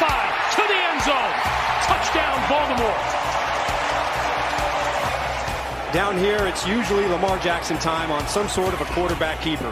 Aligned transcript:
five, 0.00 0.32
to 0.56 0.64
the 0.64 0.80
end 0.80 1.00
zone. 1.04 1.34
Touchdown, 1.84 2.40
Baltimore. 2.48 3.00
Down 5.92 6.16
here, 6.16 6.46
it's 6.48 6.66
usually 6.66 7.04
Lamar 7.06 7.38
Jackson 7.38 7.76
time 7.78 8.10
on 8.10 8.26
some 8.26 8.48
sort 8.48 8.72
of 8.72 8.80
a 8.80 8.86
quarterback 8.96 9.42
keeper. 9.42 9.68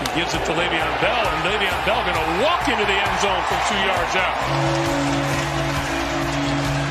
He 0.00 0.06
gives 0.16 0.32
it 0.32 0.40
to 0.48 0.52
Le'Veon 0.56 0.94
Bell, 1.04 1.26
and 1.28 1.38
Le'Veon 1.44 1.76
Bell 1.84 2.00
going 2.08 2.16
to 2.16 2.28
walk 2.42 2.68
into 2.72 2.84
the 2.88 2.96
end 2.96 3.16
zone 3.20 3.44
from 3.44 3.60
two 3.68 3.80
yards 3.84 4.16
out. 4.16 4.36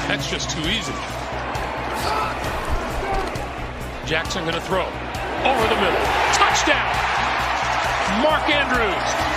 That's 0.07 0.29
just 0.29 0.51
too 0.51 0.61
easy. 0.69 0.93
Jackson 4.05 4.43
going 4.43 4.53
to 4.53 4.61
throw 4.61 4.85
over 4.85 5.63
the 5.73 5.79
middle. 5.81 6.05
Touchdown! 6.37 6.93
Mark 8.21 8.47
Andrews. 8.47 9.32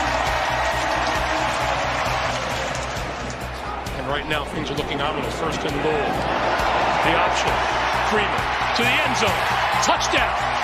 Right 4.16 4.28
now 4.30 4.46
things 4.46 4.70
are 4.70 4.76
looking 4.76 4.98
ominous. 5.02 5.38
First 5.38 5.60
and 5.60 5.76
goal. 5.82 5.92
The 5.92 7.14
option. 7.20 7.52
Freeman 8.08 8.56
to 8.76 8.82
the 8.82 8.88
end 8.88 9.16
zone. 9.18 9.42
Touchdown. 9.84 10.55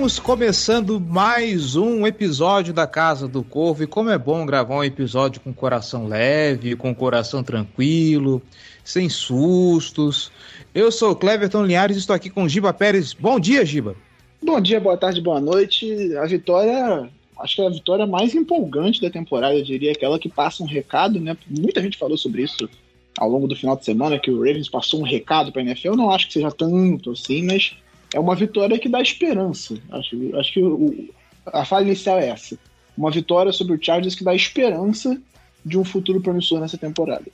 Estamos 0.00 0.18
começando 0.18 0.98
mais 0.98 1.76
um 1.76 2.06
episódio 2.06 2.72
da 2.72 2.86
Casa 2.86 3.28
do 3.28 3.42
Corvo 3.42 3.82
e 3.82 3.86
como 3.86 4.08
é 4.08 4.16
bom 4.16 4.46
gravar 4.46 4.76
um 4.76 4.82
episódio 4.82 5.42
com 5.42 5.52
coração 5.52 6.06
leve, 6.06 6.74
com 6.74 6.94
coração 6.94 7.44
tranquilo, 7.44 8.40
sem 8.82 9.10
sustos. 9.10 10.32
Eu 10.74 10.90
sou 10.90 11.10
o 11.10 11.14
Cleverton 11.16 11.66
Linhares 11.66 11.98
e 11.98 12.00
estou 12.00 12.16
aqui 12.16 12.30
com 12.30 12.48
Giba 12.48 12.72
Pérez. 12.72 13.12
Bom 13.12 13.38
dia, 13.38 13.62
Giba. 13.62 13.94
Bom 14.42 14.58
dia, 14.58 14.80
boa 14.80 14.96
tarde, 14.96 15.20
boa 15.20 15.38
noite. 15.38 16.16
A 16.16 16.24
vitória, 16.24 17.06
acho 17.38 17.56
que 17.56 17.60
é 17.60 17.66
a 17.66 17.70
vitória 17.70 18.06
mais 18.06 18.34
empolgante 18.34 19.02
da 19.02 19.10
temporada, 19.10 19.54
eu 19.54 19.62
diria, 19.62 19.92
aquela 19.92 20.18
que 20.18 20.30
passa 20.30 20.62
um 20.62 20.66
recado, 20.66 21.20
né? 21.20 21.36
Muita 21.46 21.82
gente 21.82 21.98
falou 21.98 22.16
sobre 22.16 22.44
isso 22.44 22.70
ao 23.18 23.28
longo 23.28 23.46
do 23.46 23.54
final 23.54 23.76
de 23.76 23.84
semana, 23.84 24.18
que 24.18 24.30
o 24.30 24.38
Ravens 24.38 24.70
passou 24.70 25.00
um 25.00 25.04
recado 25.04 25.52
para 25.52 25.60
a 25.60 25.64
NFL. 25.66 25.88
Eu 25.88 25.96
não 25.96 26.10
acho 26.10 26.26
que 26.26 26.32
seja 26.32 26.50
tanto 26.50 27.10
assim, 27.10 27.44
mas 27.44 27.76
é 28.14 28.20
uma 28.20 28.34
vitória 28.34 28.78
que 28.78 28.88
dá 28.88 29.00
esperança. 29.00 29.74
Acho, 29.90 30.36
acho 30.36 30.52
que 30.52 30.62
o, 30.62 31.08
a 31.46 31.64
falha 31.64 31.86
inicial 31.86 32.18
é 32.18 32.28
essa. 32.28 32.58
Uma 32.96 33.10
vitória 33.10 33.52
sobre 33.52 33.74
o 33.74 33.82
Chargers 33.82 34.14
que 34.14 34.24
dá 34.24 34.34
esperança 34.34 35.20
de 35.64 35.78
um 35.78 35.84
futuro 35.84 36.20
promissor 36.20 36.60
nessa 36.60 36.76
temporada. 36.76 37.24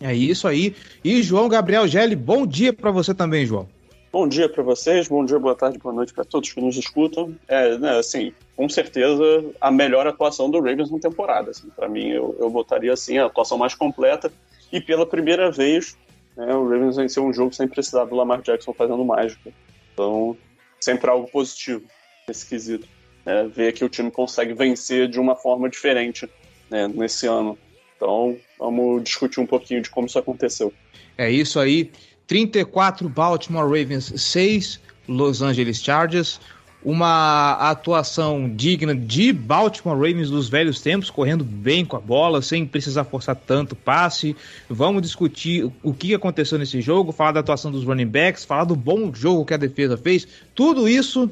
É 0.00 0.14
isso 0.14 0.48
aí. 0.48 0.74
E 1.02 1.22
João 1.22 1.48
Gabriel 1.48 1.86
Gelli, 1.86 2.16
bom 2.16 2.46
dia 2.46 2.72
para 2.72 2.90
você 2.90 3.14
também, 3.14 3.46
João. 3.46 3.68
Bom 4.12 4.28
dia 4.28 4.48
para 4.48 4.62
vocês, 4.62 5.08
bom 5.08 5.24
dia, 5.24 5.40
boa 5.40 5.56
tarde, 5.56 5.76
boa 5.78 5.92
noite 5.92 6.12
para 6.12 6.24
todos 6.24 6.52
que 6.52 6.60
nos 6.60 6.76
escutam. 6.76 7.34
É, 7.48 7.76
né, 7.78 7.98
assim, 7.98 8.32
com 8.56 8.68
certeza 8.68 9.44
a 9.60 9.70
melhor 9.72 10.06
atuação 10.06 10.48
do 10.48 10.60
Ravens 10.60 10.90
na 10.90 10.98
temporada. 10.98 11.50
Assim, 11.50 11.68
para 11.74 11.88
mim, 11.88 12.10
eu, 12.10 12.36
eu 12.38 12.48
botaria 12.48 12.92
assim 12.92 13.18
a 13.18 13.26
atuação 13.26 13.58
mais 13.58 13.74
completa 13.74 14.32
e 14.72 14.80
pela 14.80 15.04
primeira 15.04 15.50
vez 15.50 15.96
né, 16.36 16.54
o 16.54 16.68
Ravens 16.68 16.96
venceu 16.96 17.24
um 17.24 17.32
jogo 17.32 17.52
sem 17.52 17.66
precisar 17.66 18.04
do 18.04 18.14
Lamar 18.14 18.40
Jackson 18.42 18.72
fazendo 18.72 19.04
mágica. 19.04 19.52
Então, 19.94 20.36
sempre 20.80 21.08
algo 21.08 21.26
positivo 21.30 21.82
nesse 22.28 22.46
quesito. 22.46 22.86
É, 23.24 23.46
ver 23.46 23.72
que 23.72 23.84
o 23.84 23.88
time 23.88 24.10
consegue 24.10 24.52
vencer 24.52 25.08
de 25.08 25.18
uma 25.18 25.34
forma 25.34 25.70
diferente 25.70 26.28
né, 26.70 26.86
nesse 26.88 27.26
ano. 27.26 27.56
Então, 27.96 28.36
vamos 28.58 29.02
discutir 29.02 29.40
um 29.40 29.46
pouquinho 29.46 29.80
de 29.80 29.88
como 29.88 30.06
isso 30.06 30.18
aconteceu. 30.18 30.72
É 31.16 31.30
isso 31.30 31.58
aí. 31.58 31.90
34 32.26 33.08
Baltimore 33.08 33.64
Ravens, 33.64 34.12
6 34.16 34.80
Los 35.08 35.40
Angeles 35.40 35.82
Chargers. 35.82 36.40
Uma 36.84 37.52
atuação 37.52 38.50
digna 38.54 38.94
de 38.94 39.32
Baltimore 39.32 39.96
Ravens 39.96 40.28
dos 40.28 40.48
velhos 40.48 40.80
tempos, 40.80 41.08
correndo 41.08 41.42
bem 41.42 41.84
com 41.84 41.96
a 41.96 42.00
bola, 42.00 42.42
sem 42.42 42.66
precisar 42.66 43.04
forçar 43.04 43.34
tanto 43.34 43.74
passe. 43.74 44.36
Vamos 44.68 45.00
discutir 45.00 45.70
o 45.82 45.94
que 45.94 46.14
aconteceu 46.14 46.58
nesse 46.58 46.80
jogo, 46.82 47.10
falar 47.10 47.32
da 47.32 47.40
atuação 47.40 47.72
dos 47.72 47.84
running 47.84 48.06
backs, 48.06 48.44
falar 48.44 48.64
do 48.64 48.76
bom 48.76 49.12
jogo 49.14 49.46
que 49.46 49.54
a 49.54 49.58
defesa 49.58 49.96
fez. 49.96 50.26
Tudo 50.54 50.88
isso 50.88 51.30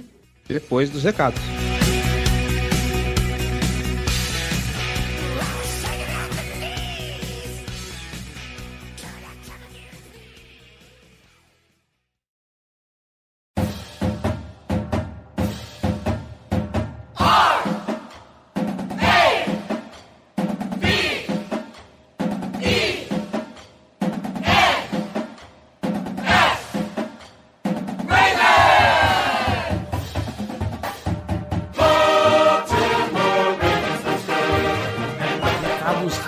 depois 0.48 0.88
dos 0.88 1.02
recados. 1.02 1.40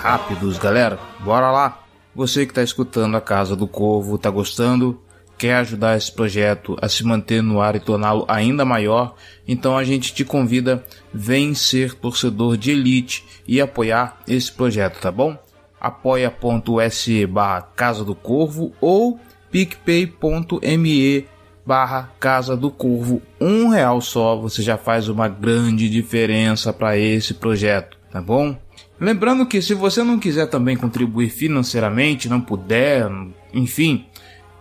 Rápidos, 0.05 0.59
galera. 0.59 0.99
Bora 1.21 1.49
lá. 1.49 1.83
Você 2.13 2.45
que 2.45 2.51
está 2.51 2.61
escutando 2.61 3.17
a 3.17 3.21
Casa 3.21 3.55
do 3.55 3.67
Corvo, 3.67 4.19
tá 4.19 4.29
gostando? 4.29 5.01
Quer 5.35 5.55
ajudar 5.55 5.97
esse 5.97 6.11
projeto 6.11 6.77
a 6.79 6.87
se 6.87 7.03
manter 7.03 7.41
no 7.41 7.59
ar 7.59 7.75
e 7.75 7.79
torná-lo 7.79 8.23
ainda 8.27 8.63
maior? 8.63 9.15
Então 9.47 9.75
a 9.75 9.83
gente 9.83 10.13
te 10.13 10.23
convida, 10.23 10.83
vem 11.11 11.55
ser 11.55 11.95
torcedor 11.95 12.55
de 12.55 12.69
elite 12.69 13.25
e 13.47 13.59
apoiar 13.59 14.19
esse 14.27 14.51
projeto, 14.51 15.01
tá 15.01 15.11
bom? 15.11 15.35
apoia.se 15.81 17.25
barra 17.25 17.63
Casa 17.75 18.05
do 18.05 18.13
Corvo 18.13 18.73
ou 18.79 19.19
picpay.me 19.49 21.25
barra 21.65 22.11
Casa 22.19 22.55
do 22.55 22.69
Corvo. 22.69 23.23
Um 23.41 23.69
real 23.69 23.99
só, 24.01 24.35
você 24.35 24.61
já 24.61 24.77
faz 24.77 25.07
uma 25.07 25.27
grande 25.27 25.89
diferença 25.89 26.71
para 26.71 26.95
esse 26.95 27.33
projeto, 27.33 27.97
tá 28.11 28.21
bom? 28.21 28.55
Lembrando 28.99 29.45
que 29.45 29.61
se 29.61 29.73
você 29.73 30.03
não 30.03 30.17
quiser 30.17 30.47
também 30.47 30.77
contribuir 30.77 31.29
financeiramente, 31.29 32.29
não 32.29 32.39
puder, 32.39 33.09
enfim, 33.53 34.05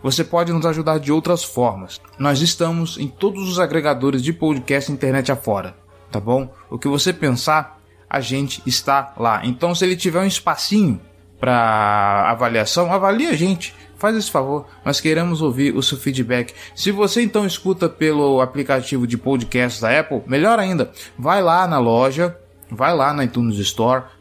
você 0.03 0.25
pode 0.25 0.53
nos 0.53 0.67
ajudar 0.67 0.99
de 0.99 1.13
outras 1.13 1.45
formas. 1.45 2.01
Nós 2.19 2.41
estamos 2.41 2.99
em 2.99 3.09
todos 3.09 3.49
os 3.49 3.59
agregadores 3.59 4.23
de 4.23 4.33
podcast 4.33 4.91
internet 4.91 5.31
afora, 5.31 5.77
tá 6.11 6.19
bom? 6.19 6.53
O 6.69 6.79
que 6.79 6.89
você 6.89 7.13
pensar, 7.13 7.81
a 8.11 8.21
gente 8.21 8.63
está 8.67 9.15
lá. 9.17 9.41
Então, 9.45 9.75
se 9.75 9.85
ele 9.85 9.97
tiver 9.97 10.21
um 10.21 10.27
espacinho 10.27 11.01
para 11.41 12.31
avaliação, 12.31 12.93
avalie 12.93 13.29
a 13.29 13.35
gente. 13.35 13.75
Faz 13.97 14.17
esse 14.17 14.31
favor, 14.31 14.67
nós 14.85 15.01
queremos 15.01 15.41
ouvir 15.41 15.75
o 15.75 15.83
seu 15.83 15.97
feedback. 15.97 16.53
Se 16.75 16.91
você 16.91 17.23
então 17.23 17.47
escuta 17.47 17.89
pelo 17.89 18.41
aplicativo 18.41 19.07
de 19.07 19.17
podcast 19.17 19.81
da 19.81 20.01
Apple, 20.01 20.23
melhor 20.27 20.59
ainda, 20.59 20.91
vai 21.19 21.43
lá 21.43 21.67
na 21.67 21.79
loja, 21.79 22.37
vai 22.71 22.95
lá 22.95 23.15
na 23.15 23.25
iTunes 23.25 23.59
Store, 23.59 24.05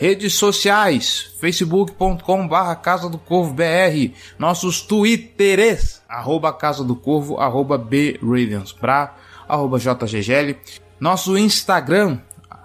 Redes 0.00 0.32
sociais, 0.36 1.30
facebook.com.br 1.38 2.74
Casa 2.82 3.06
do 3.10 3.18
Corvo 3.18 3.52
BR, 3.52 4.14
nossos 4.38 4.80
twitters, 4.80 6.00
arroba 6.08 6.54
Casa 6.54 6.82
do 6.82 6.96
Corvo, 6.96 7.38
arroba 7.38 7.76
bravensbra, 7.76 9.12
arroba 9.46 9.78
jggl, 9.78 10.56
nosso 10.98 11.36
Instagram, 11.36 12.18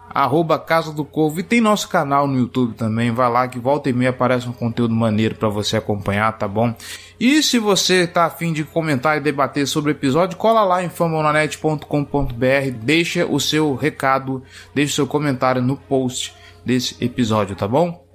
arroba 0.09 0.57
Casa 0.57 0.93
do 0.93 1.03
Corvo, 1.03 1.41
e 1.41 1.43
tem 1.43 1.59
nosso 1.59 1.89
canal 1.89 2.25
no 2.25 2.39
YouTube 2.39 2.73
também, 2.73 3.11
vai 3.11 3.29
lá 3.29 3.49
que 3.49 3.59
volta 3.59 3.89
e 3.89 3.93
meia 3.93 4.11
aparece 4.11 4.47
um 4.47 4.53
conteúdo 4.53 4.95
maneiro 4.95 5.35
para 5.35 5.49
você 5.49 5.75
acompanhar, 5.75 6.31
tá 6.37 6.47
bom? 6.47 6.73
E 7.19 7.43
se 7.43 7.59
você 7.59 8.07
tá 8.07 8.23
afim 8.23 8.53
de 8.53 8.63
comentar 8.63 9.17
e 9.17 9.19
debater 9.19 9.67
sobre 9.67 9.91
o 9.91 9.93
episódio, 9.93 10.37
cola 10.37 10.63
lá 10.63 10.81
em 10.81 10.87
famonanet.com.br, 10.87 12.71
deixa 12.81 13.25
o 13.25 13.41
seu 13.41 13.75
recado, 13.75 14.41
deixa 14.73 14.93
o 14.93 14.95
seu 14.95 15.07
comentário 15.07 15.61
no 15.61 15.75
post 15.75 16.33
desse 16.65 16.95
episódio, 17.03 17.55
tá 17.55 17.67
bom? 17.67 18.05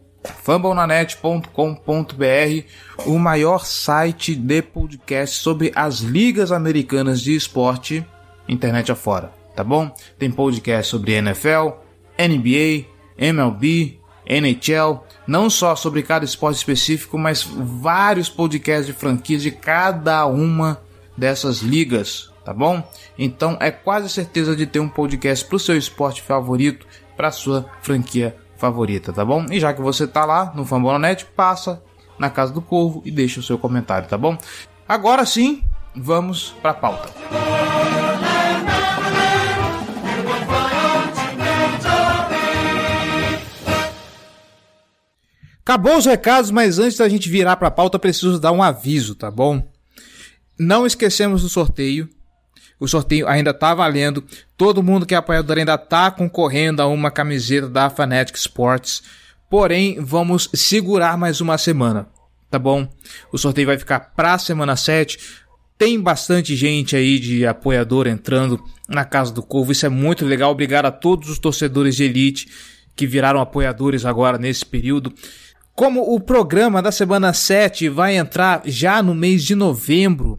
fumblenanet.com.br, 0.43 3.07
o 3.07 3.19
maior 3.19 3.65
site 3.65 4.35
de 4.35 4.63
podcast 4.63 5.39
sobre 5.39 5.73
as 5.75 6.01
ligas 6.01 6.53
americanas 6.53 7.21
de 7.21 7.35
esporte, 7.35 8.07
internet 8.49 8.93
afora, 8.93 9.33
tá 9.55 9.65
bom? 9.65 9.95
Tem 10.19 10.31
podcast 10.31 10.91
sobre 10.91 11.13
NFL, 11.13 11.71
NBA, 12.19 12.87
MLB, 13.17 13.99
NHL, 14.27 15.05
não 15.27 15.49
só 15.49 15.75
sobre 15.75 16.03
cada 16.03 16.25
esporte 16.25 16.57
específico, 16.57 17.19
mas 17.19 17.43
vários 17.43 18.29
podcasts 18.29 18.87
de 18.87 18.93
franquias 18.93 19.43
de 19.43 19.51
cada 19.51 20.27
uma 20.27 20.81
dessas 21.17 21.61
ligas, 21.61 22.31
tá 22.45 22.53
bom? 22.53 22.83
Então 23.19 23.57
é 23.61 23.71
quase 23.71 24.09
certeza 24.09 24.55
de 24.55 24.67
ter 24.67 24.81
um 24.81 24.89
podcast 24.89 25.45
para 25.45 25.57
o 25.57 25.61
seu 25.61 25.77
esporte 25.77 26.23
favorito, 26.23 26.87
para 27.17 27.31
sua 27.31 27.67
franquia 27.83 28.37
favorita, 28.61 29.13
tá 29.13 29.25
bom? 29.25 29.47
E 29.51 29.59
já 29.59 29.73
que 29.73 29.81
você 29.81 30.07
tá 30.07 30.25
lá 30.25 30.53
no 30.55 30.67
Fambonanet, 30.67 31.25
passa 31.35 31.83
na 32.19 32.29
Casa 32.29 32.53
do 32.53 32.61
Corvo 32.61 33.03
e 33.05 33.11
deixa 33.11 33.41
o 33.41 33.43
seu 33.43 33.59
comentário, 33.59 34.07
tá 34.07 34.19
bom? 34.19 34.37
Agora 34.87 35.25
sim, 35.25 35.63
vamos 35.97 36.55
para 36.61 36.73
a 36.73 36.75
pauta. 36.75 37.09
Acabou 45.63 45.97
os 45.97 46.05
recados, 46.05 46.51
mas 46.51 46.79
antes 46.79 46.99
da 46.99 47.09
gente 47.09 47.29
virar 47.29 47.57
para 47.57 47.69
a 47.69 47.71
pauta, 47.71 47.99
preciso 47.99 48.41
dar 48.41 48.53
um 48.53 48.63
aviso, 48.63 49.15
tá 49.15 49.31
bom? 49.31 49.63
Não 50.59 50.85
esquecemos 50.85 51.43
do 51.43 51.49
sorteio 51.49 52.09
o 52.81 52.89
sorteio 52.89 53.29
ainda 53.29 53.53
tá 53.53 53.75
valendo. 53.75 54.25
Todo 54.57 54.83
mundo 54.83 55.05
que 55.05 55.15
é 55.15 55.19
apoiador 55.19 55.59
ainda 55.59 55.77
tá 55.77 56.11
concorrendo 56.11 56.81
a 56.81 56.87
uma 56.87 57.11
camiseta 57.11 57.69
da 57.69 57.91
Fanatic 57.91 58.37
Sports. 58.37 59.03
Porém, 59.51 59.99
vamos 60.01 60.49
segurar 60.55 61.19
mais 61.19 61.43
uma 61.43 61.59
semana, 61.59 62.09
tá 62.51 62.59
bom? 62.59 62.89
O 63.31 63.37
sorteio 63.37 63.67
vai 63.67 63.79
ficar 63.79 64.01
pra 64.17 64.39
semana 64.39 64.77
7. 64.77 65.19
Tem 65.77 66.01
bastante 66.01 66.57
gente 66.57 66.97
aí 66.97 67.19
de 67.19 67.47
apoiador 67.47 68.07
entrando 68.07 68.63
na 68.89 69.05
Casa 69.05 69.33
do 69.33 69.43
Corvo. 69.43 69.73
Isso 69.73 69.85
é 69.85 69.89
muito 69.91 70.25
legal. 70.25 70.51
Obrigado 70.51 70.87
a 70.87 70.91
todos 70.91 71.29
os 71.29 71.39
torcedores 71.39 71.97
de 71.97 72.05
elite 72.05 72.49
que 72.97 73.07
viraram 73.07 73.41
apoiadores 73.41 74.05
agora 74.05 74.39
nesse 74.39 74.65
período. 74.65 75.13
Como 75.75 76.15
o 76.15 76.21
programa 76.21 76.83
da 76.83 76.93
semana 76.93 77.33
7 77.33 77.89
vai 77.89 78.17
entrar 78.17 78.63
já 78.67 79.03
no 79.03 79.15
mês 79.15 79.43
de 79.43 79.55
novembro, 79.55 80.39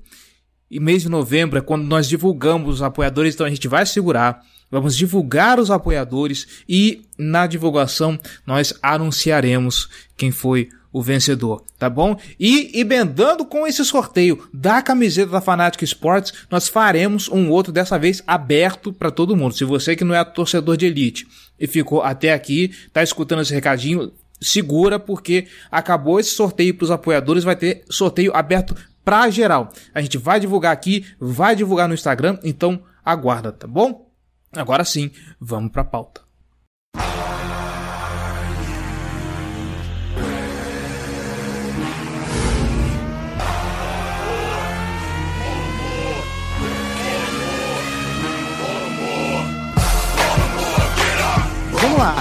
e 0.72 0.80
mês 0.80 1.04
de 1.04 1.10
novembro 1.10 1.60
é 1.60 1.62
quando 1.62 1.84
nós 1.84 2.08
divulgamos 2.08 2.76
os 2.76 2.82
apoiadores, 2.82 3.36
então 3.36 3.46
a 3.46 3.50
gente 3.50 3.68
vai 3.68 3.86
segurar. 3.86 4.42
Vamos 4.72 4.96
divulgar 4.96 5.60
os 5.60 5.70
apoiadores 5.70 6.64
e 6.68 7.02
na 7.18 7.46
divulgação 7.46 8.18
nós 8.48 8.74
anunciaremos 8.82 9.90
quem 10.16 10.32
foi 10.32 10.70
o 10.94 11.02
vencedor, 11.02 11.64
tá 11.78 11.90
bom? 11.90 12.18
E 12.40 12.72
emendando 12.80 13.46
com 13.46 13.68
esse 13.68 13.84
sorteio 13.84 14.48
da 14.54 14.82
camiseta 14.82 15.32
da 15.32 15.42
Fanatic 15.42 15.82
Sports, 15.84 16.34
nós 16.50 16.70
faremos 16.70 17.28
um 17.28 17.50
outro 17.50 17.72
dessa 17.72 18.00
vez 18.00 18.24
aberto 18.26 18.94
para 18.94 19.12
todo 19.12 19.36
mundo. 19.36 19.56
Se 19.56 19.66
você 19.66 19.96
que 19.96 20.04
não 20.06 20.16
é 20.16 20.24
torcedor 20.24 20.78
de 20.78 20.86
elite 20.86 21.28
e 21.60 21.68
ficou 21.68 22.02
até 22.02 22.34
aqui, 22.34 22.72
tá 22.94 23.04
escutando 23.04 23.42
esse 23.42 23.54
recadinho, 23.54 24.12
segura 24.42 24.98
porque 24.98 25.48
acabou 25.70 26.20
esse 26.20 26.32
sorteio 26.32 26.74
para 26.74 26.86
os 26.86 26.92
apoiadores, 26.92 27.44
vai 27.44 27.56
ter 27.56 27.84
sorteio 27.90 28.36
aberto 28.36 28.76
pra 29.03 29.30
geral. 29.30 29.71
A 29.94 30.01
gente 30.01 30.18
vai 30.18 30.39
divulgar 30.39 30.71
aqui, 30.71 31.06
vai 31.19 31.56
divulgar 31.56 31.88
no 31.88 31.94
Instagram, 31.94 32.38
então 32.44 32.81
aguarda, 33.03 33.51
tá 33.51 33.68
bom? 33.68 34.09
Agora 34.53 34.83
sim, 34.83 35.12
vamos 35.39 35.71
pra 35.71 35.83
pauta. 35.83 36.21
Vamos 51.71 51.98
lá, 51.98 52.15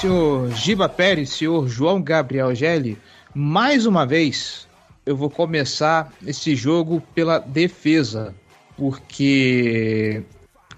senhor 0.00 0.50
Giba 0.52 0.88
Pérez, 0.88 1.30
senhor 1.30 1.66
João 1.66 2.00
Gabriel 2.02 2.54
Gelli, 2.54 2.98
mais 3.34 3.86
uma 3.86 4.06
vez 4.06 4.68
eu 5.06 5.16
vou 5.16 5.30
começar 5.30 6.12
esse 6.26 6.54
jogo 6.56 7.02
pela 7.14 7.38
defesa, 7.38 8.34
porque 8.76 10.22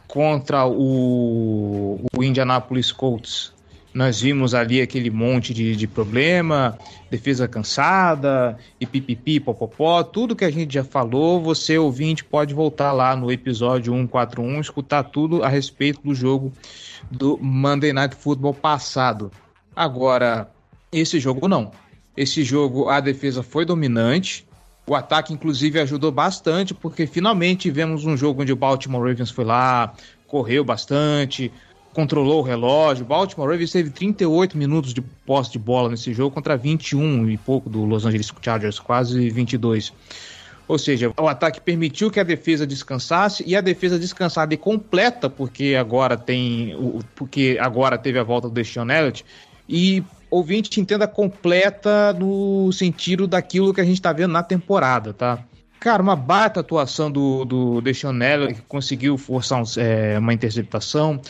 contra 0.08 0.66
o, 0.66 2.00
o 2.16 2.22
Indianapolis 2.22 2.92
Colts 2.92 3.54
nós 3.96 4.20
vimos 4.20 4.54
ali 4.54 4.82
aquele 4.82 5.08
monte 5.08 5.54
de, 5.54 5.74
de 5.74 5.86
problema, 5.86 6.76
defesa 7.10 7.48
cansada, 7.48 8.58
e 8.78 8.84
pipipi, 8.84 9.40
popopó, 9.40 10.02
tudo 10.02 10.36
que 10.36 10.44
a 10.44 10.50
gente 10.50 10.74
já 10.74 10.84
falou, 10.84 11.40
você 11.40 11.78
ouvinte 11.78 12.22
pode 12.22 12.52
voltar 12.52 12.92
lá 12.92 13.16
no 13.16 13.32
episódio 13.32 13.94
141, 13.94 14.60
escutar 14.60 15.02
tudo 15.04 15.42
a 15.42 15.48
respeito 15.48 16.02
do 16.02 16.14
jogo 16.14 16.52
do 17.10 17.38
Monday 17.40 17.94
Night 17.94 18.14
Football 18.14 18.52
passado. 18.52 19.32
Agora, 19.74 20.50
esse 20.92 21.18
jogo 21.18 21.48
não. 21.48 21.72
Esse 22.16 22.42
jogo 22.42 22.88
a 22.88 23.00
defesa 23.00 23.42
foi 23.42 23.64
dominante. 23.64 24.46
O 24.86 24.94
ataque, 24.94 25.32
inclusive, 25.32 25.80
ajudou 25.80 26.12
bastante, 26.12 26.72
porque 26.72 27.06
finalmente 27.06 27.70
vemos 27.70 28.04
um 28.04 28.16
jogo 28.16 28.42
onde 28.42 28.52
o 28.52 28.56
Baltimore 28.56 29.02
Ravens 29.02 29.30
foi 29.30 29.44
lá, 29.44 29.92
correu 30.28 30.64
bastante, 30.64 31.52
controlou 31.92 32.40
o 32.40 32.42
relógio. 32.42 33.04
O 33.04 33.08
Baltimore 33.08 33.50
Ravens 33.50 33.72
teve 33.72 33.90
38 33.90 34.56
minutos 34.56 34.94
de 34.94 35.00
posse 35.00 35.50
de 35.50 35.58
bola 35.58 35.88
nesse 35.88 36.12
jogo 36.14 36.34
contra 36.34 36.56
21 36.56 37.28
e 37.30 37.36
pouco 37.36 37.68
do 37.68 37.84
Los 37.84 38.06
Angeles 38.06 38.30
Chargers, 38.40 38.78
quase 38.78 39.28
22. 39.28 39.92
Ou 40.68 40.78
seja, 40.78 41.12
o 41.16 41.28
ataque 41.28 41.60
permitiu 41.60 42.10
que 42.10 42.18
a 42.18 42.24
defesa 42.24 42.66
descansasse 42.66 43.44
e 43.46 43.54
a 43.54 43.60
defesa 43.60 43.98
descansada 43.98 44.52
e 44.52 44.56
completa, 44.56 45.30
porque 45.30 45.76
agora 45.78 46.16
tem, 46.16 46.76
porque 47.14 47.56
agora 47.60 47.96
teve 47.96 48.18
a 48.18 48.22
volta 48.24 48.48
do 48.48 48.54
Deshaun 48.54 48.90
Elliott 48.90 49.24
e 49.68 50.02
ouvinte 50.30 50.80
entenda 50.80 51.06
completa 51.06 52.12
no 52.12 52.72
sentido 52.72 53.26
daquilo 53.26 53.72
que 53.72 53.80
a 53.80 53.84
gente 53.84 54.00
tá 54.00 54.12
vendo 54.12 54.32
na 54.32 54.42
temporada, 54.42 55.12
tá? 55.12 55.42
Cara, 55.78 56.02
uma 56.02 56.16
baita 56.16 56.60
atuação 56.60 57.10
do, 57.10 57.44
do 57.44 57.80
Deshaun 57.80 58.18
que 58.48 58.62
conseguiu 58.62 59.16
forçar 59.16 59.62
um, 59.62 59.64
é, 59.76 60.18
uma 60.18 60.32
interceptação, 60.32 61.20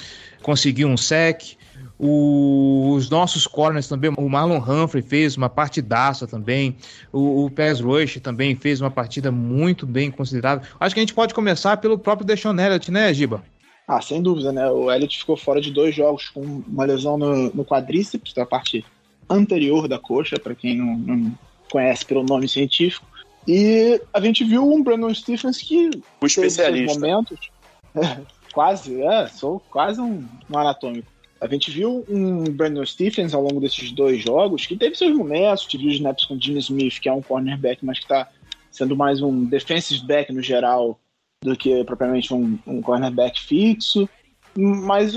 conseguiu 0.43 0.89
um 0.89 0.97
sec. 0.97 1.57
os 1.99 3.11
nossos 3.11 3.47
corners 3.47 3.89
também, 3.89 4.13
o 4.17 4.29
Marlon 4.29 4.59
Humphrey 4.59 5.03
fez 5.03 5.37
uma 5.37 5.49
partidaça 5.49 6.27
também. 6.27 6.77
O, 7.13 7.45
o 7.45 7.51
Pez 7.51 7.81
Rush 7.81 8.21
também 8.21 8.55
fez 8.55 8.81
uma 8.81 8.91
partida 8.91 9.31
muito 9.31 9.87
bem 9.87 10.11
considerada. 10.11 10.63
Acho 10.79 10.95
que 10.95 11.01
a 11.01 11.03
gente 11.03 11.15
pode 11.15 11.35
começar 11.35 11.77
pelo 11.79 11.99
próprio 11.99 12.27
Deshaun 12.27 12.55
né, 12.55 13.13
Giba? 13.13 13.43
Ah, 13.87 14.01
sem 14.01 14.21
dúvida, 14.21 14.51
né? 14.53 14.69
O 14.69 14.91
Elliott 14.91 15.17
ficou 15.17 15.37
fora 15.37 15.61
de 15.61 15.71
dois 15.71 15.95
jogos 15.95 16.29
com 16.29 16.41
uma 16.41 16.85
lesão 16.85 17.17
no, 17.17 17.55
no 17.55 17.65
quadríceps, 17.65 18.33
da 18.33 18.45
parte 18.45 18.85
anterior 19.31 19.87
da 19.87 19.99
coxa, 19.99 20.39
para 20.39 20.55
quem 20.55 20.77
não, 20.77 20.97
não, 20.97 21.39
conhece 21.71 22.05
pelo 22.05 22.25
nome 22.25 22.49
científico. 22.49 23.07
E 23.47 24.01
a 24.13 24.21
gente 24.21 24.43
viu 24.43 24.69
um 24.69 24.83
Brandon 24.83 25.15
Stephens 25.15 25.63
que 25.63 25.91
o 26.21 26.27
especialista. 26.27 26.95
momentos, 26.95 27.39
é, 27.95 28.21
quase, 28.53 29.01
é, 29.03 29.29
sou 29.29 29.61
quase 29.71 30.01
um, 30.01 30.27
um 30.51 30.59
anatômico. 30.59 31.09
A 31.41 31.47
gente 31.47 31.71
viu 31.71 32.05
um 32.09 32.45
Brandon 32.45 32.85
Stephens 32.85 33.35
ao 33.35 33.43
longo 33.43 33.61
desses 33.61 33.93
dois 33.93 34.21
jogos 34.21 34.67
que 34.67 34.77
teve 34.77 34.97
seus 34.97 35.15
momentos, 35.15 35.67
tive 35.67 35.87
os 35.87 35.95
snaps 35.95 36.25
com 36.25 36.41
Jimmy 36.41 36.59
Smith, 36.59 36.99
que 36.99 37.09
é 37.09 37.13
um 37.13 37.23
cornerback, 37.23 37.85
mas 37.85 37.99
que 37.99 38.05
está 38.05 38.29
sendo 38.71 38.97
mais 38.97 39.23
um 39.23 39.45
defensive 39.45 40.05
back 40.07 40.33
no 40.33 40.43
geral 40.43 40.99
do 41.47 41.57
que 41.57 41.85
propriamente 41.85 42.35
um, 42.35 42.59
um 42.67 42.83
cornerback 42.83 43.41
fixo. 43.41 44.09
Mas 44.57 45.15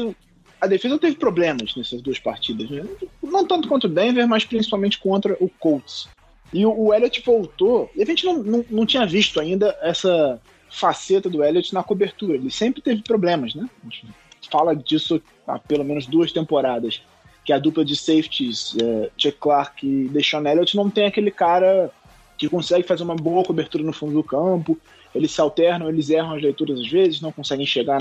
a 0.61 0.67
defesa 0.67 0.99
teve 0.99 1.15
problemas 1.15 1.75
nessas 1.75 2.01
duas 2.01 2.19
partidas. 2.19 2.69
Né? 2.69 2.85
Não 3.23 3.45
tanto 3.45 3.67
contra 3.67 3.89
o 3.89 3.91
Denver, 3.91 4.27
mas 4.27 4.45
principalmente 4.45 4.99
contra 4.99 5.35
o 5.39 5.49
Colts. 5.49 6.07
E 6.53 6.65
o, 6.65 6.77
o 6.77 6.93
Elliott 6.93 7.21
voltou, 7.25 7.89
e 7.95 8.01
a 8.01 8.05
gente 8.05 8.25
não, 8.25 8.43
não, 8.43 8.65
não 8.69 8.85
tinha 8.85 9.05
visto 9.05 9.39
ainda 9.39 9.75
essa 9.81 10.39
faceta 10.69 11.29
do 11.29 11.43
Elliott 11.43 11.73
na 11.73 11.83
cobertura. 11.83 12.35
Ele 12.35 12.51
sempre 12.51 12.81
teve 12.81 13.01
problemas, 13.01 13.55
né? 13.55 13.67
A 13.81 13.89
gente 13.89 14.13
fala 14.51 14.75
disso 14.75 15.21
há 15.47 15.57
pelo 15.57 15.83
menos 15.83 16.05
duas 16.05 16.31
temporadas. 16.31 17.01
que 17.43 17.53
a 17.53 17.57
dupla 17.57 17.83
de 17.83 17.95
safeties, 17.95 18.75
é, 18.79 19.09
Chuck 19.17 19.37
Clark 19.39 19.87
e 19.87 20.09
Deshaun 20.09 20.45
Elliott, 20.45 20.75
não 20.75 20.89
tem 20.89 21.05
aquele 21.05 21.31
cara 21.31 21.91
que 22.37 22.47
consegue 22.47 22.87
fazer 22.87 23.03
uma 23.03 23.15
boa 23.15 23.43
cobertura 23.43 23.83
no 23.83 23.93
fundo 23.93 24.13
do 24.13 24.23
campo. 24.23 24.77
Eles 25.13 25.31
se 25.31 25.41
alternam, 25.41 25.89
eles 25.89 26.09
erram 26.09 26.35
as 26.35 26.41
leituras 26.41 26.79
às 26.79 26.87
vezes, 26.87 27.21
não 27.21 27.31
conseguem 27.31 27.65
chegar 27.65 27.99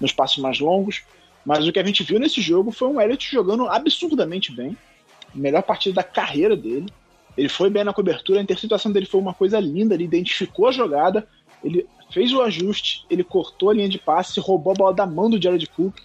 nos 0.00 0.12
passos 0.12 0.38
mais 0.38 0.60
longos. 0.60 1.02
Mas 1.44 1.66
o 1.66 1.72
que 1.72 1.78
a 1.78 1.84
gente 1.84 2.02
viu 2.02 2.18
nesse 2.18 2.40
jogo 2.40 2.70
foi 2.70 2.88
um 2.88 3.00
Elliott 3.00 3.28
jogando 3.30 3.68
absurdamente 3.68 4.52
bem. 4.52 4.76
Melhor 5.34 5.62
partida 5.62 5.96
da 5.96 6.02
carreira 6.02 6.56
dele. 6.56 6.86
Ele 7.36 7.48
foi 7.48 7.70
bem 7.70 7.82
na 7.82 7.94
cobertura, 7.94 8.38
a 8.38 8.42
interceptação 8.42 8.92
dele 8.92 9.06
foi 9.06 9.20
uma 9.20 9.32
coisa 9.32 9.58
linda, 9.58 9.94
ele 9.94 10.04
identificou 10.04 10.68
a 10.68 10.72
jogada, 10.72 11.26
ele 11.64 11.86
fez 12.12 12.30
o 12.32 12.42
ajuste, 12.42 13.06
ele 13.08 13.24
cortou 13.24 13.70
a 13.70 13.74
linha 13.74 13.88
de 13.88 13.98
passe, 13.98 14.38
roubou 14.38 14.72
a 14.72 14.76
bola 14.76 14.94
da 14.94 15.06
mão 15.06 15.30
do 15.30 15.40
Jared 15.40 15.66
Cook 15.68 15.96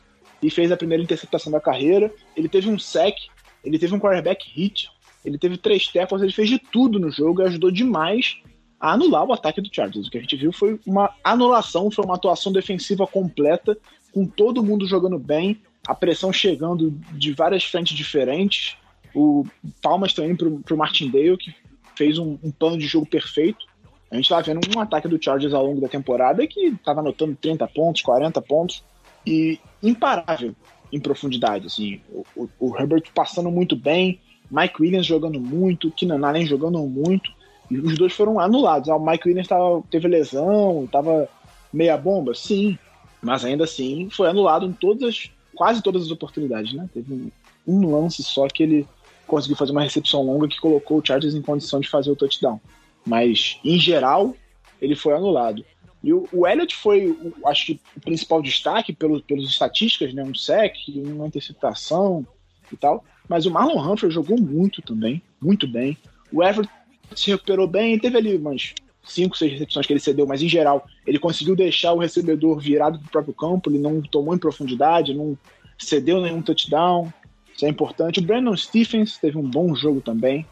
e 0.42 0.50
fez 0.50 0.72
a 0.72 0.78
primeira 0.78 1.04
interceptação 1.04 1.52
da 1.52 1.60
carreira. 1.60 2.10
Ele 2.36 2.48
teve 2.48 2.70
um 2.70 2.80
sec, 2.80 3.18
ele 3.64 3.78
teve 3.78 3.94
um 3.94 4.00
quarterback 4.00 4.50
hit, 4.50 4.90
ele 5.26 5.38
teve 5.38 5.58
três 5.58 5.88
tackles, 5.88 6.22
ele 6.22 6.32
fez 6.32 6.50
de 6.50 6.60
tudo 6.60 6.98
no 6.98 7.12
jogo 7.12 7.42
e 7.42 7.46
ajudou 7.46 7.70
demais 7.70 8.38
a 8.80 8.94
anular 8.94 9.26
o 9.26 9.34
ataque 9.34 9.62
do 9.62 9.74
Chargers. 9.74 10.08
O 10.08 10.12
que 10.12 10.18
a 10.18 10.22
gente 10.22 10.36
viu 10.36 10.52
foi 10.52 10.80
uma 10.86 11.14
anulação, 11.24 11.90
foi 11.90 12.06
uma 12.06 12.16
atuação 12.16 12.52
defensiva 12.52 13.08
completa, 13.08 13.78
com 14.14 14.26
todo 14.26 14.64
mundo 14.64 14.88
jogando 14.88 15.18
bem, 15.18 15.62
a 15.88 15.96
pressão 15.96 16.32
chegando 16.32 16.92
de 17.12 17.34
várias 17.34 17.64
frentes 17.64 17.96
diferentes. 17.96 18.78
O 19.16 19.46
palmas 19.82 20.14
também 20.14 20.36
pro, 20.36 20.60
pro 20.60 20.78
Martindale, 20.78 21.38
que 21.38 21.54
fez 21.96 22.20
um, 22.20 22.38
um 22.44 22.52
plano 22.52 22.78
de 22.78 22.86
jogo 22.86 23.06
perfeito. 23.06 23.66
A 24.12 24.16
gente 24.16 24.26
estava 24.26 24.44
vendo 24.44 24.62
um 24.76 24.80
ataque 24.80 25.08
do 25.08 25.22
Chargers 25.22 25.54
ao 25.54 25.66
longo 25.66 25.82
da 25.82 25.88
temporada 25.88 26.46
que 26.46 26.68
estava 26.68 27.00
anotando 27.00 27.36
30 27.36 27.68
pontos, 27.68 28.02
40 28.02 28.42
pontos 28.42 28.84
e 29.26 29.60
imparável 29.82 30.56
em 30.92 31.00
profundidade. 31.00 31.68
Assim, 31.68 32.00
o, 32.10 32.26
o, 32.36 32.50
o 32.60 32.78
Herbert 32.78 33.04
passando 33.14 33.52
muito 33.52 33.76
bem, 33.76 34.20
Mike 34.50 34.82
Williams 34.82 35.06
jogando 35.06 35.40
muito, 35.40 35.92
Keenan 35.92 36.26
Allen 36.26 36.46
jogando 36.46 36.80
muito, 36.80 37.32
os 37.70 37.98
dois 37.98 38.14
foram 38.14 38.40
anulados. 38.40 38.90
Ah, 38.90 38.96
o 38.96 39.06
Mike 39.06 39.28
Williams 39.28 39.48
tava, 39.48 39.84
teve 39.90 40.08
lesão, 40.08 40.86
estava 40.86 41.28
meia 41.72 41.98
bomba, 41.98 42.34
sim, 42.34 42.78
mas 43.22 43.44
ainda 43.44 43.66
assim 43.66 44.10
foi 44.10 44.30
anulado 44.30 44.66
em 44.66 44.72
todas, 44.72 45.30
quase 45.56 45.82
todas 45.82 46.04
as 46.04 46.12
oportunidades, 46.12 46.74
né? 46.74 46.90
Teve 46.94 47.14
um, 47.14 47.32
um 47.68 47.92
lance 47.92 48.24
só 48.24 48.48
que 48.48 48.64
ele 48.64 48.88
conseguiu 49.26 49.58
fazer 49.58 49.74
uma 49.74 49.84
recepção 49.84 50.24
longa 50.24 50.48
que 50.48 50.60
colocou 50.60 51.00
o 51.00 51.06
Chargers 51.06 51.36
em 51.36 51.42
condição 51.42 51.80
de 51.80 51.90
fazer 51.90 52.10
o 52.10 52.16
touchdown. 52.16 52.60
Mas, 53.06 53.60
em 53.64 53.78
geral, 53.78 54.34
ele 54.82 54.96
foi 54.96 55.14
anulado. 55.14 55.66
E 56.04 56.14
o, 56.14 56.28
o 56.32 56.48
Elliott 56.48 56.76
foi, 56.76 57.08
o, 57.08 57.34
acho 57.48 57.66
que, 57.66 57.82
o 57.96 58.00
principal 58.00 58.42
destaque 58.42 58.94
pelo, 58.94 59.22
pelas 59.22 59.46
estatísticas, 59.46 60.14
né? 60.14 60.24
Um 60.24 60.34
sec, 60.34 60.76
uma 60.88 61.28
interceptação 61.28 62.26
e 62.72 62.78
tal. 62.78 63.04
Mas 63.28 63.46
o 63.46 63.52
Marlon 63.52 63.82
Humphrey 63.82 64.12
jogou 64.12 64.40
muito 64.40 64.82
também, 64.82 65.22
muito 65.42 65.68
bem. 65.68 65.98
O 66.32 66.44
Everett 66.44 66.72
se 67.16 67.32
recuperou 67.32 67.68
bem, 67.68 67.98
teve 68.00 68.18
ali 68.18 68.36
umas 68.36 68.74
5, 69.04 69.38
6 69.38 69.52
recepções 69.54 69.86
que 69.86 69.94
ele 69.94 70.00
cedeu, 70.00 70.28
mas 70.28 70.42
em 70.42 70.50
geral 70.50 70.86
ele 71.06 71.20
conseguiu 71.20 71.56
deixar 71.56 71.94
o 71.94 72.00
recebedor 72.00 72.60
virado 72.60 73.00
para 73.00 73.08
o 73.08 73.12
próprio 73.12 73.34
campo, 73.34 73.70
ele 73.70 73.80
não 73.80 74.02
tomou 74.02 74.36
em 74.36 74.40
profundidade, 74.40 75.14
não 75.14 75.38
cedeu 75.78 76.22
nenhum 76.22 76.42
touchdown. 76.42 77.12
Isso 77.56 77.66
é 77.66 77.70
importante. 77.70 78.20
O 78.20 78.24
Brandon 78.24 78.56
Stephens 78.56 79.18
teve 79.18 79.38
um 79.38 79.50
bom 79.50 79.74
jogo 79.76 80.02
também. 80.02 80.46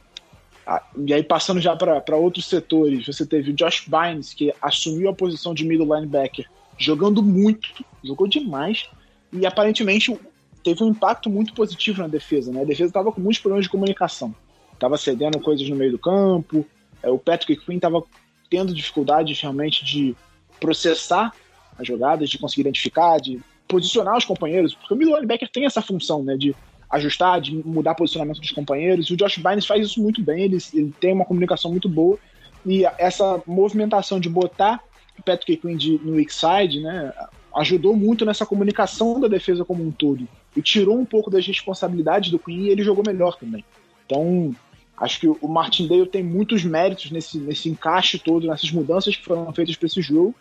Ah, 0.66 0.82
e 0.98 1.14
aí, 1.14 1.22
passando 1.22 1.62
já 1.62 1.76
para 1.76 2.16
outros 2.16 2.46
setores, 2.46 3.06
você 3.06 3.26
teve 3.26 3.52
o 3.52 3.54
Josh 3.54 3.86
Bynes, 3.88 4.34
que 4.34 4.52
assumiu 4.60 5.10
a 5.10 5.14
posição 5.14 5.54
de 5.54 5.64
middle 5.64 5.94
linebacker, 5.94 6.50
jogando 6.78 7.22
muito, 7.22 7.70
jogou 8.04 8.28
demais, 8.28 8.90
e 9.32 9.46
aparentemente 9.46 10.18
teve 10.64 10.84
um 10.84 10.90
impacto 10.90 11.30
muito 11.30 11.54
positivo 11.54 12.02
na 12.02 12.08
defesa. 12.08 12.52
Né? 12.52 12.62
A 12.62 12.66
defesa 12.66 12.90
estava 12.90 13.12
com 13.12 13.22
muitos 13.22 13.40
problemas 13.40 13.66
de 13.66 13.70
comunicação, 13.70 14.34
estava 14.76 14.98
cedendo 14.98 15.40
coisas 15.40 15.68
no 15.68 15.76
meio 15.76 15.92
do 15.92 16.00
campo, 16.00 16.66
é, 17.02 17.10
o 17.10 17.18
Patrick 17.18 17.66
Quinn 17.66 17.78
estava 17.78 18.04
tendo 18.50 18.74
dificuldades 18.74 19.40
realmente 19.40 19.84
de 19.84 20.16
processar 20.60 21.34
as 21.78 21.88
jogadas, 21.88 22.30
de 22.30 22.38
conseguir 22.38 22.62
identificar, 22.62 23.20
de 23.20 23.40
posicionar 23.68 24.18
os 24.18 24.26
companheiros, 24.26 24.74
porque 24.74 24.94
o 24.94 24.98
middle 24.98 25.16
linebacker 25.16 25.50
tem 25.52 25.66
essa 25.66 25.82
função 25.82 26.24
né, 26.24 26.38
de 26.38 26.56
ajustar, 26.90 27.42
de 27.42 27.56
mudar 27.68 27.96
posicionamento 27.96 28.40
dos 28.40 28.52
companheiros. 28.52 29.08
E 29.08 29.14
o 29.14 29.18
Josh 29.18 29.38
Bynes 29.38 29.66
faz 29.66 29.86
isso 29.86 30.02
muito 30.02 30.22
bem, 30.22 30.44
ele, 30.44 30.58
ele 30.74 30.94
tem 31.00 31.14
uma 31.14 31.26
comunicação 31.26 31.72
muito 31.72 31.90
boa. 31.90 32.18
E 32.66 32.86
essa 32.98 33.42
movimentação 33.46 34.20
de 34.20 34.30
botar 34.30 34.82
o 35.18 35.24
Patrick 35.24 35.58
Quinn 35.58 35.78
de, 35.78 36.00
no 36.04 36.14
weak 36.14 36.34
side, 36.34 36.80
né, 36.80 37.14
ajudou 37.56 37.96
muito 37.96 38.26
nessa 38.26 38.46
comunicação 38.46 39.20
da 39.20 39.28
defesa 39.28 39.64
como 39.64 39.84
um 39.84 39.92
todo. 39.92 40.28
E 40.56 40.62
tirou 40.62 40.98
um 40.98 41.06
pouco 41.06 41.30
das 41.30 41.46
responsabilidades 41.46 42.32
do 42.32 42.40
Quinn 42.40 42.66
e 42.66 42.70
ele 42.70 42.84
jogou 42.84 43.04
melhor 43.06 43.38
também. 43.38 43.64
Então, 44.06 44.56
acho 44.98 45.20
que 45.20 45.28
o 45.28 45.48
Martindale 45.48 46.08
tem 46.08 46.24
muitos 46.24 46.64
méritos 46.64 47.12
nesse, 47.12 47.38
nesse 47.38 47.70
encaixe 47.70 48.20
todo, 48.20 48.48
nessas 48.48 48.72
mudanças 48.72 49.16
que 49.16 49.24
foram 49.24 49.52
feitas 49.54 49.76
para 49.76 49.88
esse 49.88 50.02
jogo 50.02 50.34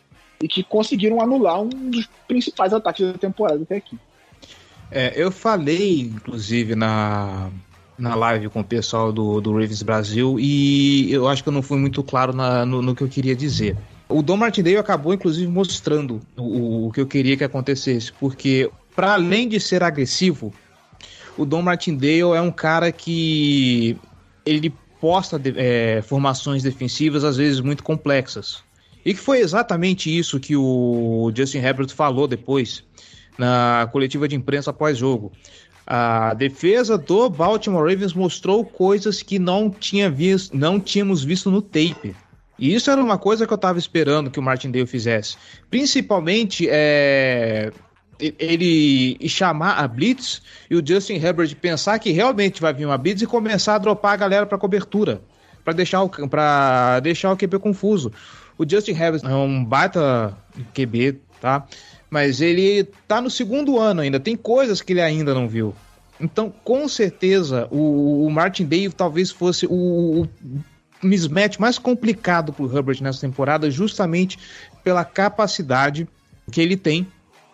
e 0.42 0.48
que 0.48 0.62
conseguiram 0.62 1.20
anular 1.20 1.60
um 1.60 1.68
dos 1.68 2.08
principais 2.28 2.72
ataques 2.72 3.06
da 3.06 3.18
temporada 3.18 3.62
até 3.62 3.76
aqui. 3.76 3.98
É, 4.90 5.12
eu 5.16 5.30
falei, 5.30 6.00
inclusive, 6.00 6.74
na, 6.74 7.50
na 7.98 8.14
live 8.14 8.48
com 8.48 8.60
o 8.60 8.64
pessoal 8.64 9.12
do, 9.12 9.40
do 9.40 9.52
Ravens 9.52 9.82
Brasil 9.82 10.36
e 10.38 11.12
eu 11.12 11.26
acho 11.28 11.42
que 11.42 11.48
eu 11.48 11.52
não 11.52 11.62
fui 11.62 11.78
muito 11.78 12.02
claro 12.02 12.32
na, 12.32 12.66
no, 12.66 12.82
no, 12.82 12.94
que 12.94 13.02
eu 13.02 13.08
queria 13.08 13.34
dizer. 13.34 13.76
O 14.08 14.22
Dom 14.22 14.36
Martindale 14.36 14.76
acabou, 14.76 15.14
inclusive, 15.14 15.50
mostrando 15.50 16.20
o, 16.36 16.88
o 16.88 16.92
que 16.92 17.00
eu 17.00 17.06
queria 17.06 17.36
que 17.36 17.44
acontecesse, 17.44 18.12
porque, 18.12 18.70
para 18.94 19.14
além 19.14 19.48
de 19.48 19.58
ser 19.58 19.82
agressivo, 19.82 20.52
o 21.36 21.44
Dom 21.44 21.62
Martindale 21.62 22.36
é 22.36 22.40
um 22.40 22.50
cara 22.50 22.90
que 22.92 23.96
ele 24.44 24.72
posta 25.00 25.40
é, 25.56 26.02
formações 26.02 26.62
defensivas 26.62 27.24
às 27.24 27.36
vezes 27.36 27.60
muito 27.60 27.82
complexas. 27.82 28.62
E 29.04 29.12
que 29.12 29.20
foi 29.20 29.40
exatamente 29.40 30.16
isso 30.16 30.40
que 30.40 30.56
o 30.56 31.30
Justin 31.34 31.58
Herbert 31.58 31.90
falou 31.90 32.26
depois 32.26 32.82
na 33.36 33.88
coletiva 33.92 34.26
de 34.26 34.34
imprensa 34.34 34.70
após 34.70 34.96
jogo. 34.96 35.30
A 35.86 36.32
defesa 36.32 36.96
do 36.96 37.28
Baltimore 37.28 37.86
Ravens 37.86 38.14
mostrou 38.14 38.64
coisas 38.64 39.22
que 39.22 39.38
não, 39.38 39.68
tinha 39.68 40.08
visto, 40.08 40.56
não 40.56 40.80
tínhamos 40.80 41.22
visto 41.22 41.50
no 41.50 41.60
tape. 41.60 42.16
E 42.58 42.74
isso 42.74 42.90
era 42.90 43.02
uma 43.02 43.18
coisa 43.18 43.46
que 43.46 43.52
eu 43.52 43.56
estava 43.56 43.78
esperando 43.78 44.30
que 44.30 44.38
o 44.38 44.42
Martindale 44.42 44.86
fizesse. 44.86 45.36
Principalmente 45.68 46.66
é, 46.70 47.70
ele 48.18 49.18
chamar 49.28 49.74
a 49.74 49.88
blitz 49.88 50.42
e 50.70 50.76
o 50.76 50.86
Justin 50.86 51.14
Herbert 51.14 51.54
pensar 51.56 51.98
que 51.98 52.10
realmente 52.10 52.60
vai 52.60 52.72
vir 52.72 52.86
uma 52.86 52.98
blitz 52.98 53.22
e 53.22 53.26
começar 53.26 53.74
a 53.74 53.78
dropar 53.78 54.12
a 54.12 54.16
galera 54.16 54.46
para 54.46 54.58
cobertura, 54.58 55.20
para 55.64 55.72
deixar 55.72 56.02
o 56.02 56.08
para 56.28 57.00
deixar 57.00 57.32
o 57.32 57.36
QB 57.36 57.58
confuso. 57.58 58.12
O 58.56 58.68
Justin 58.68 58.92
Herbert 58.92 59.22
é 59.24 59.34
um 59.34 59.64
baita 59.64 60.36
QB, 60.72 61.18
tá? 61.40 61.66
mas 62.14 62.40
ele 62.40 62.84
tá 63.08 63.20
no 63.20 63.28
segundo 63.28 63.76
ano 63.76 64.00
ainda, 64.00 64.20
tem 64.20 64.36
coisas 64.36 64.80
que 64.80 64.92
ele 64.92 65.00
ainda 65.00 65.34
não 65.34 65.48
viu. 65.48 65.74
Então, 66.20 66.48
com 66.62 66.86
certeza, 66.88 67.66
o, 67.72 68.24
o 68.24 68.30
Martin 68.30 68.66
Dave 68.66 68.94
talvez 68.94 69.32
fosse 69.32 69.66
o, 69.66 70.22
o 70.22 70.28
mismatch 71.02 71.58
mais 71.58 71.76
complicado 71.76 72.52
para 72.52 72.64
o 72.64 72.72
Herbert 72.72 73.02
nessa 73.02 73.20
temporada, 73.20 73.68
justamente 73.68 74.38
pela 74.84 75.04
capacidade 75.04 76.06
que 76.52 76.60
ele 76.60 76.76
tem 76.76 77.04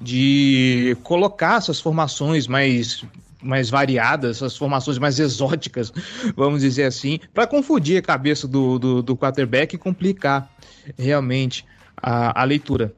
de 0.00 0.96
colocar 1.02 1.58
essas 1.58 1.80
formações 1.80 2.46
mais 2.46 3.04
mais 3.42 3.70
variadas, 3.70 4.36
essas 4.36 4.54
formações 4.54 4.98
mais 4.98 5.18
exóticas, 5.18 5.90
vamos 6.36 6.60
dizer 6.60 6.84
assim, 6.84 7.18
para 7.32 7.46
confundir 7.46 7.96
a 7.96 8.02
cabeça 8.02 8.46
do, 8.46 8.78
do, 8.78 9.02
do 9.02 9.16
quarterback 9.16 9.74
e 9.74 9.78
complicar 9.78 10.50
realmente 10.98 11.64
a, 11.96 12.42
a 12.42 12.44
leitura. 12.44 12.94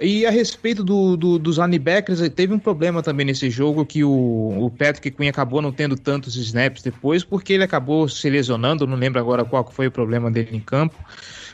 E 0.00 0.24
a 0.24 0.30
respeito 0.30 0.82
do, 0.82 1.16
do, 1.16 1.38
dos 1.38 1.58
linebackers, 1.58 2.20
teve 2.30 2.52
um 2.52 2.58
problema 2.58 3.02
também 3.02 3.26
nesse 3.26 3.50
jogo 3.50 3.84
que 3.84 4.02
o, 4.02 4.64
o 4.64 4.70
Patrick 4.70 5.10
Quinn 5.10 5.28
acabou 5.28 5.60
não 5.60 5.70
tendo 5.70 5.96
tantos 5.96 6.34
snaps 6.34 6.82
depois, 6.82 7.22
porque 7.22 7.52
ele 7.52 7.62
acabou 7.62 8.08
se 8.08 8.28
lesionando, 8.30 8.86
não 8.86 8.96
lembro 8.96 9.20
agora 9.20 9.44
qual 9.44 9.70
foi 9.70 9.86
o 9.86 9.90
problema 9.90 10.30
dele 10.30 10.56
em 10.56 10.60
campo. 10.60 10.96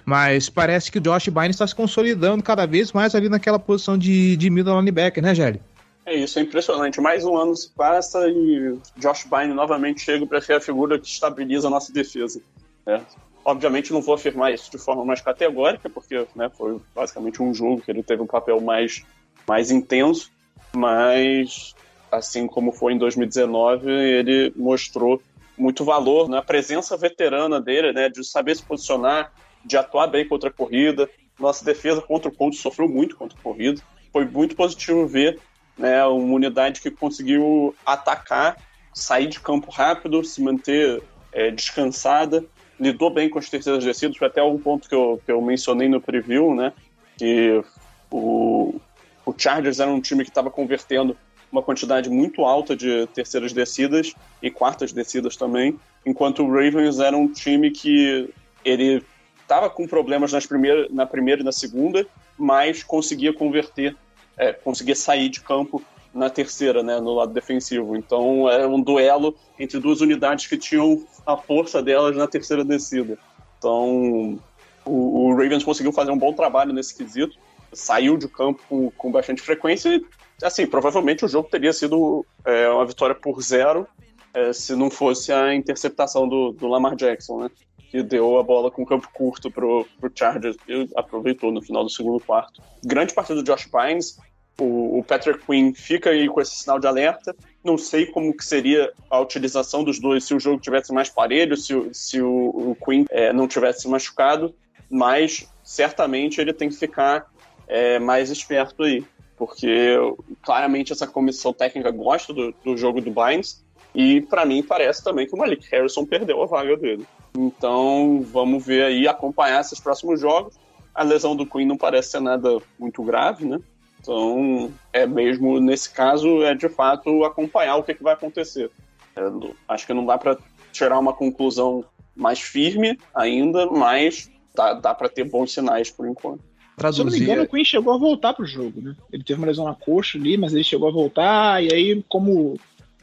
Mas 0.09 0.49
parece 0.49 0.91
que 0.91 0.97
o 0.97 1.03
Josh 1.03 1.29
Bynum 1.29 1.51
está 1.51 1.67
se 1.67 1.75
consolidando 1.75 2.43
cada 2.43 2.65
vez 2.65 2.93
mais 2.93 3.15
ali 3.15 3.29
naquela 3.29 3.59
posição 3.59 3.99
de, 3.99 4.39
de 4.39 4.49
middle 4.49 4.79
linebacker, 4.79 5.23
né, 5.23 5.35
Gelli? 5.35 5.61
É 6.07 6.15
isso, 6.15 6.39
é 6.39 6.43
impressionante. 6.43 6.99
Mais 6.99 7.27
um 7.27 7.37
ano 7.37 7.55
se 7.55 7.69
passa 7.69 8.27
e 8.27 8.79
Josh 8.97 9.25
Bynum 9.25 9.53
novamente 9.53 10.01
chega 10.01 10.27
para 10.27 10.41
ser 10.41 10.55
a 10.55 10.61
figura 10.63 10.99
que 10.99 11.07
estabiliza 11.07 11.67
a 11.67 11.71
nossa 11.71 11.93
defesa. 11.93 12.41
É. 12.87 13.03
Obviamente 13.45 13.93
não 13.93 14.01
vou 14.01 14.15
afirmar 14.15 14.51
isso 14.51 14.71
de 14.71 14.79
forma 14.79 15.05
mais 15.05 15.21
categórica, 15.21 15.91
porque 15.91 16.27
né, 16.35 16.51
foi 16.57 16.81
basicamente 16.95 17.43
um 17.43 17.53
jogo 17.53 17.83
que 17.83 17.91
ele 17.91 18.03
teve 18.03 18.23
um 18.23 18.27
papel 18.27 18.63
mais, 18.63 19.05
mais 19.47 19.71
intenso, 19.71 20.31
mas 20.75 21.75
assim 22.11 22.47
como 22.47 22.73
foi 22.73 22.95
em 22.95 22.99
2019, 22.99 23.91
ele 23.91 24.55
mostrou 24.57 25.21
muito 25.59 25.85
valor 25.85 26.31
na 26.31 26.41
presença 26.41 26.97
veterana 26.97 27.61
dele, 27.61 27.93
né, 27.93 28.09
de 28.09 28.25
saber 28.25 28.57
se 28.57 28.63
posicionar, 28.63 29.31
de 29.65 29.77
atuar 29.77 30.07
bem 30.07 30.27
contra 30.27 30.49
a 30.49 30.53
corrida. 30.53 31.09
Nossa 31.39 31.65
defesa 31.65 32.01
contra 32.01 32.29
o 32.31 32.35
Colts 32.35 32.61
sofreu 32.61 32.89
muito 32.89 33.17
contra 33.17 33.39
a 33.39 33.43
corrida. 33.43 33.81
Foi 34.13 34.25
muito 34.25 34.57
positivo 34.57 35.07
ver 35.07 35.39
né, 35.77 36.05
uma 36.07 36.35
unidade 36.35 36.81
que 36.81 36.91
conseguiu 36.91 37.75
atacar 37.87 38.57
sair 38.93 39.29
de 39.29 39.41
campo 39.41 39.71
rápido, 39.71 40.25
se 40.25 40.43
manter 40.43 41.03
é, 41.33 41.51
descansada, 41.51 42.45
lidou 42.81 43.11
bem 43.11 43.29
com 43.29 43.39
as 43.39 43.49
terceiras 43.49 43.85
descidas, 43.85 44.17
foi 44.17 44.27
até 44.27 44.43
um 44.43 44.59
ponto 44.59 44.89
que 44.89 44.95
eu, 44.95 45.21
que 45.25 45.31
eu 45.31 45.41
mencionei 45.41 45.89
no 45.89 46.01
preview, 46.01 46.55
né? 46.55 46.73
Que 47.17 47.63
o, 48.11 48.81
o 49.25 49.35
Chargers 49.37 49.81
era 49.81 49.91
um 49.91 50.01
time 50.01 50.25
que 50.25 50.31
estava 50.31 50.51
convertendo 50.51 51.17
uma 51.51 51.63
quantidade 51.63 52.11
muito 52.11 52.45
alta 52.45 52.77
de 52.77 53.07
terceiras 53.09 53.53
descidas 53.53 54.15
e 54.43 54.51
quartas 54.51 54.93
descidas 54.93 55.37
também, 55.37 55.79
enquanto 56.05 56.43
o 56.43 56.51
Ravens 56.51 56.99
era 56.99 57.17
um 57.17 57.29
time 57.29 57.71
que 57.71 58.29
ele 58.65 59.03
estava 59.49 59.71
com 59.71 59.87
problemas 59.87 60.31
nas 60.31 60.45
primeira, 60.45 60.87
na 60.91 61.07
primeira 61.07 61.41
e 61.41 61.45
na 61.45 61.53
segunda, 61.53 62.07
mas 62.37 62.83
conseguia 62.83 63.33
converter, 63.33 63.97
é, 64.37 64.53
conseguia 64.53 64.95
sair 64.95 65.31
de 65.31 65.41
campo 65.41 65.83
na 66.13 66.29
terceira, 66.29 66.83
né, 66.83 67.01
no 67.01 67.15
lado 67.15 67.33
defensivo. 67.33 67.97
Então 67.97 68.49
era 68.49 68.69
um 68.69 68.81
duelo 68.81 69.35
entre 69.59 69.81
duas 69.81 70.03
unidades 70.03 70.47
que 70.47 70.59
tinham 70.59 71.03
a 71.27 71.35
força 71.35 71.83
delas 71.83 72.15
na 72.15 72.27
terceira 72.27 72.63
descida. 72.63 73.19
Então 73.57 74.39
o, 74.85 75.29
o 75.29 75.31
Ravens 75.31 75.65
conseguiu 75.65 75.93
fazer 75.93 76.11
um 76.11 76.19
bom 76.19 76.35
trabalho 76.35 76.73
nesse 76.75 76.95
quesito, 76.95 77.37
saiu 77.73 78.19
de 78.19 78.29
campo 78.29 78.63
com, 78.69 78.91
com 78.91 79.11
bastante 79.11 79.41
frequência 79.41 79.97
e, 79.97 80.05
assim, 80.43 80.67
provavelmente 80.67 81.25
o 81.25 81.29
jogo 81.29 81.49
teria 81.49 81.73
sido 81.73 82.25
é, 82.45 82.69
uma 82.69 82.85
vitória 82.85 83.15
por 83.15 83.41
zero 83.43 83.87
é, 84.35 84.53
se 84.53 84.77
não 84.77 84.91
fosse 84.91 85.33
a 85.33 85.55
interceptação 85.55 86.29
do, 86.29 86.53
do 86.53 86.67
Lamar 86.67 86.95
Jackson, 86.95 87.41
né? 87.45 87.51
Que 87.91 88.03
deu 88.03 88.39
a 88.39 88.43
bola 88.43 88.71
com 88.71 88.85
campo 88.85 89.09
curto 89.13 89.51
pro, 89.51 89.87
pro 89.99 90.13
Chargers 90.15 90.57
e 90.69 90.89
aproveitou 90.95 91.51
no 91.51 91.63
final 91.63 91.85
do 91.85 91.91
segundo 91.91 92.21
quarto. 92.21 92.63
Grande 92.85 93.15
partida 93.15 93.43
do 93.43 93.45
Josh 93.45 93.67
Pines, 93.67 94.19
o, 94.61 94.99
o 94.99 95.05
Patrick 95.05 95.45
Quinn 95.47 95.73
fica 95.73 96.11
aí 96.11 96.29
com 96.29 96.41
esse 96.41 96.57
sinal 96.57 96.79
de 96.79 96.87
alerta. 96.87 97.35
Não 97.65 97.79
sei 97.79 98.07
como 98.07 98.37
que 98.37 98.45
seria 98.45 98.93
a 99.11 99.21
utilização 99.21 99.85
dos 99.85 99.99
dois 99.99 100.25
se 100.25 100.35
o 100.35 100.41
jogo 100.41 100.61
tivesse 100.61 100.93
mais 100.93 101.09
parelho, 101.09 101.57
se, 101.57 101.75
se 101.93 102.21
o, 102.21 102.49
o 102.71 102.77
Quinn 102.85 103.05
é, 103.11 103.33
não 103.33 103.49
tivesse 103.49 103.89
machucado, 103.89 104.55
mas 104.91 105.49
certamente 105.63 106.41
ele 106.41 106.53
tem 106.53 106.69
que 106.69 106.77
ficar 106.77 107.27
é, 107.67 107.99
mais 107.99 108.31
esperto 108.31 108.83
aí, 108.83 109.05
porque 109.37 109.97
claramente 110.43 110.93
essa 110.93 111.07
comissão 111.07 111.53
técnica 111.53 111.91
gosta 111.91 112.33
do, 112.33 112.53
do 112.65 112.77
jogo 112.77 113.01
do 113.01 113.11
Bynes 113.11 113.65
e 113.99 114.21
para 114.21 114.47
mim 114.47 114.63
parece 114.63 115.03
também 115.03 115.27
que 115.27 115.35
o 115.35 115.39
Malik 115.39 115.67
Harrison 115.73 116.07
perdeu 116.07 116.41
a 116.41 116.47
vaga 116.47 116.77
dele. 116.77 117.05
Então 117.37 118.25
vamos 118.31 118.65
ver 118.65 118.85
aí, 118.85 119.09
acompanhar 119.09 119.61
esses 119.61 119.81
próximos 119.81 120.21
jogos. 120.21 120.55
A 120.95 121.03
lesão 121.03 121.35
do 121.35 121.45
Queen 121.45 121.67
não 121.67 121.77
parece 121.77 122.13
ser 122.13 122.21
nada 122.21 122.59
muito 122.79 123.03
grave, 123.03 123.45
né? 123.45 123.59
Então, 124.01 124.73
é 124.93 125.05
mesmo 125.05 125.59
nesse 125.59 125.91
caso, 125.93 126.45
é 126.45 126.55
de 126.55 126.69
fato 126.69 127.25
acompanhar 127.25 127.75
o 127.75 127.83
que, 127.83 127.93
que 127.93 128.03
vai 128.03 128.15
acontecer. 128.15 128.71
É, 129.17 129.21
acho 129.69 129.85
que 129.85 129.93
não 129.93 130.07
dá 130.07 130.17
para 130.17 130.39
tirar 130.73 130.97
uma 131.01 131.13
conclusão 131.13 131.85
mais 132.15 132.41
firme 132.41 132.97
ainda, 133.13 133.67
mas 133.67 134.31
dá, 134.55 134.75
dá 134.75 134.95
para 134.95 135.09
ter 135.09 135.25
bons 135.25 135.53
sinais 135.53 135.91
por 135.91 136.07
enquanto. 136.07 136.41
Traduzir... 136.77 136.97
Se 136.97 137.01
eu 137.01 137.05
não 137.07 137.13
me 137.13 137.25
engano, 137.25 137.43
o 137.43 137.49
Queen 137.49 137.65
chegou 137.65 137.93
a 137.93 137.99
voltar 137.99 138.33
pro 138.33 138.47
jogo, 138.47 138.81
né? 138.81 138.95
Ele 139.13 139.25
teve 139.25 139.41
uma 139.41 139.49
lesão 139.49 139.65
na 139.65 139.75
coxa 139.75 140.17
ali, 140.17 140.37
mas 140.37 140.55
ele 140.55 140.63
chegou 140.63 140.89
a 140.89 140.93
voltar, 140.93 141.63
e 141.65 141.73
aí, 141.73 142.05
como 142.09 142.57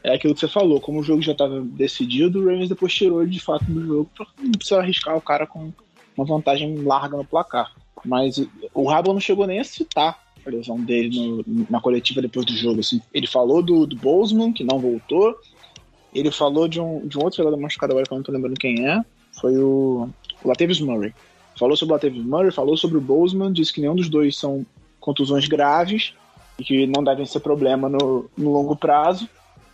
é 0.06 0.14
aquilo 0.14 0.34
que 0.34 0.40
você 0.40 0.46
falou, 0.46 0.80
como 0.80 1.00
o 1.00 1.02
jogo 1.02 1.20
já 1.20 1.32
estava 1.32 1.60
decidido, 1.60 2.38
o 2.38 2.44
Ravens 2.44 2.68
depois 2.68 2.94
tirou 2.94 3.22
ele 3.22 3.30
de 3.32 3.40
fato 3.40 3.64
do 3.64 3.84
jogo, 3.84 4.10
não 4.38 4.52
precisa 4.52 4.78
arriscar 4.78 5.16
o 5.16 5.20
cara 5.20 5.48
com 5.48 5.72
uma 6.16 6.24
vantagem 6.24 6.76
larga 6.82 7.16
no 7.16 7.24
placar. 7.24 7.72
Mas 8.04 8.40
o 8.72 8.88
Rabo 8.88 9.12
não 9.12 9.18
chegou 9.18 9.48
nem 9.48 9.58
a 9.58 9.64
citar 9.64 10.16
a 10.46 10.50
lesão 10.50 10.80
dele 10.80 11.42
no, 11.44 11.66
na 11.68 11.80
coletiva 11.80 12.22
depois 12.22 12.46
do 12.46 12.52
jogo. 12.52 12.78
Assim. 12.78 13.02
Ele 13.12 13.26
falou 13.26 13.60
do, 13.60 13.84
do 13.84 13.96
Bozeman, 13.96 14.52
que 14.52 14.62
não 14.62 14.78
voltou. 14.78 15.36
Ele 16.14 16.30
falou 16.30 16.68
de 16.68 16.80
um, 16.80 17.04
de 17.04 17.18
um 17.18 17.24
outro 17.24 17.38
jogador 17.38 17.60
machucado 17.60 17.92
agora 17.92 18.06
que 18.06 18.12
eu 18.12 18.16
não 18.16 18.22
tô 18.22 18.30
lembrando 18.30 18.54
quem 18.54 18.86
é. 18.88 19.02
Foi 19.40 19.58
o, 19.58 20.08
o 20.44 20.48
Latavius 20.48 20.80
Murray. 20.80 21.12
Falou 21.58 21.76
sobre 21.76 21.92
o 21.92 21.96
Latavius 21.96 22.24
Murray, 22.24 22.52
falou 22.52 22.76
sobre 22.76 22.96
o 22.98 23.00
Bozeman, 23.00 23.52
disse 23.52 23.72
que 23.72 23.80
nenhum 23.80 23.96
dos 23.96 24.08
dois 24.08 24.36
são 24.36 24.64
contusões 25.00 25.48
graves 25.48 26.14
e 26.58 26.62
que 26.62 26.86
não 26.86 27.02
devem 27.02 27.26
ser 27.26 27.40
problema 27.40 27.88
no, 27.88 28.30
no 28.36 28.52
longo 28.52 28.76
prazo. 28.76 29.28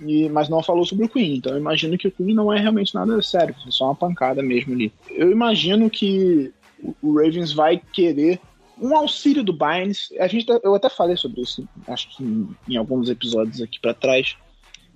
E, 0.07 0.29
mas 0.29 0.49
não 0.49 0.63
falou 0.63 0.85
sobre 0.85 1.05
o 1.05 1.09
Queen. 1.09 1.37
Então 1.37 1.53
eu 1.53 1.59
imagino 1.59 1.97
que 1.97 2.09
o 2.09 2.13
Queen 2.13 2.35
não 2.35 2.53
é 2.53 2.59
realmente 2.59 2.95
nada 2.95 3.21
sério, 3.23 3.55
é 3.67 3.71
só 3.71 3.87
uma 3.87 3.95
pancada 3.95 4.43
mesmo 4.43 4.75
ali. 4.75 4.93
Eu 5.11 5.31
imagino 5.31 5.89
que 5.91 6.53
o 7.01 7.15
Ravens 7.15 7.53
vai 7.53 7.81
querer 7.93 8.41
um 8.81 8.97
auxílio 8.97 9.45
do 9.45 9.53
Bynes. 9.53 10.13
A 10.19 10.27
gente, 10.27 10.47
tá, 10.47 10.59
eu 10.63 10.75
até 10.75 10.89
falei 10.89 11.17
sobre 11.17 11.43
isso, 11.43 11.67
acho 11.87 12.17
que 12.17 12.25
em, 12.25 12.49
em 12.69 12.77
alguns 12.77 13.09
episódios 13.09 13.61
aqui 13.61 13.79
para 13.81 13.95
trás, 13.95 14.37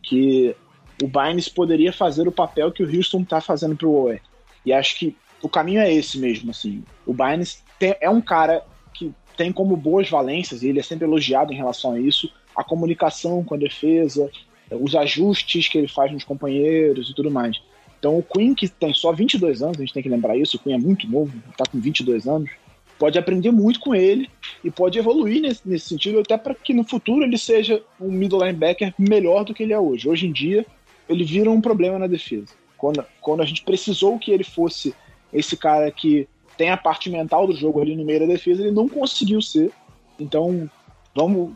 que 0.02 0.54
o 1.02 1.06
Bynes 1.06 1.48
poderia 1.48 1.92
fazer 1.92 2.26
o 2.26 2.32
papel 2.32 2.72
que 2.72 2.82
o 2.82 2.96
Houston 2.96 3.22
tá 3.22 3.40
fazendo 3.40 3.76
pro 3.76 3.90
OE. 3.90 4.20
E 4.64 4.72
acho 4.72 4.98
que 4.98 5.16
o 5.42 5.48
caminho 5.48 5.80
é 5.80 5.92
esse 5.92 6.18
mesmo, 6.18 6.50
assim. 6.50 6.82
O 7.04 7.12
Bynes 7.12 7.62
é 7.80 8.08
um 8.08 8.20
cara 8.20 8.64
que 8.94 9.12
tem 9.36 9.52
como 9.52 9.76
boas 9.76 10.08
valências, 10.08 10.62
e 10.62 10.68
ele 10.68 10.80
é 10.80 10.82
sempre 10.82 11.06
elogiado 11.06 11.52
em 11.52 11.56
relação 11.56 11.92
a 11.92 12.00
isso, 12.00 12.30
a 12.56 12.64
comunicação 12.64 13.44
com 13.44 13.54
a 13.54 13.58
defesa, 13.58 14.30
os 14.70 14.94
ajustes 14.94 15.68
que 15.68 15.78
ele 15.78 15.88
faz 15.88 16.12
nos 16.12 16.24
companheiros 16.24 17.10
e 17.10 17.14
tudo 17.14 17.30
mais. 17.30 17.60
Então 17.98 18.18
o 18.18 18.22
Queen, 18.22 18.54
que 18.54 18.68
tem 18.68 18.92
só 18.92 19.12
22 19.12 19.62
anos, 19.62 19.78
a 19.78 19.80
gente 19.80 19.92
tem 19.94 20.02
que 20.02 20.08
lembrar 20.08 20.36
isso, 20.36 20.56
o 20.56 20.60
Queen 20.60 20.76
é 20.76 20.78
muito 20.78 21.08
novo, 21.08 21.32
está 21.50 21.64
com 21.70 21.80
22 21.80 22.26
anos, 22.26 22.50
pode 22.98 23.18
aprender 23.18 23.50
muito 23.50 23.80
com 23.80 23.94
ele 23.94 24.28
e 24.64 24.70
pode 24.70 24.98
evoluir 24.98 25.42
nesse, 25.42 25.60
nesse 25.64 25.88
sentido, 25.88 26.20
até 26.20 26.36
para 26.36 26.54
que 26.54 26.74
no 26.74 26.84
futuro 26.84 27.24
ele 27.24 27.38
seja 27.38 27.82
um 28.00 28.10
middle 28.10 28.40
linebacker 28.40 28.94
melhor 28.98 29.44
do 29.44 29.54
que 29.54 29.62
ele 29.62 29.72
é 29.72 29.78
hoje. 29.78 30.08
Hoje 30.08 30.26
em 30.26 30.32
dia, 30.32 30.64
ele 31.08 31.24
vira 31.24 31.50
um 31.50 31.60
problema 31.60 31.98
na 31.98 32.06
defesa. 32.06 32.54
Quando, 32.76 33.04
quando 33.20 33.42
a 33.42 33.46
gente 33.46 33.62
precisou 33.62 34.18
que 34.18 34.30
ele 34.30 34.44
fosse 34.44 34.94
esse 35.32 35.56
cara 35.56 35.90
que 35.90 36.28
tem 36.56 36.70
a 36.70 36.76
parte 36.76 37.10
mental 37.10 37.46
do 37.46 37.54
jogo 37.54 37.80
ali 37.80 37.94
no 37.94 38.04
meio 38.04 38.20
da 38.20 38.26
defesa, 38.26 38.62
ele 38.62 38.70
não 38.70 38.88
conseguiu 38.88 39.40
ser. 39.42 39.70
Então, 40.18 40.70
vamos 41.14 41.52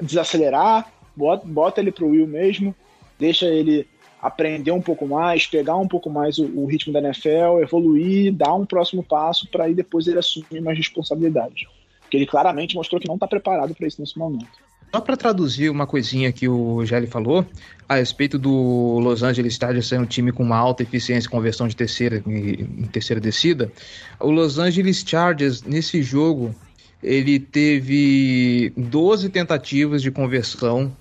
desacelerar, 0.00 0.92
bota, 1.16 1.46
bota 1.46 1.80
ele 1.80 1.92
pro 1.92 2.08
Will 2.08 2.26
mesmo, 2.26 2.74
deixa 3.18 3.46
ele 3.46 3.86
aprender 4.20 4.70
um 4.70 4.82
pouco 4.82 5.06
mais, 5.06 5.46
pegar 5.46 5.76
um 5.76 5.88
pouco 5.88 6.10
mais 6.10 6.38
o, 6.38 6.44
o 6.44 6.66
ritmo 6.66 6.92
da 6.92 7.00
NFL, 7.00 7.60
evoluir, 7.62 8.32
dar 8.32 8.54
um 8.54 8.66
próximo 8.66 9.02
passo 9.02 9.48
para 9.48 9.64
aí 9.64 9.74
depois 9.74 10.06
ele 10.06 10.18
assumir 10.18 10.60
mais 10.60 10.76
responsabilidades. 10.76 11.66
Porque 12.02 12.16
ele 12.16 12.26
claramente 12.26 12.74
mostrou 12.74 13.00
que 13.00 13.08
não 13.08 13.14
está 13.14 13.26
preparado 13.26 13.74
para 13.74 13.86
isso 13.86 14.00
nesse 14.00 14.18
momento. 14.18 14.48
Só 14.92 15.00
para 15.00 15.16
traduzir 15.16 15.70
uma 15.70 15.86
coisinha 15.86 16.32
que 16.32 16.48
o 16.48 16.84
Gelli 16.84 17.06
falou 17.06 17.46
a 17.88 17.94
respeito 17.94 18.36
do 18.36 18.98
Los 18.98 19.22
Angeles 19.22 19.54
Chargers 19.54 19.86
ser 19.86 20.00
um 20.00 20.04
time 20.04 20.32
com 20.32 20.42
uma 20.42 20.56
alta 20.56 20.82
eficiência 20.82 21.30
conversão 21.30 21.68
de 21.68 21.76
terceira 21.76 22.22
em 22.26 22.86
terceira 22.86 23.20
descida, 23.20 23.70
o 24.18 24.30
Los 24.30 24.58
Angeles 24.58 25.04
Chargers 25.06 25.62
nesse 25.62 26.02
jogo 26.02 26.52
ele 27.00 27.38
teve 27.38 28.72
12 28.76 29.28
tentativas 29.28 30.02
de 30.02 30.10
conversão 30.10 30.92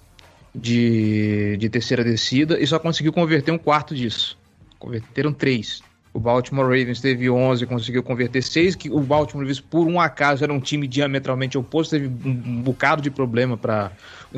de, 0.53 1.57
de 1.57 1.69
terceira 1.69 2.03
descida 2.03 2.59
e 2.59 2.65
só 2.65 2.79
conseguiu 2.79 3.13
converter 3.13 3.51
um 3.51 3.57
quarto 3.57 3.95
disso. 3.95 4.37
Converteram 4.77 5.33
três. 5.33 5.81
O 6.11 6.19
Baltimore 6.19 6.65
Ravens 6.65 6.99
teve 6.99 7.29
11, 7.29 7.65
conseguiu 7.67 8.01
converter 8.01 8.41
6, 8.41 8.75
que 8.75 8.89
o 8.89 8.99
Baltimore 8.99 9.43
Ravens, 9.43 9.59
por 9.59 9.87
um 9.87 10.01
acaso, 10.01 10.43
era 10.43 10.51
um 10.51 10.59
time 10.59 10.87
diametralmente 10.87 11.57
oposto, 11.57 11.91
teve 11.91 12.07
um, 12.07 12.61
bocado 12.61 13.01
de 13.01 13.11
problema 13.11 13.55
para 13.55 13.91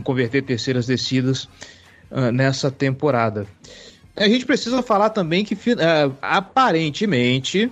converter 0.04 0.42
terceiras 0.42 0.86
descidas 0.86 1.46
uh, 2.12 2.32
nessa 2.34 2.70
temporada. 2.70 3.48
A 4.18 4.28
gente 4.28 4.46
precisa 4.46 4.84
falar 4.84 5.12
também 5.12 5.46
que 5.46 5.54
uh, 5.54 6.14
aparentemente, 6.22 7.72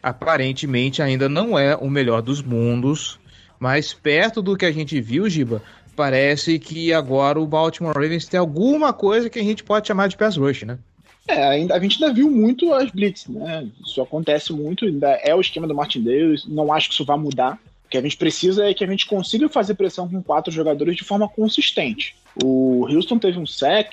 aparentemente 0.00 1.02
ainda 1.02 1.28
não 1.28 1.58
é 1.58 1.74
o 1.74 1.90
melhor 1.90 2.22
dos 2.22 2.40
mundos, 2.40 3.18
mas 3.58 3.92
perto 3.92 4.40
do 4.40 4.56
que 4.56 4.64
a 4.64 4.72
gente 4.72 5.00
viu, 5.00 5.28
Giba, 5.28 5.60
parece 5.94 6.58
que 6.58 6.92
agora 6.92 7.40
o 7.40 7.46
Baltimore 7.46 7.94
Ravens 7.94 8.26
tem 8.26 8.38
alguma 8.38 8.92
coisa 8.92 9.30
que 9.30 9.38
a 9.38 9.42
gente 9.42 9.64
pode 9.64 9.86
chamar 9.86 10.08
de 10.08 10.16
pass 10.16 10.36
rush, 10.36 10.62
né? 10.62 10.78
É, 11.26 11.42
ainda, 11.42 11.74
a 11.74 11.80
gente 11.80 12.02
ainda 12.02 12.14
viu 12.14 12.30
muito 12.30 12.72
as 12.74 12.90
blitz, 12.90 13.26
né? 13.28 13.66
Isso 13.84 14.00
acontece 14.02 14.52
muito, 14.52 14.84
ainda 14.84 15.10
é 15.22 15.34
o 15.34 15.40
esquema 15.40 15.66
do 15.66 15.74
Martin 15.74 16.02
Davis, 16.02 16.44
não 16.46 16.72
acho 16.72 16.88
que 16.88 16.94
isso 16.94 17.04
vá 17.04 17.16
mudar. 17.16 17.58
O 17.86 17.88
que 17.88 17.96
a 17.96 18.02
gente 18.02 18.16
precisa 18.16 18.68
é 18.68 18.74
que 18.74 18.84
a 18.84 18.86
gente 18.86 19.06
consiga 19.06 19.48
fazer 19.48 19.74
pressão 19.74 20.08
com 20.08 20.22
quatro 20.22 20.52
jogadores 20.52 20.96
de 20.96 21.04
forma 21.04 21.28
consistente. 21.28 22.14
O 22.42 22.86
Houston 22.90 23.18
teve 23.18 23.38
um 23.38 23.46
sec, 23.46 23.92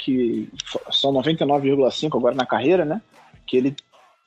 são 0.91 1.13
99,5 1.13 2.17
agora 2.17 2.35
na 2.35 2.45
carreira, 2.45 2.83
né? 2.83 3.01
Que 3.45 3.57
ele 3.57 3.75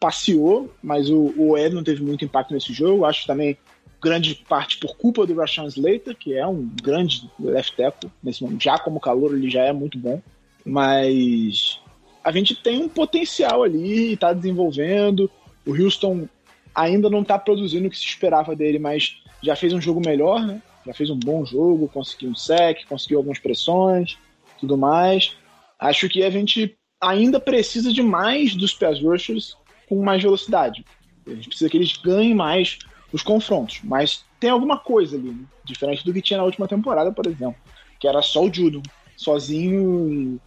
passeou, 0.01 0.73
mas 0.83 1.11
o, 1.11 1.35
o 1.37 1.57
não 1.71 1.83
teve 1.83 2.03
muito 2.03 2.25
impacto 2.25 2.55
nesse 2.55 2.73
jogo. 2.73 3.05
Acho 3.05 3.27
também 3.27 3.57
grande 4.05 4.35
parte 4.35 4.77
por 4.77 4.97
culpa 4.99 5.27
do 5.27 5.35
Rashawn 5.35 5.67
Slater, 5.67 6.15
que 6.15 6.35
é 6.35 6.47
um 6.47 6.71
grande 6.83 7.31
left 7.41 7.75
tackle 7.75 8.11
nesse 8.23 8.43
momento. 8.43 8.63
Já 8.63 8.79
como 8.79 9.01
calor, 9.01 9.35
ele 9.35 9.49
já 9.49 9.63
é 9.65 9.73
muito 9.73 9.99
bom. 9.99 10.21
Mas 10.63 11.81
a 12.23 12.31
gente 12.31 12.55
tem 12.55 12.83
um 12.83 12.89
potencial 12.89 13.63
ali, 13.63 14.13
está 14.13 14.35
desenvolvendo. 14.35 15.31
O 15.67 15.73
Houston 15.73 16.29
ainda 16.75 17.09
não 17.09 17.23
está 17.23 17.39
produzindo 17.39 17.89
o 17.89 17.91
que 17.91 17.97
se 17.97 18.05
esperava 18.05 18.55
dele, 18.55 18.79
mas 18.79 19.17
já 19.43 19.57
fez 19.57 19.73
um 19.73 19.81
jogo 19.81 20.03
melhor, 20.05 20.47
né? 20.47 20.61
Já 20.87 20.93
fez 20.93 21.09
um 21.09 21.19
bom 21.19 21.47
jogo, 21.47 21.89
conseguiu 21.89 22.29
um 22.29 22.35
sec, 22.35 22.85
conseguiu 22.87 23.19
algumas 23.19 23.39
pressões, 23.39 24.19
tudo 24.61 24.77
mais. 24.77 25.35
Acho 25.79 26.11
que 26.11 26.23
a 26.23 26.29
gente 26.29 26.77
ainda 27.01 27.41
precisa 27.41 27.91
de 27.91 28.03
mais 28.03 28.55
dos 28.55 28.75
pass 28.75 29.01
rushers 29.01 29.57
com 29.89 30.03
mais 30.03 30.23
velocidade. 30.23 30.85
A 31.27 31.31
gente 31.31 31.49
precisa 31.49 31.71
que 31.71 31.77
eles 31.79 31.97
ganhem 31.97 32.35
mais 32.35 32.79
os 33.15 33.23
confrontos. 33.23 33.81
Mas 33.85 34.25
tem 34.41 34.51
alguma 34.51 34.77
coisa 34.77 35.17
ali, 35.17 35.31
né? 35.31 35.45
diferente 35.65 36.05
do 36.05 36.13
que 36.13 36.21
tinha 36.21 36.39
na 36.39 36.45
última 36.45 36.67
temporada, 36.67 37.13
por 37.13 37.27
exemplo, 37.27 37.55
que 38.01 38.09
era 38.09 38.21
só 38.21 38.45
o 38.45 38.53
Judon, 38.53 38.83
sozinho, 39.17 40.41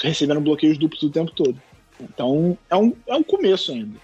recebendo 0.00 0.40
bloqueios 0.40 0.76
duplos 0.76 1.02
o 1.02 1.10
tempo 1.10 1.32
todo. 1.32 1.60
Então 1.98 2.56
é 2.68 2.76
um, 2.76 2.94
é 3.06 3.14
um 3.14 3.22
começo 3.22 3.72
ainda. 3.72 3.98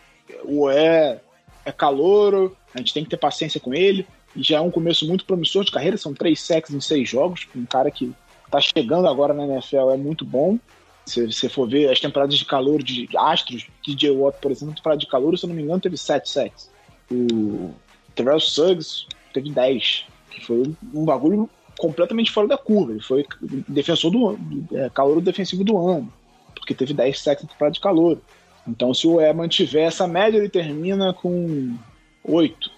O 0.44 0.70
é, 0.70 1.20
é 1.64 1.70
calouro, 1.70 2.56
a 2.74 2.78
gente 2.78 2.94
tem 2.94 3.04
que 3.04 3.10
ter 3.10 3.18
paciência 3.18 3.60
com 3.60 3.74
ele. 3.74 4.06
E 4.34 4.42
já 4.42 4.56
é 4.56 4.60
um 4.60 4.70
começo 4.70 5.06
muito 5.06 5.24
promissor 5.24 5.64
de 5.64 5.70
carreira, 5.70 5.96
são 5.96 6.12
três 6.12 6.40
sacks 6.40 6.72
em 6.72 6.80
seis 6.80 7.08
jogos. 7.08 7.46
Um 7.54 7.66
cara 7.66 7.90
que 7.90 8.12
tá 8.50 8.60
chegando 8.60 9.06
agora 9.08 9.34
na 9.34 9.46
NFL 9.46 9.90
é 9.90 9.96
muito 9.96 10.24
bom. 10.24 10.58
Se 11.04 11.24
você 11.26 11.48
for 11.48 11.68
ver 11.68 11.90
as 11.90 12.00
temporadas 12.00 12.36
de 12.36 12.44
calor 12.44 12.82
de 12.82 13.08
Astros, 13.16 13.66
DJ 13.82 14.10
Watt, 14.10 14.38
por 14.40 14.50
exemplo, 14.50 14.74
temporada 14.74 14.98
de 14.98 15.06
calor, 15.06 15.38
se 15.38 15.44
eu 15.44 15.48
não 15.48 15.54
me 15.54 15.62
engano, 15.62 15.80
teve 15.80 15.96
sete 15.96 16.28
sacks. 16.28 16.70
O 17.10 17.72
Terrell 18.16 18.40
Suggs 18.40 19.06
teve 19.32 19.50
10, 19.50 20.06
que 20.30 20.44
foi 20.44 20.74
um 20.92 21.04
bagulho 21.04 21.48
completamente 21.78 22.32
fora 22.32 22.48
da 22.48 22.58
curva. 22.58 22.92
Ele 22.92 23.02
foi 23.02 23.24
defensor 23.68 24.10
do, 24.10 24.38
é, 24.76 24.90
calor 24.90 25.20
defensivo 25.20 25.62
do 25.62 25.78
ano, 25.78 26.12
porque 26.54 26.74
teve 26.74 26.92
10 26.94 27.20
sacks 27.20 27.46
temporada 27.46 27.74
de 27.74 27.80
calor. 27.80 28.18
Então, 28.66 28.92
se 28.92 29.06
o 29.06 29.20
E 29.20 29.32
mantiver 29.32 29.86
essa 29.86 30.08
média, 30.08 30.38
ele 30.38 30.48
termina 30.48 31.12
com 31.12 31.76
8, 32.24 32.70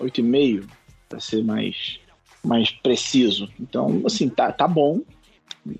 8,5, 0.00 0.64
para 1.08 1.20
ser 1.20 1.44
mais, 1.44 2.00
mais 2.42 2.70
preciso. 2.70 3.48
Então, 3.60 4.02
assim, 4.04 4.28
tá, 4.28 4.50
tá 4.50 4.66
bom 4.66 5.02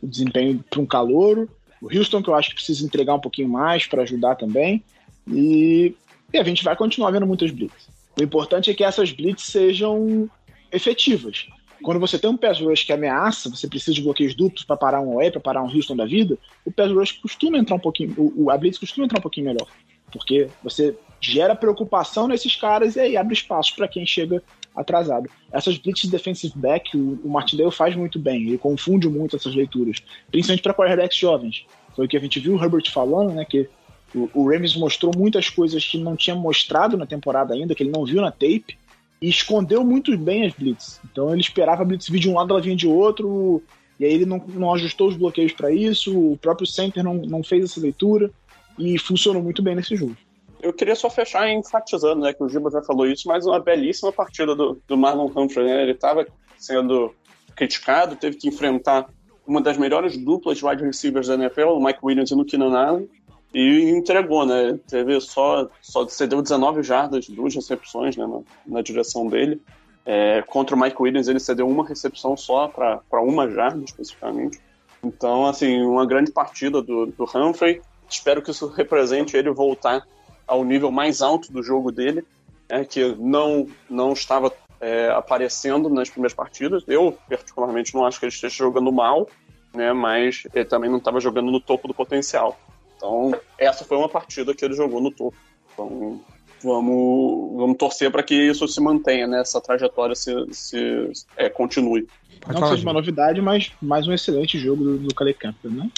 o 0.03 0.07
desempenho 0.07 0.63
para 0.71 0.81
um 0.81 0.87
calouro. 0.87 1.49
O 1.81 1.95
Houston, 1.95 2.23
que 2.23 2.29
eu 2.29 2.35
acho 2.35 2.51
que 2.51 2.57
precisa 2.57 2.85
entregar 2.85 3.15
um 3.15 3.21
pouquinho 3.21 3.49
mais 3.49 3.87
para 3.87 4.03
ajudar 4.03 4.37
também. 4.37 4.83
E, 5.27 5.95
e, 6.33 6.39
a 6.39 6.45
gente 6.45 6.65
vai 6.65 6.77
continuar 6.77 7.11
vendo 7.11 7.27
muitas 7.27 7.51
blitz. 7.51 7.89
O 8.19 8.23
importante 8.23 8.71
é 8.71 8.75
que 8.75 8.83
essas 8.83 9.13
blitz 9.13 9.43
sejam 9.45 10.29
efetivas. 10.73 11.47
Quando 11.83 12.01
você 12.01 12.19
tem 12.19 12.31
um 12.31 12.37
pass 12.37 12.61
rush 12.61 12.85
que 12.85 12.93
ameaça, 12.93 13.51
você 13.51 13.69
precisa 13.69 13.93
de 13.93 14.03
bloqueios 14.03 14.35
duplos 14.35 14.65
para 14.65 14.77
parar 14.77 15.01
um 15.01 15.17
OE, 15.17 15.31
para 15.31 15.41
parar 15.41 15.63
um 15.63 15.71
Houston 15.71 15.95
da 15.95 16.07
vida, 16.07 16.39
o 16.65 16.73
pass 16.73 16.91
rush 16.91 17.13
costuma 17.13 17.59
entrar 17.59 17.77
um 17.77 17.81
pouquinho, 17.81 18.15
o, 18.19 18.51
a 18.51 18.57
blitz 18.57 18.79
costuma 18.79 19.05
entrar 19.05 19.19
um 19.19 19.23
pouquinho 19.23 19.47
melhor. 19.47 19.67
Porque 20.11 20.49
você 20.63 20.97
gera 21.21 21.55
preocupação 21.55 22.27
nesses 22.27 22.57
caras 22.57 22.97
e 22.97 23.01
aí 23.01 23.17
abre 23.17 23.35
espaço 23.35 23.75
para 23.77 23.87
quem 23.87 24.07
chega 24.07 24.43
atrasado. 24.75 25.29
Essas 25.53 25.77
blitz 25.77 26.07
defensive 26.07 26.55
back, 26.57 26.97
o, 26.97 27.21
o 27.23 27.29
Martindale 27.29 27.71
faz 27.71 27.95
muito 27.95 28.19
bem, 28.19 28.47
ele 28.47 28.59
confunde 28.59 29.09
muito 29.09 29.37
essas 29.37 29.55
leituras, 29.55 29.99
principalmente 30.31 30.63
para 30.63 30.75
quarterbacks 30.75 31.19
jovens. 31.19 31.67
Foi 31.95 32.07
o 32.07 32.09
que 32.09 32.17
a 32.17 32.21
gente 32.21 32.41
viu 32.41 32.55
o 32.55 32.63
Herbert 32.63 32.91
falando, 32.91 33.33
né, 33.33 33.45
que 33.45 33.69
o, 34.17 34.31
o 34.33 34.51
Rams 34.51 34.77
mostrou 34.77 35.13
muitas 35.15 35.51
coisas 35.51 35.85
que 35.85 35.99
não 35.99 36.17
tinha 36.17 36.35
mostrado 36.35 36.97
na 36.97 37.07
temporada 37.07 37.55
ainda, 37.55 37.75
que 37.75 37.83
ele 37.83 37.91
não 37.91 38.05
viu 38.05 38.21
na 38.21 38.31
tape, 38.31 38.79
e 39.21 39.29
escondeu 39.29 39.85
muito 39.85 40.17
bem 40.17 40.47
as 40.47 40.55
blitz. 40.55 41.01
Então 41.05 41.31
ele 41.31 41.41
esperava 41.41 41.83
a 41.83 41.85
blitz 41.85 42.09
vir 42.09 42.21
de 42.21 42.29
um 42.29 42.35
lado, 42.35 42.53
ela 42.53 42.63
vinha 42.63 42.77
de 42.77 42.87
outro, 42.87 43.63
e 43.99 44.05
aí 44.05 44.13
ele 44.13 44.27
não, 44.27 44.39
não 44.49 44.75
ajustou 44.75 45.09
os 45.09 45.17
bloqueios 45.17 45.53
para 45.53 45.71
isso, 45.71 46.33
o 46.33 46.37
próprio 46.39 46.67
center 46.67 47.05
não, 47.05 47.15
não 47.15 47.43
fez 47.43 47.65
essa 47.65 47.81
leitura, 47.81 48.31
e 48.79 48.99
funcionou 48.99 49.43
muito 49.43 49.63
bem 49.63 49.75
nesse 49.75 49.97
jogo. 49.97 50.17
Eu 50.61 50.73
queria 50.73 50.95
só 50.95 51.09
fechar 51.09 51.49
enfatizando, 51.51 52.23
né, 52.23 52.33
que 52.33 52.43
o 52.43 52.49
Giba 52.49 52.71
já 52.71 52.83
falou 52.83 53.07
isso, 53.07 53.29
mas 53.29 53.47
uma 53.47 53.61
belíssima 53.61 54.13
partida 54.13 54.55
do, 54.55 54.81
do 54.87 54.97
Marlon 54.97 55.31
Humphrey, 55.35 55.67
né? 55.67 55.83
Ele 55.83 55.93
estava 55.93 56.27
sendo 56.59 57.15
criticado, 57.55 58.17
teve 58.17 58.37
que 58.37 58.49
enfrentar 58.49 59.09
uma 59.47 59.61
das 59.61 59.79
melhores 59.79 60.17
duplas 60.17 60.59
de 60.59 60.67
wide 60.67 60.83
receivers 60.83 61.29
da 61.29 61.35
NFL, 61.35 61.69
o 61.69 61.83
Mike 61.83 62.01
Williams 62.03 62.31
e 62.31 62.35
o 62.35 62.45
Keenan 62.45 62.77
Allen, 62.77 63.09
e 63.57 63.89
entregou, 63.89 64.45
né? 64.45 64.79
Teve 64.87 65.19
só, 65.19 65.67
só 65.81 66.07
cedeu 66.09 66.43
19 66.43 66.83
jardas, 66.83 67.27
duas 67.27 67.55
recepções 67.55 68.15
né, 68.15 68.27
na, 68.27 68.41
na 68.67 68.83
direção 68.83 69.27
dele. 69.27 69.63
É, 70.05 70.43
contra 70.43 70.77
o 70.77 70.79
Mike 70.79 71.01
Williams, 71.01 71.27
ele 71.27 71.41
cedeu 71.41 71.67
uma 71.67 71.89
recepção 71.89 72.37
só 72.37 72.69
para 72.69 73.23
uma 73.23 73.49
jarda, 73.51 73.83
especificamente. 73.83 74.61
Então, 75.03 75.47
assim, 75.47 75.81
uma 75.81 76.05
grande 76.05 76.31
partida 76.31 76.83
do, 76.83 77.07
do 77.07 77.25
Humphrey. 77.25 77.81
Espero 78.07 78.43
que 78.43 78.51
isso 78.51 78.67
represente 78.67 79.35
ele 79.35 79.51
voltar 79.51 80.07
ao 80.47 80.63
nível 80.63 80.91
mais 80.91 81.23
alto 81.23 81.51
do 81.51 81.63
jogo 81.63 81.91
dele, 81.91 82.27
né, 82.69 82.85
que 82.85 83.17
não, 83.19 83.67
não 83.89 84.13
estava 84.13 84.53
é, 84.79 85.09
aparecendo 85.09 85.89
nas 85.89 86.11
primeiras 86.11 86.35
partidas. 86.35 86.85
Eu, 86.87 87.17
particularmente, 87.27 87.95
não 87.95 88.05
acho 88.05 88.21
que 88.21 88.27
ele 88.27 88.35
esteja 88.35 88.55
jogando 88.55 88.93
mal, 88.93 89.27
né, 89.73 89.95
mas 89.95 90.43
ele 90.53 90.67
também 90.67 90.91
não 90.91 90.99
estava 90.99 91.21
jogando 91.21 91.51
no 91.51 91.59
topo 91.59 91.89
do 91.89 91.95
potencial. 91.95 92.59
Então, 92.97 93.39
essa 93.59 93.85
foi 93.85 93.97
uma 93.97 94.09
partida 94.09 94.55
que 94.55 94.65
ele 94.65 94.75
jogou 94.75 95.01
no 95.01 95.11
topo. 95.11 95.37
Então, 95.73 96.21
vamos, 96.63 97.57
vamos 97.57 97.77
torcer 97.77 98.11
para 98.11 98.23
que 98.23 98.35
isso 98.35 98.67
se 98.67 98.81
mantenha, 98.81 99.27
né? 99.27 99.41
Essa 99.41 99.61
trajetória 99.61 100.15
se, 100.15 100.33
se 100.53 101.13
é, 101.37 101.49
continue. 101.49 102.07
Não 102.47 102.63
que 102.63 102.69
seja 102.69 102.83
uma 102.83 102.93
novidade, 102.93 103.41
mas 103.41 103.73
mais 103.81 104.07
um 104.07 104.13
excelente 104.13 104.59
jogo 104.59 104.83
do, 104.83 104.99
do 104.99 105.15
Calais 105.15 105.37
Campbell, 105.37 105.71
né? 105.71 105.91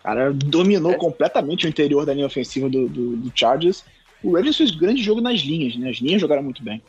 O 0.00 0.02
cara 0.02 0.32
dominou 0.32 0.92
é. 0.92 0.96
completamente 0.96 1.66
o 1.66 1.68
interior 1.68 2.04
da 2.04 2.14
linha 2.14 2.26
ofensiva 2.26 2.68
do, 2.68 2.88
do, 2.88 3.16
do 3.16 3.32
Chargers. 3.34 3.84
O 4.22 4.34
Ravens 4.34 4.56
fez 4.56 4.70
grande 4.70 5.02
jogo 5.02 5.20
nas 5.20 5.40
linhas, 5.40 5.76
né? 5.76 5.90
As 5.90 5.96
linhas 5.96 6.20
jogaram 6.20 6.42
muito 6.42 6.62
bem. 6.62 6.82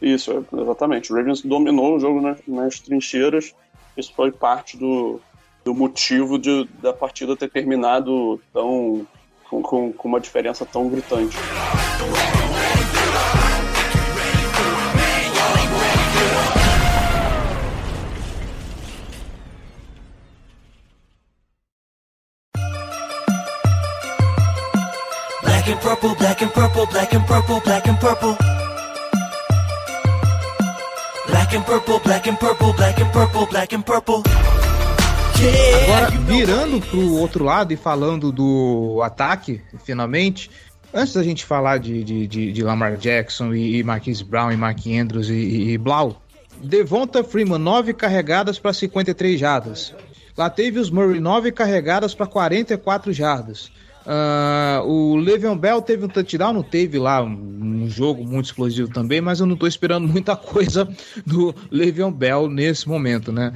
Isso, 0.00 0.44
exatamente. 0.52 1.12
O 1.12 1.16
Ravens 1.16 1.42
dominou 1.42 1.96
o 1.96 2.00
jogo 2.00 2.20
nas, 2.20 2.40
nas 2.46 2.80
trincheiras. 2.80 3.54
Isso 3.96 4.12
foi 4.14 4.30
parte 4.32 4.76
do, 4.76 5.20
do 5.64 5.74
motivo 5.74 6.38
de, 6.38 6.68
da 6.80 6.92
partida 6.92 7.36
ter 7.36 7.48
terminado 7.50 8.40
tão 8.52 9.06
com, 9.48 9.62
com, 9.62 9.92
com 9.92 10.08
uma 10.08 10.20
diferença 10.20 10.64
tão 10.64 10.88
gritante. 10.88 11.36
Black 25.42 25.70
and 25.70 25.78
purple, 25.78 26.14
black 26.16 26.42
and 26.42 26.48
purple, 26.48 26.86
black 26.86 27.14
and 27.14 27.22
purple, 27.26 27.60
black 27.60 27.88
and 27.88 27.96
purple. 27.96 28.36
Black 31.28 31.54
and 31.54 31.62
purple, 31.64 32.00
black 32.00 32.26
and 32.28 32.36
purple, 32.36 32.72
black 32.72 33.00
and 33.00 33.12
purple, 33.12 33.46
black 33.46 33.72
and 33.74 33.82
purple. 33.84 34.41
Agora, 35.82 36.10
virando 36.26 36.80
pro 36.80 37.14
outro 37.14 37.44
lado 37.44 37.72
e 37.72 37.76
falando 37.76 38.30
do 38.30 39.00
ataque, 39.02 39.60
finalmente, 39.84 40.50
antes 40.94 41.14
da 41.14 41.22
gente 41.22 41.44
falar 41.44 41.78
de, 41.78 42.04
de, 42.04 42.26
de, 42.26 42.52
de 42.52 42.62
Lamar 42.62 42.96
Jackson 42.96 43.52
e, 43.52 43.78
e 43.78 43.82
Marquise 43.82 44.24
Brown 44.24 44.52
e 44.52 44.56
Mark 44.56 44.78
Andrews 44.86 45.28
e, 45.28 45.32
e, 45.32 45.70
e 45.70 45.78
Blau, 45.78 46.22
Devonta 46.62 47.24
Freeman, 47.24 47.58
9 47.58 47.92
carregadas 47.92 48.58
para 48.58 48.72
53 48.72 49.38
jardas. 49.38 49.94
Latavius 50.36 50.90
Murray, 50.90 51.20
9 51.20 51.50
carregadas 51.52 52.14
para 52.14 52.26
44 52.26 53.12
jardas. 53.12 53.70
Uh, 54.04 54.84
o 54.84 55.16
Le'Veon 55.16 55.56
Bell 55.56 55.80
teve 55.80 56.04
um 56.04 56.08
touchdown, 56.08 56.52
não 56.52 56.62
teve 56.62 56.98
lá 56.98 57.22
um, 57.22 57.84
um, 57.84 57.88
jogo 57.88 58.24
muito 58.24 58.46
explosivo 58.46 58.88
também, 58.92 59.20
mas 59.20 59.38
eu 59.38 59.46
não 59.46 59.54
estou 59.54 59.68
esperando 59.68 60.08
muita 60.08 60.34
coisa 60.36 60.88
do 61.24 61.54
Le'Veon 61.70 62.10
Bell 62.10 62.48
nesse 62.48 62.88
momento, 62.88 63.30
né? 63.30 63.52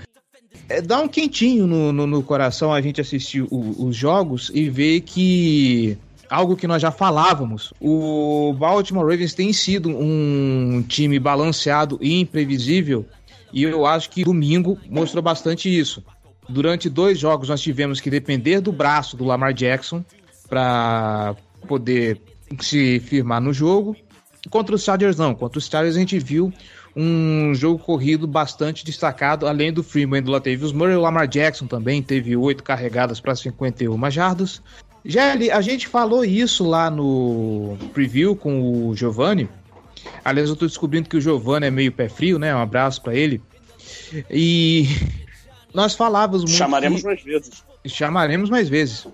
É, 0.68 0.81
dá 0.81 1.00
um 1.00 1.09
quentinho 1.09 1.66
no, 1.66 1.92
no, 1.92 2.07
no, 2.07 2.22
coração 2.22 2.72
a 2.72 2.81
gente 2.81 3.00
assistir 3.00 3.42
o, 3.42 3.87
os 3.87 3.94
jogos 3.94 4.50
e 4.52 4.68
ver 4.68 5.00
que 5.00 5.96
algo 6.29 6.57
que 6.57 6.66
nós 6.66 6.83
já 6.83 6.90
falávamos. 6.90 7.72
O 7.81 8.52
Baltimore 8.59 9.09
Ravens 9.09 9.35
tem 9.35 9.52
sido 9.52 9.88
um 9.88 10.83
time 10.87 11.18
balanceado 11.18 11.98
e 12.00 12.20
imprevisível, 12.20 13.07
e 13.52 13.62
eu 13.62 13.87
acho 13.87 14.11
que 14.11 14.24
domingo 14.24 14.79
mostrou 14.88 15.22
bastante 15.22 15.68
isso. 15.68 16.02
Durante 16.48 16.88
dois 16.88 17.18
jogos 17.18 17.48
nós 17.48 17.61
tivemos 17.61 18.00
que 18.00 18.11
depender 18.11 18.61
do 18.61 18.72
braço 18.72 19.16
do 19.16 19.24
Lamar 19.24 19.52
Jackson 19.52 20.05
para 20.48 21.35
poder 21.66 22.20
se 22.61 23.00
firmar 23.00 23.40
no 23.40 23.52
jogo. 23.52 23.96
Contra 24.50 24.74
os 24.74 24.85
Chargers 24.85 25.16
não, 25.16 25.35
contra 25.35 25.59
os 25.59 25.66
Chargers 25.66 25.96
a 25.96 25.98
gente 25.98 26.18
viu 26.18 26.52
um 26.96 27.54
jogo 27.54 27.78
corrido 27.78 28.26
bastante 28.26 28.82
destacado, 28.82 29.46
além 29.46 29.70
do 29.70 29.82
Freeman 29.82 30.22
do 30.22 30.30
Latavius 30.30 30.72
Murray, 30.72 30.96
o 30.96 31.00
Lamar 31.02 31.28
Jackson 31.28 31.66
também 31.66 32.02
teve 32.02 32.35
oito 32.35 32.64
carregadas 32.64 33.20
para 33.20 33.37
51 33.37 34.11
jardas. 34.11 34.62
Já 35.04 35.35
a 35.35 35.61
gente 35.61 35.87
falou 35.87 36.24
isso 36.24 36.64
lá 36.64 36.90
no 36.90 37.76
preview 37.92 38.35
com 38.35 38.88
o 38.88 38.96
Giovanni. 38.96 39.46
Aliás, 40.24 40.48
eu 40.48 40.54
estou 40.54 40.66
descobrindo 40.66 41.09
que 41.09 41.16
o 41.18 41.20
Giovanni 41.20 41.66
é 41.66 41.70
meio 41.70 41.92
pé 41.92 42.09
frio, 42.09 42.38
né? 42.38 42.54
Um 42.54 42.61
abraço 42.61 43.02
para 43.02 43.14
ele. 43.14 43.42
E 44.30 44.88
nós 45.74 45.94
falávamos 45.94 46.44
muito. 46.44 46.56
Chamaremos 46.56 47.02
que... 47.02 47.06
mais 47.06 47.22
vezes. 47.22 47.64
Chamaremos 47.85 48.50
mais 48.50 48.68
vezes. 48.68 49.06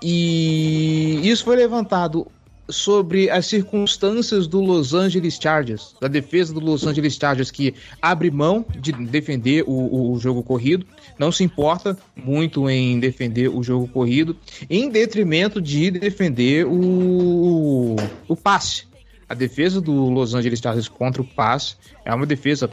E 0.00 1.20
isso 1.24 1.44
foi 1.44 1.56
levantado 1.56 2.26
sobre 2.68 3.30
as 3.30 3.46
circunstâncias 3.46 4.46
do 4.46 4.60
Los 4.60 4.92
Angeles 4.94 5.38
Chargers, 5.40 5.94
da 6.00 6.08
defesa 6.08 6.52
do 6.52 6.60
Los 6.60 6.86
Angeles 6.86 7.14
Chargers, 7.14 7.50
que 7.50 7.74
abre 8.00 8.30
mão 8.30 8.64
de 8.78 8.92
defender 8.92 9.64
o, 9.66 10.12
o 10.12 10.18
jogo 10.18 10.42
corrido, 10.42 10.86
não 11.18 11.32
se 11.32 11.42
importa 11.42 11.98
muito 12.14 12.68
em 12.68 13.00
defender 13.00 13.48
o 13.48 13.62
jogo 13.62 13.88
corrido, 13.88 14.36
em 14.68 14.88
detrimento 14.90 15.60
de 15.60 15.90
defender 15.90 16.66
o, 16.66 17.96
o 18.28 18.36
passe. 18.36 18.86
A 19.28 19.34
defesa 19.34 19.80
do 19.80 19.92
Los 19.92 20.34
Angeles 20.34 20.60
Chargers 20.60 20.88
contra 20.88 21.20
o 21.20 21.24
passe 21.24 21.76
é 22.04 22.14
uma 22.14 22.26
defesa 22.26 22.70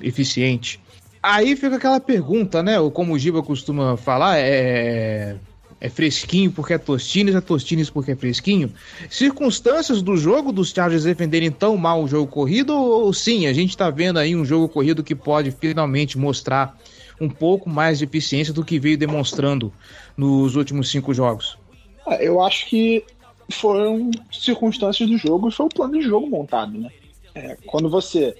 eficiente. 0.00 0.80
Aí 1.22 1.56
fica 1.56 1.76
aquela 1.76 1.98
pergunta, 1.98 2.62
né? 2.62 2.74
Como 2.92 3.14
o 3.14 3.18
Giba 3.18 3.42
costuma 3.42 3.96
falar, 3.96 4.36
é 4.38 5.36
é 5.84 5.88
fresquinho 5.90 6.50
porque 6.50 6.72
é 6.72 6.78
Tostines, 6.78 7.34
é 7.34 7.42
Tostines 7.42 7.90
porque 7.90 8.12
é 8.12 8.16
fresquinho. 8.16 8.72
Circunstâncias 9.10 10.00
do 10.00 10.16
jogo 10.16 10.50
dos 10.50 10.70
Chargers 10.70 11.04
defenderem 11.04 11.50
tão 11.50 11.76
mal 11.76 12.02
o 12.02 12.08
jogo 12.08 12.26
corrido, 12.26 12.74
ou 12.74 13.12
sim, 13.12 13.46
a 13.46 13.52
gente 13.52 13.76
tá 13.76 13.90
vendo 13.90 14.18
aí 14.18 14.34
um 14.34 14.46
jogo 14.46 14.66
corrido 14.66 15.04
que 15.04 15.14
pode 15.14 15.50
finalmente 15.50 16.16
mostrar 16.16 16.80
um 17.20 17.28
pouco 17.28 17.68
mais 17.68 17.98
de 17.98 18.04
eficiência 18.06 18.50
do 18.54 18.64
que 18.64 18.78
veio 18.78 18.96
demonstrando 18.96 19.70
nos 20.16 20.56
últimos 20.56 20.90
cinco 20.90 21.12
jogos? 21.12 21.58
Ah, 22.06 22.16
eu 22.16 22.40
acho 22.40 22.66
que 22.66 23.04
foram 23.52 24.10
circunstâncias 24.32 25.06
do 25.06 25.18
jogo 25.18 25.50
e 25.50 25.52
foi 25.52 25.66
o 25.66 25.68
plano 25.68 25.98
de 25.98 26.02
jogo 26.02 26.26
montado, 26.26 26.78
né? 26.78 26.88
É, 27.34 27.58
quando 27.66 27.90
você 27.90 28.34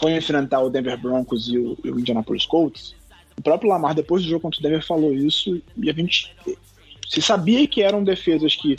foi 0.00 0.16
enfrentar 0.16 0.62
o 0.62 0.68
Denver 0.68 1.00
Broncos 1.00 1.46
e 1.46 1.58
o, 1.58 1.78
e 1.84 1.92
o 1.92 2.00
Indianapolis 2.00 2.44
Colts, 2.44 2.96
o 3.38 3.42
próprio 3.42 3.70
Lamar, 3.70 3.94
depois 3.94 4.24
do 4.24 4.28
jogo 4.28 4.42
contra 4.42 4.58
o 4.58 4.62
Denver, 4.64 4.84
falou 4.84 5.14
isso 5.14 5.62
e 5.76 5.88
a 5.88 5.92
gente 5.92 6.34
se 7.08 7.22
sabia 7.22 7.66
que 7.66 7.82
eram 7.82 8.04
defesas 8.04 8.54
que 8.54 8.76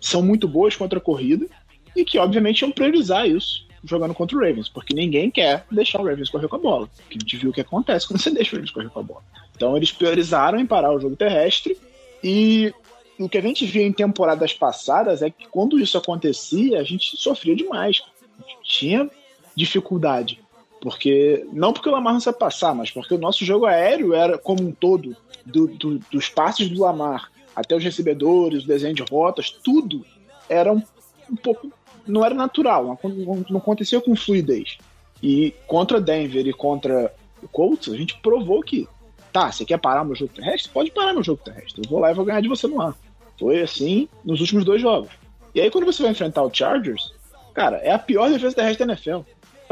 são 0.00 0.22
muito 0.22 0.48
boas 0.48 0.76
contra 0.76 0.98
a 0.98 1.02
corrida 1.02 1.46
e 1.94 2.04
que, 2.04 2.18
obviamente, 2.18 2.62
iam 2.62 2.70
priorizar 2.70 3.28
isso 3.28 3.66
jogando 3.84 4.14
contra 4.14 4.36
o 4.36 4.40
Ravens, 4.40 4.68
porque 4.68 4.94
ninguém 4.94 5.30
quer 5.30 5.66
deixar 5.70 6.00
o 6.00 6.06
Ravens 6.06 6.30
correr 6.30 6.48
com 6.48 6.56
a 6.56 6.60
bola. 6.60 6.88
A 7.10 7.12
gente 7.12 7.36
viu 7.36 7.50
o 7.50 7.52
que 7.52 7.60
acontece 7.60 8.06
quando 8.06 8.20
você 8.20 8.30
deixa 8.32 8.52
o 8.52 8.54
Ravens 8.54 8.70
correr 8.70 8.88
com 8.88 9.00
a 9.00 9.02
bola. 9.02 9.22
Então, 9.54 9.76
eles 9.76 9.90
priorizaram 9.92 10.58
em 10.58 10.66
parar 10.66 10.92
o 10.92 11.00
jogo 11.00 11.16
terrestre 11.16 11.76
e 12.22 12.72
o 13.18 13.28
que 13.28 13.38
a 13.38 13.42
gente 13.42 13.66
via 13.66 13.82
em 13.82 13.92
temporadas 13.92 14.52
passadas 14.52 15.22
é 15.22 15.30
que 15.30 15.48
quando 15.48 15.78
isso 15.78 15.98
acontecia, 15.98 16.80
a 16.80 16.84
gente 16.84 17.16
sofria 17.16 17.54
demais. 17.54 18.02
A 18.38 18.48
gente 18.48 18.58
tinha 18.62 19.10
dificuldade. 19.54 20.40
Porque, 20.82 21.46
não 21.52 21.72
porque 21.72 21.88
o 21.88 21.92
Lamar 21.92 22.12
não 22.12 22.20
sabe 22.20 22.40
passar, 22.40 22.74
mas 22.74 22.90
porque 22.90 23.14
o 23.14 23.18
nosso 23.18 23.44
jogo 23.44 23.66
aéreo 23.66 24.14
era, 24.14 24.36
como 24.36 24.64
um 24.64 24.72
todo, 24.72 25.16
do, 25.46 25.68
do, 25.68 26.00
dos 26.10 26.28
passes 26.28 26.68
do 26.68 26.80
Lamar 26.80 27.30
até 27.54 27.76
os 27.76 27.84
recebedores, 27.84 28.64
o 28.64 28.66
desenho 28.66 28.92
de 28.92 29.04
rotas, 29.08 29.48
tudo 29.48 30.04
era 30.48 30.72
um, 30.72 30.82
um 31.30 31.36
pouco. 31.36 31.70
não 32.04 32.24
era 32.24 32.34
natural, 32.34 32.98
não, 33.04 33.44
não 33.48 33.58
acontecia 33.58 34.00
com 34.00 34.16
fluidez. 34.16 34.76
E 35.22 35.54
contra 35.68 36.00
Denver 36.00 36.44
e 36.44 36.52
contra 36.52 37.14
o 37.40 37.46
Colts, 37.46 37.94
a 37.94 37.96
gente 37.96 38.18
provou 38.18 38.60
que, 38.60 38.88
tá, 39.32 39.52
você 39.52 39.64
quer 39.64 39.78
parar 39.78 40.04
meu 40.04 40.16
jogo 40.16 40.34
terrestre? 40.34 40.72
Pode 40.72 40.90
parar 40.90 41.12
meu 41.12 41.22
jogo 41.22 41.40
terrestre. 41.44 41.80
Eu 41.84 41.88
vou 41.88 42.00
lá 42.00 42.10
e 42.10 42.14
vou 42.14 42.24
ganhar 42.24 42.40
de 42.40 42.48
você 42.48 42.66
no 42.66 42.82
ar. 42.82 42.96
Foi 43.38 43.62
assim 43.62 44.08
nos 44.24 44.40
últimos 44.40 44.64
dois 44.64 44.82
jogos. 44.82 45.12
E 45.54 45.60
aí, 45.60 45.70
quando 45.70 45.84
você 45.84 46.02
vai 46.02 46.10
enfrentar 46.10 46.42
o 46.42 46.52
Chargers, 46.52 47.12
cara, 47.54 47.76
é 47.76 47.92
a 47.92 47.98
pior 48.00 48.28
defesa 48.30 48.56
terrestre 48.56 48.84
da 48.84 48.94
NFL. 48.94 49.20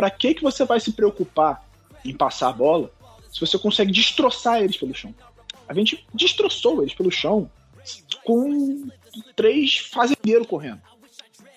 Pra 0.01 0.09
que, 0.09 0.33
que 0.33 0.43
você 0.43 0.65
vai 0.65 0.81
se 0.81 0.93
preocupar 0.93 1.63
em 2.03 2.17
passar 2.17 2.49
a 2.49 2.53
bola 2.55 2.91
se 3.31 3.39
você 3.39 3.59
consegue 3.59 3.93
destroçar 3.93 4.63
eles 4.63 4.79
pelo 4.79 4.95
chão? 4.95 5.15
A 5.69 5.75
gente 5.75 6.07
destroçou 6.15 6.81
eles 6.81 6.95
pelo 6.95 7.11
chão 7.11 7.51
com 8.25 8.89
três 9.37 9.77
fazendeiros 9.77 10.47
correndo. 10.47 10.81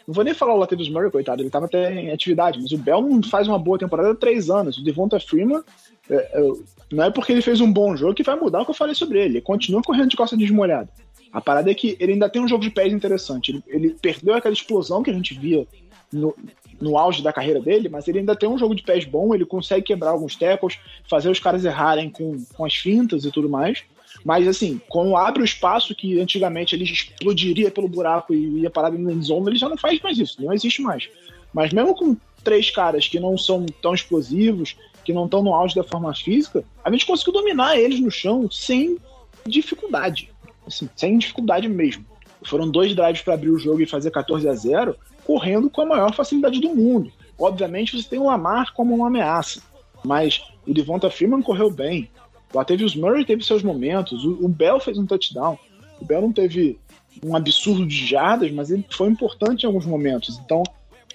Não 0.05 0.13
vou 0.13 0.25
nem 0.25 0.33
falar 0.33 0.55
o 0.55 0.57
Latavius 0.57 0.89
Murray, 0.89 1.09
coitado, 1.09 1.41
ele 1.41 1.47
estava 1.47 1.67
até 1.67 1.93
em 1.93 2.11
atividade, 2.11 2.59
mas 2.61 2.73
o 2.73 2.77
Bell 2.77 3.01
não 3.01 3.23
faz 3.23 3.47
uma 3.47 3.57
boa 3.57 3.79
temporada 3.79 4.11
há 4.11 4.15
três 4.15 4.49
anos. 4.49 4.77
O 4.77 4.83
Devonta 4.83 5.21
Freeman, 5.21 5.63
é, 6.09 6.15
é, 6.15 6.53
não 6.91 7.05
é 7.05 7.11
porque 7.11 7.31
ele 7.31 7.41
fez 7.41 7.61
um 7.61 7.71
bom 7.71 7.95
jogo 7.95 8.13
que 8.13 8.23
vai 8.23 8.35
mudar 8.35 8.63
o 8.63 8.65
que 8.65 8.71
eu 8.71 8.75
falei 8.75 8.93
sobre 8.93 9.19
ele. 9.19 9.35
Ele 9.35 9.41
continua 9.41 9.81
correndo 9.81 10.09
de 10.09 10.17
costa 10.17 10.35
desmolhada. 10.35 10.89
A 11.31 11.39
parada 11.39 11.71
é 11.71 11.73
que 11.73 11.95
ele 11.97 12.11
ainda 12.11 12.27
tem 12.27 12.41
um 12.41 12.47
jogo 12.49 12.61
de 12.61 12.71
pés 12.71 12.91
interessante. 12.91 13.51
Ele, 13.51 13.63
ele 13.67 13.89
perdeu 14.01 14.35
aquela 14.35 14.53
explosão 14.53 15.01
que 15.01 15.09
a 15.09 15.13
gente 15.13 15.33
via 15.33 15.65
no, 16.11 16.35
no 16.83 16.97
auge 16.97 17.23
da 17.23 17.33
carreira 17.33 17.59
dele, 17.59 17.89
mas 17.89 18.07
ele 18.07 18.19
ainda 18.19 18.35
tem 18.35 18.49
um 18.49 18.57
jogo 18.57 18.75
de 18.75 18.83
pés 18.83 19.05
bom, 19.05 19.33
ele 19.33 19.45
consegue 19.45 19.85
quebrar 19.85 20.11
alguns 20.11 20.35
tackles, 20.35 20.77
fazer 21.09 21.29
os 21.29 21.39
caras 21.39 21.65
errarem 21.65 22.09
com, 22.09 22.43
com 22.53 22.65
as 22.65 22.75
fintas 22.75 23.25
e 23.25 23.31
tudo 23.31 23.49
mais. 23.49 23.83
Mas 24.23 24.47
assim, 24.47 24.79
quando 24.87 25.15
abre 25.15 25.41
o 25.41 25.45
espaço 25.45 25.95
que 25.95 26.19
antigamente 26.19 26.75
ele 26.75 26.83
explodiria 26.83 27.71
pelo 27.71 27.87
buraco 27.87 28.33
e 28.33 28.61
ia 28.61 28.69
parar 28.69 28.91
no 28.91 29.23
zone, 29.23 29.49
ele 29.49 29.57
já 29.57 29.67
não 29.67 29.77
faz 29.77 29.99
mais 30.01 30.17
isso, 30.17 30.43
não 30.43 30.53
existe 30.53 30.81
mais. 30.81 31.09
Mas 31.53 31.71
mesmo 31.71 31.95
com 31.95 32.15
três 32.43 32.69
caras 32.69 33.07
que 33.07 33.19
não 33.19 33.37
são 33.37 33.65
tão 33.81 33.93
explosivos, 33.93 34.75
que 35.03 35.13
não 35.13 35.25
estão 35.25 35.43
no 35.43 35.53
auge 35.53 35.75
da 35.75 35.83
forma 35.83 36.13
física, 36.13 36.63
a 36.83 36.91
gente 36.91 37.05
conseguiu 37.05 37.33
dominar 37.33 37.77
eles 37.77 37.99
no 37.99 38.11
chão 38.11 38.49
sem 38.49 38.97
dificuldade. 39.45 40.29
Assim, 40.65 40.89
sem 40.95 41.17
dificuldade 41.17 41.67
mesmo. 41.67 42.05
Foram 42.45 42.69
dois 42.69 42.95
drives 42.95 43.21
para 43.21 43.33
abrir 43.33 43.49
o 43.49 43.59
jogo 43.59 43.81
e 43.81 43.85
fazer 43.85 44.11
14 44.11 44.47
a 44.47 44.53
0, 44.53 44.95
correndo 45.23 45.69
com 45.69 45.81
a 45.81 45.85
maior 45.85 46.13
facilidade 46.13 46.59
do 46.59 46.75
mundo. 46.75 47.11
Obviamente 47.37 47.95
você 47.95 48.07
tem 48.07 48.19
o 48.19 48.25
Lamar 48.25 48.73
como 48.73 48.95
uma 48.95 49.07
ameaça, 49.07 49.61
mas 50.03 50.43
o 50.67 50.73
Devonta 50.73 51.09
Freeman 51.09 51.41
correu 51.41 51.71
bem, 51.71 52.09
o 52.53 52.57
Latavius 52.57 52.95
Murray 52.95 53.25
teve 53.25 53.43
seus 53.43 53.63
momentos, 53.63 54.23
o, 54.23 54.45
o 54.45 54.47
Bell 54.47 54.79
fez 54.79 54.97
um 54.97 55.05
touchdown. 55.05 55.57
O 55.99 56.05
Bell 56.05 56.21
não 56.21 56.31
teve 56.31 56.77
um 57.23 57.35
absurdo 57.35 57.85
de 57.85 58.05
jardas, 58.05 58.51
mas 58.51 58.69
ele 58.69 58.85
foi 58.89 59.09
importante 59.09 59.63
em 59.63 59.65
alguns 59.65 59.85
momentos. 59.85 60.39
Então, 60.43 60.63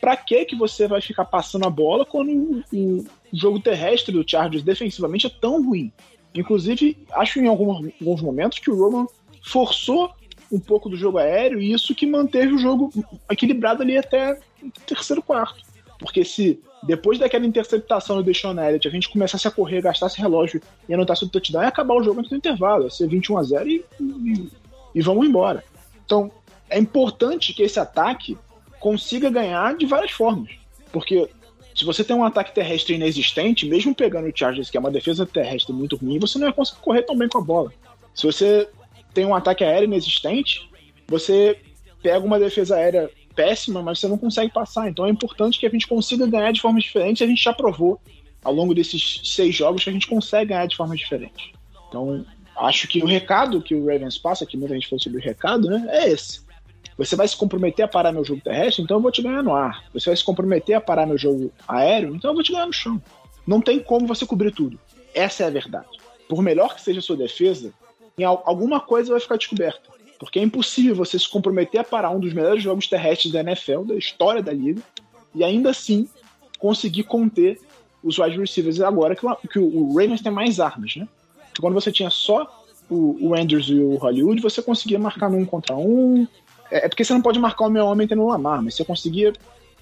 para 0.00 0.16
que 0.16 0.44
que 0.44 0.56
você 0.56 0.88
vai 0.88 1.00
ficar 1.00 1.24
passando 1.24 1.66
a 1.66 1.70
bola 1.70 2.04
quando 2.04 2.64
o, 2.72 3.04
jogo 3.32 3.60
terrestre 3.60 4.12
do 4.12 4.28
Chargers 4.28 4.64
defensivamente 4.64 5.26
é 5.26 5.30
tão 5.30 5.64
ruim? 5.64 5.92
Inclusive, 6.34 6.96
acho 7.12 7.40
em 7.40 7.46
alguns 7.46 8.22
momentos 8.22 8.58
que 8.58 8.70
o 8.70 8.76
Roman 8.76 9.06
forçou 9.42 10.10
um 10.50 10.58
pouco 10.58 10.88
do 10.88 10.96
jogo 10.96 11.18
aéreo 11.18 11.60
e 11.60 11.72
isso 11.72 11.94
que 11.94 12.06
manteve 12.06 12.52
o 12.52 12.58
jogo 12.58 12.92
equilibrado 13.30 13.82
ali 13.82 13.96
até 13.96 14.38
o 14.62 14.70
terceiro 14.86 15.22
quarto. 15.22 15.62
Porque 15.98 16.24
se 16.24 16.60
depois 16.82 17.18
daquela 17.18 17.44
interceptação 17.44 18.16
do 18.16 18.22
Deshaun 18.22 18.58
Elliott, 18.58 18.86
a 18.86 18.90
gente 18.90 19.08
começasse 19.08 19.46
a 19.48 19.50
correr, 19.50 19.82
gastasse 19.82 20.20
relógio 20.20 20.60
e 20.88 20.94
anotasse 20.94 21.24
o 21.24 21.28
touchdown, 21.28 21.62
e 21.62 21.66
acabar 21.66 21.94
o 21.94 22.02
jogo 22.02 22.20
antes 22.20 22.30
do 22.30 22.36
intervalo, 22.36 22.84
ia 22.84 22.90
ser 22.90 23.08
21 23.08 23.38
a 23.38 23.42
0 23.42 23.68
e, 23.68 23.84
e, 24.00 24.48
e 24.94 25.02
vamos 25.02 25.26
embora. 25.26 25.64
Então, 26.04 26.30
é 26.70 26.78
importante 26.78 27.52
que 27.52 27.62
esse 27.62 27.80
ataque 27.80 28.38
consiga 28.78 29.28
ganhar 29.28 29.76
de 29.76 29.86
várias 29.86 30.12
formas. 30.12 30.50
Porque 30.92 31.28
se 31.74 31.84
você 31.84 32.04
tem 32.04 32.14
um 32.14 32.24
ataque 32.24 32.54
terrestre 32.54 32.94
inexistente, 32.94 33.66
mesmo 33.66 33.94
pegando 33.94 34.28
o 34.28 34.32
Chargers, 34.34 34.70
que 34.70 34.76
é 34.76 34.80
uma 34.80 34.90
defesa 34.90 35.26
terrestre 35.26 35.72
muito 35.72 35.96
ruim, 35.96 36.18
você 36.18 36.38
não 36.38 36.46
vai 36.46 36.54
conseguir 36.54 36.80
correr 36.80 37.02
tão 37.02 37.16
bem 37.16 37.28
com 37.28 37.38
a 37.38 37.42
bola. 37.42 37.72
Se 38.14 38.26
você 38.26 38.68
tem 39.12 39.24
um 39.24 39.34
ataque 39.34 39.64
aéreo 39.64 39.86
inexistente, 39.86 40.68
você 41.06 41.58
pega 42.02 42.24
uma 42.24 42.38
defesa 42.38 42.76
aérea 42.76 43.10
péssima, 43.34 43.82
mas 43.82 44.00
você 44.00 44.08
não 44.08 44.18
consegue 44.18 44.52
passar. 44.52 44.88
Então 44.88 45.06
é 45.06 45.10
importante 45.10 45.58
que 45.58 45.66
a 45.66 45.70
gente 45.70 45.86
consiga 45.86 46.26
ganhar 46.26 46.52
de 46.52 46.60
formas 46.60 46.82
diferentes. 46.82 47.22
A 47.22 47.26
gente 47.26 47.42
já 47.42 47.52
provou 47.52 48.00
ao 48.42 48.52
longo 48.52 48.74
desses 48.74 49.20
seis 49.24 49.54
jogos 49.54 49.84
que 49.84 49.90
a 49.90 49.92
gente 49.92 50.06
consegue 50.06 50.50
ganhar 50.50 50.66
de 50.66 50.76
formas 50.76 50.98
diferentes. 50.98 51.50
Então, 51.88 52.24
acho 52.56 52.88
que 52.88 53.02
o 53.02 53.06
recado 53.06 53.62
que 53.62 53.74
o 53.74 53.86
Ravens 53.86 54.18
passa, 54.18 54.44
que 54.44 54.56
muita 54.56 54.74
gente 54.74 54.88
falou 54.88 55.00
sobre 55.00 55.18
o 55.18 55.22
recado, 55.22 55.68
né, 55.68 55.86
é 55.88 56.08
esse. 56.10 56.46
Você 56.96 57.14
vai 57.14 57.28
se 57.28 57.36
comprometer 57.36 57.84
a 57.84 57.88
parar 57.88 58.10
meu 58.10 58.24
jogo 58.24 58.40
terrestre, 58.40 58.82
então 58.82 58.96
eu 58.96 59.00
vou 59.00 59.12
te 59.12 59.22
ganhar 59.22 59.42
no 59.42 59.54
ar. 59.54 59.84
Você 59.94 60.10
vai 60.10 60.16
se 60.16 60.24
comprometer 60.24 60.74
a 60.74 60.80
parar 60.80 61.06
meu 61.06 61.16
jogo 61.16 61.52
aéreo, 61.66 62.14
então 62.14 62.32
eu 62.32 62.34
vou 62.34 62.42
te 62.42 62.50
ganhar 62.50 62.66
no 62.66 62.72
chão. 62.72 63.00
Não 63.46 63.60
tem 63.60 63.78
como 63.78 64.06
você 64.06 64.26
cobrir 64.26 64.50
tudo. 64.50 64.78
Essa 65.14 65.44
é 65.44 65.46
a 65.46 65.50
verdade. 65.50 65.86
Por 66.28 66.42
melhor 66.42 66.74
que 66.74 66.80
seja 66.80 66.98
a 66.98 67.02
sua 67.02 67.16
defesa, 67.16 67.72
em 68.18 68.24
alguma 68.24 68.80
coisa 68.80 69.12
vai 69.12 69.20
ficar 69.20 69.36
descoberta. 69.36 69.80
Porque 70.18 70.38
é 70.38 70.42
impossível 70.42 70.96
você 70.96 71.18
se 71.18 71.28
comprometer 71.28 71.80
a 71.80 71.84
parar 71.84 72.10
um 72.10 72.18
dos 72.18 72.32
melhores 72.32 72.62
jogos 72.62 72.88
terrestres 72.88 73.32
da 73.32 73.40
NFL, 73.40 73.82
da 73.84 73.94
história 73.94 74.42
da 74.42 74.52
liga, 74.52 74.82
e 75.34 75.44
ainda 75.44 75.70
assim 75.70 76.08
conseguir 76.58 77.04
conter 77.04 77.60
os 78.02 78.18
wide 78.18 78.38
receivers 78.38 78.80
agora 78.80 79.14
que, 79.14 79.26
que 79.48 79.58
o 79.58 79.88
Ravens 79.94 80.20
tem 80.20 80.32
mais 80.32 80.58
armas, 80.58 80.96
né? 80.96 81.06
Porque 81.48 81.60
quando 81.60 81.74
você 81.74 81.92
tinha 81.92 82.10
só 82.10 82.64
o, 82.90 83.28
o 83.28 83.34
Andrews 83.34 83.68
e 83.68 83.74
o 83.74 83.96
Hollywood, 83.96 84.40
você 84.40 84.62
conseguia 84.62 84.98
marcar 84.98 85.30
num 85.30 85.44
contra 85.44 85.76
um. 85.76 86.26
É, 86.70 86.86
é 86.86 86.88
porque 86.88 87.04
você 87.04 87.12
não 87.12 87.22
pode 87.22 87.38
marcar 87.38 87.66
o 87.66 87.70
meu 87.70 87.86
homem 87.86 88.06
tendo 88.06 88.22
o 88.22 88.28
Lamar, 88.28 88.62
mas 88.62 88.74
você 88.74 88.84
conseguia 88.84 89.32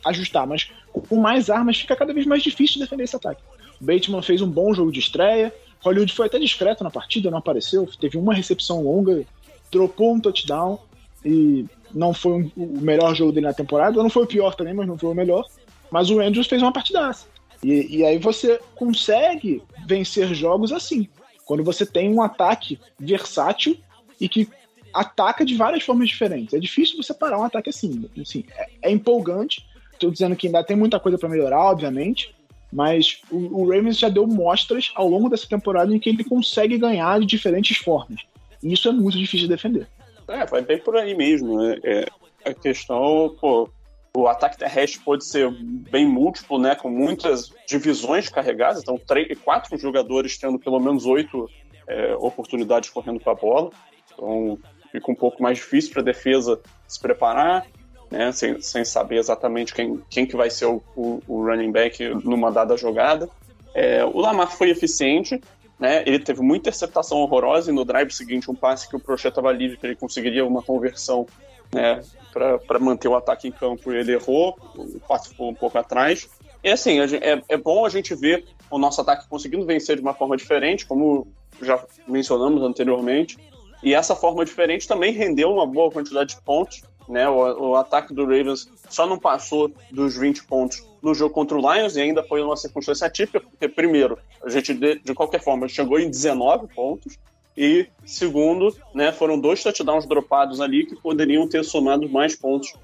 ajustar. 0.05 0.47
Mas 0.47 0.71
com 0.93 1.17
mais 1.17 1.51
armas 1.51 1.79
fica 1.79 1.97
cada 1.97 2.13
vez 2.13 2.27
mais 2.27 2.43
difícil 2.43 2.81
defender 2.81 3.05
esse 3.05 3.17
ataque. 3.17 3.43
O 3.81 3.85
Bateman 3.85 4.23
fez 4.23 4.41
um 4.41 4.51
bom 4.51 4.73
jogo 4.75 4.91
de 4.91 5.01
estreia. 5.01 5.53
Hollywood 5.87 6.13
foi 6.13 6.27
até 6.27 6.39
discreto 6.39 6.83
na 6.83 6.91
partida, 6.91 7.31
não 7.31 7.39
apareceu. 7.39 7.89
Teve 8.01 8.19
uma 8.19 8.35
recepção 8.35 8.83
longa 8.83 9.25
dropou 9.71 10.15
um 10.15 10.21
touchdown 10.21 10.79
e 11.25 11.67
não 11.93 12.15
foi 12.15 12.33
um, 12.33 12.51
o 12.57 12.81
melhor 12.81 13.15
jogo 13.15 13.33
dele 13.33 13.47
na 13.47 13.55
temporada. 13.55 14.03
Não 14.03 14.11
foi 14.11 14.25
o 14.25 14.27
pior 14.27 14.55
também, 14.55 14.75
mas 14.75 14.87
não 14.87 14.99
foi 14.99 15.11
o 15.11 15.15
melhor. 15.15 15.45
Mas 15.91 16.11
o 16.11 16.21
Andrews 16.21 16.47
fez 16.47 16.63
uma 16.63 16.73
partidaça. 16.73 17.27
E, 17.63 17.99
e 17.99 18.05
aí 18.05 18.19
você 18.19 18.61
consegue 18.75 19.63
vencer 19.87 20.35
jogos 20.35 20.73
assim. 20.73 21.09
Quando 21.45 21.63
você 21.63 21.87
tem 21.87 22.13
um 22.13 22.23
ataque 22.23 22.79
versátil 22.99 23.77
e 24.21 24.29
que 24.29 24.49
ataca 24.93 25.45
de 25.45 25.55
várias 25.55 25.83
formas 25.83 26.09
diferentes. 26.09 26.55
É 26.55 26.59
difícil 26.59 26.97
você 26.97 27.15
parar 27.15 27.39
um 27.39 27.45
ataque 27.45 27.71
assim. 27.71 28.09
assim 28.21 28.45
é, 28.57 28.69
é 28.83 28.91
empolgante. 28.91 29.67
Estou 29.93 30.11
dizendo 30.11 30.37
que 30.37 30.47
ainda 30.47 30.65
tem 30.65 30.77
muita 30.77 31.01
coisa 31.01 31.19
para 31.19 31.29
melhorar, 31.29 31.71
obviamente. 31.71 32.35
Mas 32.73 33.21
o, 33.31 33.63
o, 33.63 33.71
Ravens 33.71 33.99
já 33.99 34.09
deu 34.09 34.27
mostras 34.27 34.93
ao 34.95 35.09
longo 35.09 35.29
dessa 35.29 35.49
temporada 35.49 35.95
em 35.95 35.99
que 35.99 36.09
ele 36.09 36.25
consegue 36.25 36.77
ganhar 36.77 37.21
de 37.21 37.27
diferentes 37.27 37.77
formas. 37.79 38.21
E 38.63 38.73
isso 38.73 38.89
é 38.89 38.93
muito 38.93 39.17
difícil 39.17 39.47
de 39.47 39.55
defender. 39.55 39.87
É, 40.29 40.45
vai 40.47 40.63
bem 40.63 40.79
por 40.79 40.97
aí 40.97 41.15
mesmo. 41.15 41.63
Né? 41.63 41.79
É, 41.85 42.07
a 42.45 42.53
questão, 42.53 43.35
pô, 43.41 43.71
o 44.17 44.27
ataque 44.29 44.57
terrestre 44.57 45.01
pode 45.01 45.25
ser 45.25 45.51
bem 45.91 46.07
múltiplo, 46.07 46.59
né, 46.59 46.75
com 46.75 46.89
muitas 46.89 47.53
divisões 47.69 48.29
carregadas, 48.29 48.83
então 48.83 48.99
três, 48.99 49.39
quatro 49.41 49.77
jogadores 49.77 50.39
tendo 50.39 50.59
pelo 50.59 50.81
menos 50.81 51.05
oito 51.05 51.51
é, 51.87 52.15
oportunidades 52.17 52.89
correndo 52.89 53.21
com 53.21 53.31
a 53.31 53.35
bola, 53.35 53.71
então 54.13 54.59
fica 54.91 55.13
um 55.13 55.15
pouco 55.15 55.43
mais 55.43 55.59
difícil 55.59 55.93
para 55.93 56.01
a 56.01 56.05
defesa 56.05 56.59
se 56.89 56.99
preparar, 56.99 57.67
né, 58.11 58.33
sem, 58.33 58.61
sem 58.61 58.85
saber 58.85 59.19
exatamente 59.19 59.75
quem, 59.75 60.01
quem 60.09 60.27
que 60.27 60.37
vai 60.37 60.51
ser 60.51 60.67
o, 60.67 60.83
o, 60.95 61.23
o 61.27 61.45
running 61.45 61.73
back 61.73 62.03
numa 62.25 62.51
dada 62.51 62.77
jogada. 62.77 63.29
É, 63.75 64.05
o 64.05 64.19
Lamar 64.21 64.51
foi 64.51 64.71
eficiente, 64.71 65.41
né, 65.79 66.03
ele 66.07 66.19
teve 66.19 66.41
uma 66.41 66.57
interceptação 66.57 67.19
horrorosa 67.19 67.71
e 67.71 67.75
no 67.75 67.85
drive 67.85 68.11
seguinte 68.11 68.51
um 68.51 68.55
passe 68.55 68.89
que 68.89 68.97
o 68.97 69.01
Prochet 69.01 69.29
estava 69.29 69.53
livre, 69.53 69.77
que 69.77 69.87
ele 69.87 69.97
conseguiria 69.97 70.47
uma 70.47 70.63
conversão 70.63 71.27
né, 71.73 72.01
para 72.33 72.79
manter 72.79 73.09
o 73.09 73.17
ataque 73.17 73.49
em 73.49 73.53
campo. 73.53 73.93
Ele 73.93 74.13
errou, 74.13 74.57
o 74.75 75.01
passe 75.01 75.31
ficou 75.31 75.51
um 75.51 75.55
pouco 75.55 75.79
atrás. 75.79 76.29
E 76.63 76.71
assim, 76.71 76.99
é, 77.01 77.43
é 77.49 77.57
bom 77.57 77.85
a 77.85 77.89
gente 77.89 78.15
ver 78.15 78.45
o 78.71 78.79
nosso 78.79 79.01
ataque 79.01 79.29
conseguindo 79.29 79.65
vencer 79.65 79.97
de 79.97 80.03
uma 80.03 80.15
forma 80.15 80.37
diferente, 80.37 80.87
como 80.87 81.27
já 81.63 81.83
mencionamos 82.07 82.63
anteriormente. 82.63 83.39
E 83.83 83.95
essa 83.95 84.17
forma 84.17 84.45
diferente 84.45 84.89
também 84.89 85.13
rendeu 85.13 85.53
uma 85.53 85.67
boa 85.67 85.91
quantidade 85.91 86.35
de 86.35 86.43
pontos. 86.43 86.83
Né? 87.09 87.29
O, 87.29 87.71
o, 87.71 87.77
ataque 87.77 88.13
do 88.13 88.25
Ravens 88.25 88.69
só 88.89 89.07
não 89.07 89.19
passou 89.19 89.71
dos 89.91 90.17
20 90.17 90.45
pontos 90.45 90.85
no 91.01 91.15
jogo 91.15 91.33
contra 91.33 91.57
o 91.57 91.61
Lions 91.61 91.97
e 91.97 92.01
ainda 92.01 92.23
foi 92.23 92.43
uma 92.43 92.57
circunstância 92.57 93.07
atípica, 93.07 93.41
porque, 93.41 93.69
primeiro, 93.69 94.19
a 94.45 94.51
gente, 94.51 94.75
de, 94.75 94.99
de 94.99 95.15
qualquer 95.15 95.43
forma, 95.43 95.69
chegou 95.69 96.01
em 96.01 96.11
19 96.11 96.67
pontos, 96.75 97.17
e 97.57 97.89
segundo, 98.05 98.77
né, 98.95 99.13
foram 99.13 99.39
dois 99.39 99.63
touchdowns 99.63 100.07
dropados 100.07 100.61
ali 100.61 100.85
que 100.85 100.95
poderiam 100.95 101.49
ter 101.49 101.65
somado 101.65 102.09
mais 102.09 102.37
pontos 102.37 102.75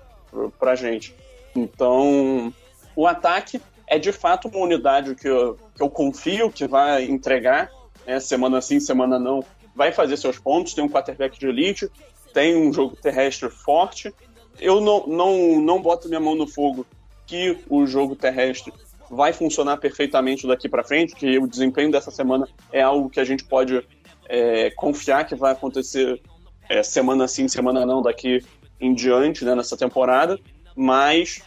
para 0.58 0.72
a 0.72 0.76
gente. 0.76 1.14
Então, 1.54 2.52
o 2.96 3.06
ataque 3.06 3.60
é 3.86 3.98
de 3.98 4.12
fato 4.12 4.48
uma 4.48 4.58
unidade 4.58 5.14
que 5.14 5.28
eu, 5.28 5.58
que 5.76 5.82
eu 5.82 5.90
confio 5.90 6.50
que 6.50 6.66
vai 6.66 7.04
entregar, 7.04 7.70
né, 8.06 8.18
semana 8.18 8.62
sim, 8.62 8.80
semana 8.80 9.18
não, 9.18 9.44
vai 9.74 9.92
fazer 9.92 10.16
seus 10.16 10.38
pontos, 10.38 10.72
tem 10.72 10.82
um 10.82 10.88
quarterback 10.88 11.38
de 11.38 11.46
elite, 11.46 11.90
tem 12.32 12.56
um 12.56 12.72
jogo 12.72 12.96
terrestre 12.96 13.48
forte. 13.50 14.12
Eu 14.60 14.80
não, 14.80 15.06
não, 15.06 15.60
não 15.60 15.82
boto 15.82 16.08
minha 16.08 16.20
mão 16.20 16.34
no 16.34 16.46
fogo 16.46 16.86
que 17.26 17.58
o 17.68 17.86
jogo 17.86 18.14
terrestre 18.16 18.72
vai 19.10 19.32
funcionar 19.32 19.76
perfeitamente 19.76 20.46
daqui 20.46 20.68
para 20.68 20.82
frente, 20.82 21.14
que 21.14 21.38
o 21.38 21.46
desempenho 21.46 21.90
dessa 21.90 22.10
semana 22.10 22.48
é 22.72 22.80
algo 22.80 23.10
que 23.10 23.20
a 23.20 23.24
gente 23.24 23.44
pode 23.44 23.86
é, 24.28 24.70
confiar 24.70 25.26
que 25.26 25.34
vai 25.34 25.52
acontecer 25.52 26.20
é, 26.68 26.82
semana 26.82 27.28
sim, 27.28 27.46
semana 27.48 27.84
não, 27.84 28.00
daqui 28.00 28.42
em 28.80 28.94
diante, 28.94 29.44
né, 29.44 29.54
nessa 29.54 29.76
temporada, 29.76 30.38
mas 30.74 31.42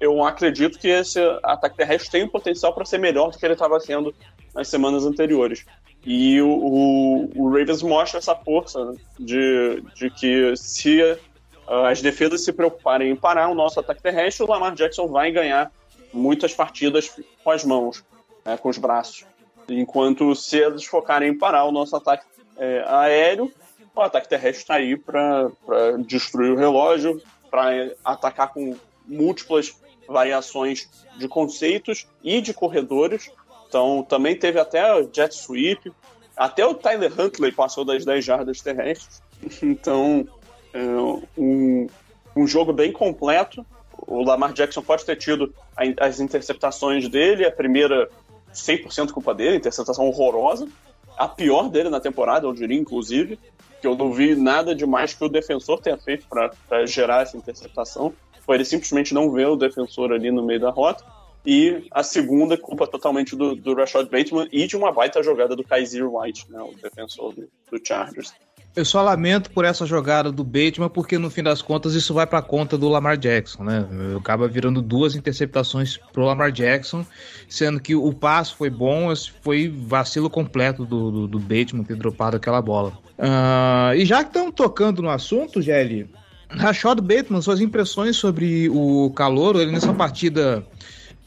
eu 0.00 0.24
acredito 0.24 0.78
que 0.78 0.88
esse 0.88 1.20
ataque 1.42 1.76
terrestre 1.76 2.10
tem 2.10 2.24
o 2.24 2.30
potencial 2.30 2.74
para 2.74 2.86
ser 2.86 2.98
melhor 2.98 3.30
do 3.30 3.38
que 3.38 3.44
ele 3.44 3.52
estava 3.52 3.78
sendo 3.78 4.14
nas 4.54 4.68
semanas 4.68 5.04
anteriores. 5.04 5.64
E 6.04 6.40
o, 6.40 6.48
o, 6.48 7.30
o, 7.36 7.48
Ravens 7.50 7.82
mostra 7.82 8.18
essa 8.18 8.34
força 8.34 8.94
de, 9.18 9.82
de 9.94 10.10
que 10.10 10.56
se 10.56 11.02
uh, 11.02 11.18
as 11.86 12.00
defesas 12.00 12.42
se 12.42 12.52
preocuparem 12.52 13.10
em 13.10 13.16
parar 13.16 13.48
o 13.48 13.54
nosso 13.54 13.80
ataque 13.80 14.02
terrestre, 14.02 14.44
o 14.44 14.48
Lamar 14.48 14.74
Jackson 14.74 15.06
vai 15.06 15.30
ganhar 15.30 15.70
muitas 16.12 16.54
partidas 16.54 17.14
com 17.44 17.50
as 17.50 17.64
mãos, 17.64 18.02
né, 18.44 18.56
com 18.56 18.68
os 18.68 18.78
braços. 18.78 19.26
Enquanto 19.68 20.34
se 20.34 20.56
eles 20.56 20.84
focarem 20.84 21.30
em 21.30 21.38
parar 21.38 21.64
o 21.64 21.72
nosso 21.72 21.94
ataque 21.94 22.24
é, 22.56 22.82
aéreo, 22.86 23.52
o 23.94 24.00
ataque 24.00 24.28
terrestre 24.28 24.62
está 24.62 24.74
aí 24.74 24.96
para 24.96 25.50
destruir 26.06 26.52
o 26.52 26.56
relógio, 26.56 27.20
para 27.50 27.92
atacar 28.04 28.52
com 28.52 28.74
múltiplas 29.06 29.76
variações 30.08 30.88
de 31.16 31.28
conceitos 31.28 32.06
e 32.22 32.40
de 32.40 32.54
corredores. 32.54 33.30
Então, 33.70 34.02
também 34.02 34.36
teve 34.36 34.58
até 34.58 34.92
o 34.96 35.08
jet 35.12 35.32
sweep, 35.32 35.92
até 36.36 36.66
o 36.66 36.74
Tyler 36.74 37.12
Huntley 37.16 37.52
passou 37.52 37.84
das 37.84 38.04
10 38.04 38.24
jardas 38.24 38.60
terrestres. 38.60 39.22
Então, 39.62 40.26
é 40.74 40.82
um, 41.38 41.86
um 42.36 42.46
jogo 42.46 42.72
bem 42.72 42.92
completo. 42.92 43.64
O 44.06 44.22
Lamar 44.22 44.52
Jackson 44.52 44.82
pode 44.82 45.04
ter 45.04 45.16
tido 45.16 45.54
as 45.98 46.20
interceptações 46.20 47.08
dele, 47.08 47.46
a 47.46 47.50
primeira 47.50 48.10
100% 48.52 49.12
culpa 49.12 49.32
dele, 49.32 49.56
interceptação 49.56 50.04
horrorosa. 50.06 50.68
A 51.16 51.28
pior 51.28 51.70
dele 51.70 51.88
na 51.88 52.00
temporada, 52.00 52.46
eu 52.46 52.52
diria, 52.52 52.78
inclusive, 52.78 53.38
que 53.80 53.86
eu 53.86 53.96
não 53.96 54.12
vi 54.12 54.34
nada 54.34 54.74
demais 54.74 55.14
que 55.14 55.24
o 55.24 55.28
defensor 55.28 55.80
tenha 55.80 55.96
feito 55.96 56.26
para 56.28 56.84
gerar 56.86 57.22
essa 57.22 57.36
interceptação. 57.36 58.12
Foi 58.44 58.56
ele 58.56 58.64
simplesmente 58.64 59.14
não 59.14 59.30
ver 59.30 59.46
o 59.46 59.56
defensor 59.56 60.12
ali 60.12 60.30
no 60.30 60.42
meio 60.42 60.60
da 60.60 60.70
rota. 60.70 61.04
E 61.44 61.86
a 61.90 62.02
segunda 62.02 62.56
culpa 62.56 62.86
totalmente 62.86 63.34
do, 63.34 63.54
do 63.54 63.74
Rashad 63.74 64.08
Bateman 64.10 64.48
e 64.52 64.66
de 64.66 64.76
uma 64.76 64.92
baita 64.92 65.22
jogada 65.22 65.56
do 65.56 65.64
Kaiser 65.64 66.06
White, 66.06 66.46
né, 66.50 66.60
o 66.60 66.74
defensor 66.82 67.34
do, 67.34 67.48
do 67.70 67.80
Chargers. 67.82 68.32
Eu 68.76 68.84
só 68.84 69.02
lamento 69.02 69.50
por 69.50 69.64
essa 69.64 69.84
jogada 69.84 70.30
do 70.30 70.44
Bateman, 70.44 70.88
porque 70.88 71.18
no 71.18 71.28
fim 71.28 71.42
das 71.42 71.60
contas 71.60 71.94
isso 71.94 72.14
vai 72.14 72.24
para 72.24 72.40
conta 72.40 72.78
do 72.78 72.88
Lamar 72.88 73.16
Jackson, 73.16 73.64
né? 73.64 73.84
Acaba 74.16 74.46
virando 74.46 74.80
duas 74.80 75.16
interceptações 75.16 75.96
pro 76.12 76.24
Lamar 76.24 76.52
Jackson, 76.52 77.04
sendo 77.48 77.80
que 77.80 77.96
o 77.96 78.12
passo 78.12 78.54
foi 78.54 78.70
bom, 78.70 79.06
mas 79.06 79.26
foi 79.26 79.68
vacilo 79.68 80.30
completo 80.30 80.84
do, 80.84 81.10
do, 81.10 81.26
do 81.26 81.38
Bateman 81.40 81.82
ter 81.82 81.96
dropado 81.96 82.36
aquela 82.36 82.62
bola. 82.62 82.92
Uh, 83.18 83.94
e 83.96 84.04
já 84.04 84.22
que 84.22 84.30
estamos 84.30 84.54
tocando 84.54 85.02
no 85.02 85.10
assunto, 85.10 85.60
Gelli, 85.60 86.08
Rashad 86.48 87.00
Bateman, 87.00 87.42
suas 87.42 87.60
impressões 87.60 88.16
sobre 88.16 88.68
o 88.68 89.10
calor, 89.10 89.56
ele 89.56 89.72
nessa 89.72 89.92
partida 89.92 90.64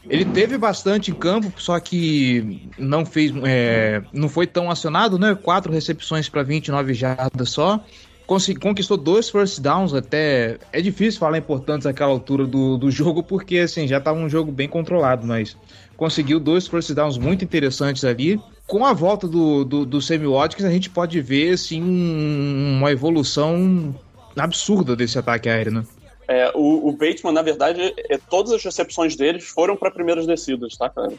ele 0.08 0.24
teve 0.24 0.58
bastante 0.58 1.10
em 1.10 1.14
campo, 1.14 1.52
só 1.60 1.78
que 1.80 2.68
não 2.78 3.06
fez, 3.06 3.32
é, 3.44 4.02
não 4.12 4.28
foi 4.28 4.46
tão 4.46 4.70
acionado, 4.70 5.18
né? 5.18 5.34
Quatro 5.34 5.72
recepções 5.72 6.28
para 6.28 6.42
29 6.42 6.92
jardas 6.94 7.50
só. 7.50 7.82
Consegui, 8.26 8.58
conquistou 8.58 8.96
dois 8.96 9.28
first 9.28 9.60
downs, 9.60 9.92
até 9.92 10.58
é 10.72 10.80
difícil 10.80 11.20
falar 11.20 11.36
importantes 11.36 11.84
naquela 11.84 12.10
altura 12.10 12.46
do, 12.46 12.78
do 12.78 12.90
jogo, 12.90 13.22
porque 13.22 13.58
assim, 13.58 13.86
já 13.86 13.98
estava 13.98 14.18
um 14.18 14.28
jogo 14.30 14.50
bem 14.50 14.66
controlado, 14.66 15.26
mas 15.26 15.56
conseguiu 15.96 16.40
dois 16.40 16.66
first 16.66 16.92
downs 16.92 17.18
muito 17.18 17.44
interessantes 17.44 18.04
ali. 18.04 18.40
Com 18.66 18.86
a 18.86 18.94
volta 18.94 19.28
do, 19.28 19.62
do, 19.62 19.84
do 19.84 20.00
Sammy 20.00 20.26
Watkins, 20.26 20.64
a 20.64 20.70
gente 20.70 20.88
pode 20.88 21.20
ver 21.20 21.52
assim, 21.52 21.82
um, 21.82 22.78
uma 22.78 22.90
evolução 22.90 23.94
absurda 24.36 24.96
desse 24.96 25.18
ataque 25.18 25.48
aéreo, 25.48 25.72
né? 25.72 25.84
É, 26.26 26.50
o, 26.54 26.88
o, 26.88 26.92
Bateman, 26.92 27.32
na 27.32 27.42
verdade, 27.42 27.94
é, 28.08 28.18
todas 28.18 28.52
as 28.52 28.64
recepções 28.64 29.16
deles 29.16 29.44
foram 29.44 29.76
para 29.76 29.90
primeiras 29.90 30.26
descidas, 30.26 30.76
tá, 30.76 30.88
cara? 30.88 31.12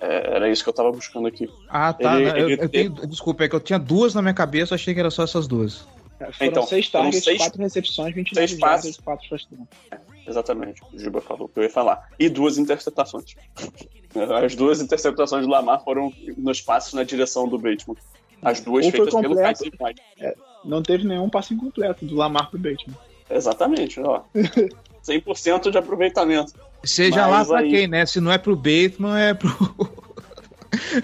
É, 0.00 0.36
era 0.36 0.50
isso 0.50 0.62
que 0.62 0.68
eu 0.68 0.74
tava 0.74 0.90
buscando 0.90 1.28
aqui. 1.28 1.48
Ah, 1.68 1.92
tá. 1.92 2.20
Ele, 2.20 2.30
eu, 2.30 2.48
ele, 2.48 2.62
eu 2.62 2.68
tenho, 2.68 2.90
desculpa, 3.06 3.44
é 3.44 3.48
que 3.48 3.54
eu 3.54 3.60
tinha 3.60 3.78
duas 3.78 4.14
na 4.14 4.22
minha 4.22 4.34
cabeça, 4.34 4.74
achei 4.74 4.94
que 4.94 5.00
era 5.00 5.10
só 5.10 5.24
essas 5.24 5.46
duas. 5.46 5.86
É, 6.18 6.32
foram 6.32 6.50
então, 6.50 6.66
seis 6.66 6.88
targets, 6.88 7.24
seis, 7.24 7.38
quatro 7.38 7.62
recepções, 7.62 8.14
29 8.14 8.48
seis 8.48 8.60
passes, 8.60 8.96
quatro 8.98 9.28
touchdowns. 9.28 9.68
É, 9.90 9.98
exatamente, 10.26 10.80
o 10.92 10.98
Juba 10.98 11.20
falou 11.20 11.46
o 11.46 11.48
que 11.48 11.58
eu 11.58 11.64
ia 11.64 11.70
falar. 11.70 12.08
E 12.18 12.28
duas 12.28 12.58
interceptações. 12.58 13.34
As 14.44 14.54
duas 14.54 14.80
interceptações 14.80 15.46
do 15.46 15.50
Lamar 15.50 15.82
foram 15.82 16.12
nos 16.36 16.60
passos 16.60 16.92
na 16.92 17.02
direção 17.02 17.48
do 17.48 17.58
Bateman. 17.58 17.96
As 18.42 18.60
duas 18.60 18.86
feitas 18.86 19.14
pelo 19.14 19.36
Kaiser 19.36 19.72
é, 20.18 20.34
Não 20.64 20.82
teve 20.82 21.06
nenhum 21.06 21.30
passe 21.30 21.54
incompleto 21.54 22.04
do 22.04 22.14
Lamar 22.16 22.50
pro 22.50 22.58
Bateman. 22.58 22.96
Exatamente, 23.32 24.00
ó. 24.00 24.22
100% 25.04 25.70
de 25.70 25.78
aproveitamento. 25.78 26.52
Seja 26.84 27.26
Mas 27.26 27.48
lá 27.48 27.56
pra 27.56 27.58
aí... 27.58 27.70
quem, 27.70 27.88
né? 27.88 28.06
Se 28.06 28.20
não 28.20 28.30
é 28.30 28.38
pro 28.38 28.56
Bateman, 28.56 29.18
é 29.18 29.34
pro. 29.34 29.50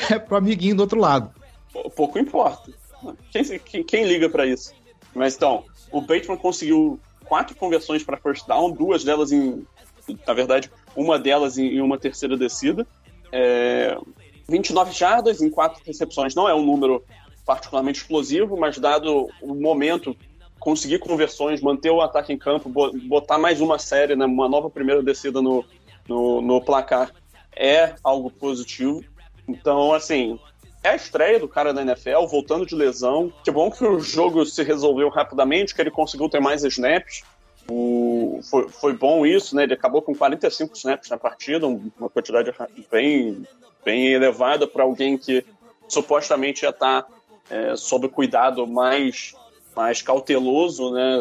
é 0.10 0.18
pro 0.18 0.36
amiguinho 0.36 0.76
do 0.76 0.80
outro 0.82 1.00
lado. 1.00 1.32
Pouco 1.96 2.18
importa. 2.18 2.72
Quem, 3.30 3.58
quem, 3.58 3.84
quem 3.84 4.04
liga 4.04 4.28
para 4.28 4.46
isso? 4.46 4.72
Mas 5.14 5.34
então, 5.34 5.64
o 5.90 6.00
Bateman 6.00 6.36
conseguiu 6.36 6.98
quatro 7.24 7.56
conversões 7.56 8.02
para 8.02 8.16
first 8.16 8.46
down, 8.46 8.72
duas 8.72 9.04
delas 9.04 9.32
em. 9.32 9.66
Na 10.26 10.32
verdade, 10.32 10.70
uma 10.96 11.18
delas 11.18 11.58
em, 11.58 11.80
uma 11.80 11.98
terceira 11.98 12.36
descida. 12.36 12.86
É, 13.30 13.96
29 14.48 14.92
jardas 14.92 15.42
em 15.42 15.50
quatro 15.50 15.82
recepções 15.84 16.34
não 16.34 16.48
é 16.48 16.54
um 16.54 16.64
número 16.64 17.04
particularmente 17.44 18.00
explosivo, 18.00 18.56
mas 18.56 18.78
dado 18.78 19.28
o 19.42 19.54
momento 19.54 20.16
conseguir 20.58 20.98
conversões, 20.98 21.60
manter 21.60 21.90
o 21.90 22.00
ataque 22.00 22.32
em 22.32 22.38
campo, 22.38 22.70
botar 23.08 23.38
mais 23.38 23.60
uma 23.60 23.78
série, 23.78 24.16
né, 24.16 24.26
uma 24.26 24.48
nova 24.48 24.68
primeira 24.68 25.02
descida 25.02 25.40
no, 25.40 25.64
no, 26.08 26.40
no 26.40 26.60
placar, 26.60 27.12
é 27.54 27.94
algo 28.02 28.30
positivo. 28.30 29.02
Então, 29.46 29.92
assim, 29.92 30.38
é 30.82 30.90
a 30.90 30.96
estreia 30.96 31.40
do 31.40 31.48
cara 31.48 31.72
da 31.72 31.82
NFL, 31.82 32.26
voltando 32.30 32.66
de 32.66 32.74
lesão. 32.74 33.32
Que 33.42 33.50
bom 33.50 33.70
que 33.70 33.84
o 33.84 34.00
jogo 34.00 34.44
se 34.44 34.62
resolveu 34.62 35.08
rapidamente, 35.08 35.74
que 35.74 35.80
ele 35.80 35.90
conseguiu 35.90 36.28
ter 36.28 36.40
mais 36.40 36.64
snaps. 36.64 37.22
O, 37.70 38.40
foi, 38.48 38.68
foi 38.68 38.92
bom 38.94 39.26
isso, 39.26 39.54
né? 39.54 39.64
Ele 39.64 39.74
acabou 39.74 40.00
com 40.00 40.14
45 40.14 40.74
snaps 40.76 41.10
na 41.10 41.18
partida, 41.18 41.66
uma 41.66 42.08
quantidade 42.08 42.52
bem, 42.90 43.46
bem 43.84 44.08
elevada 44.08 44.66
para 44.66 44.84
alguém 44.84 45.18
que 45.18 45.44
supostamente 45.88 46.62
já 46.62 46.70
está 46.70 47.06
é, 47.50 47.76
sob 47.76 48.08
cuidado 48.08 48.66
mais, 48.66 49.34
mais 49.78 50.02
cauteloso, 50.02 50.90
né? 50.90 51.16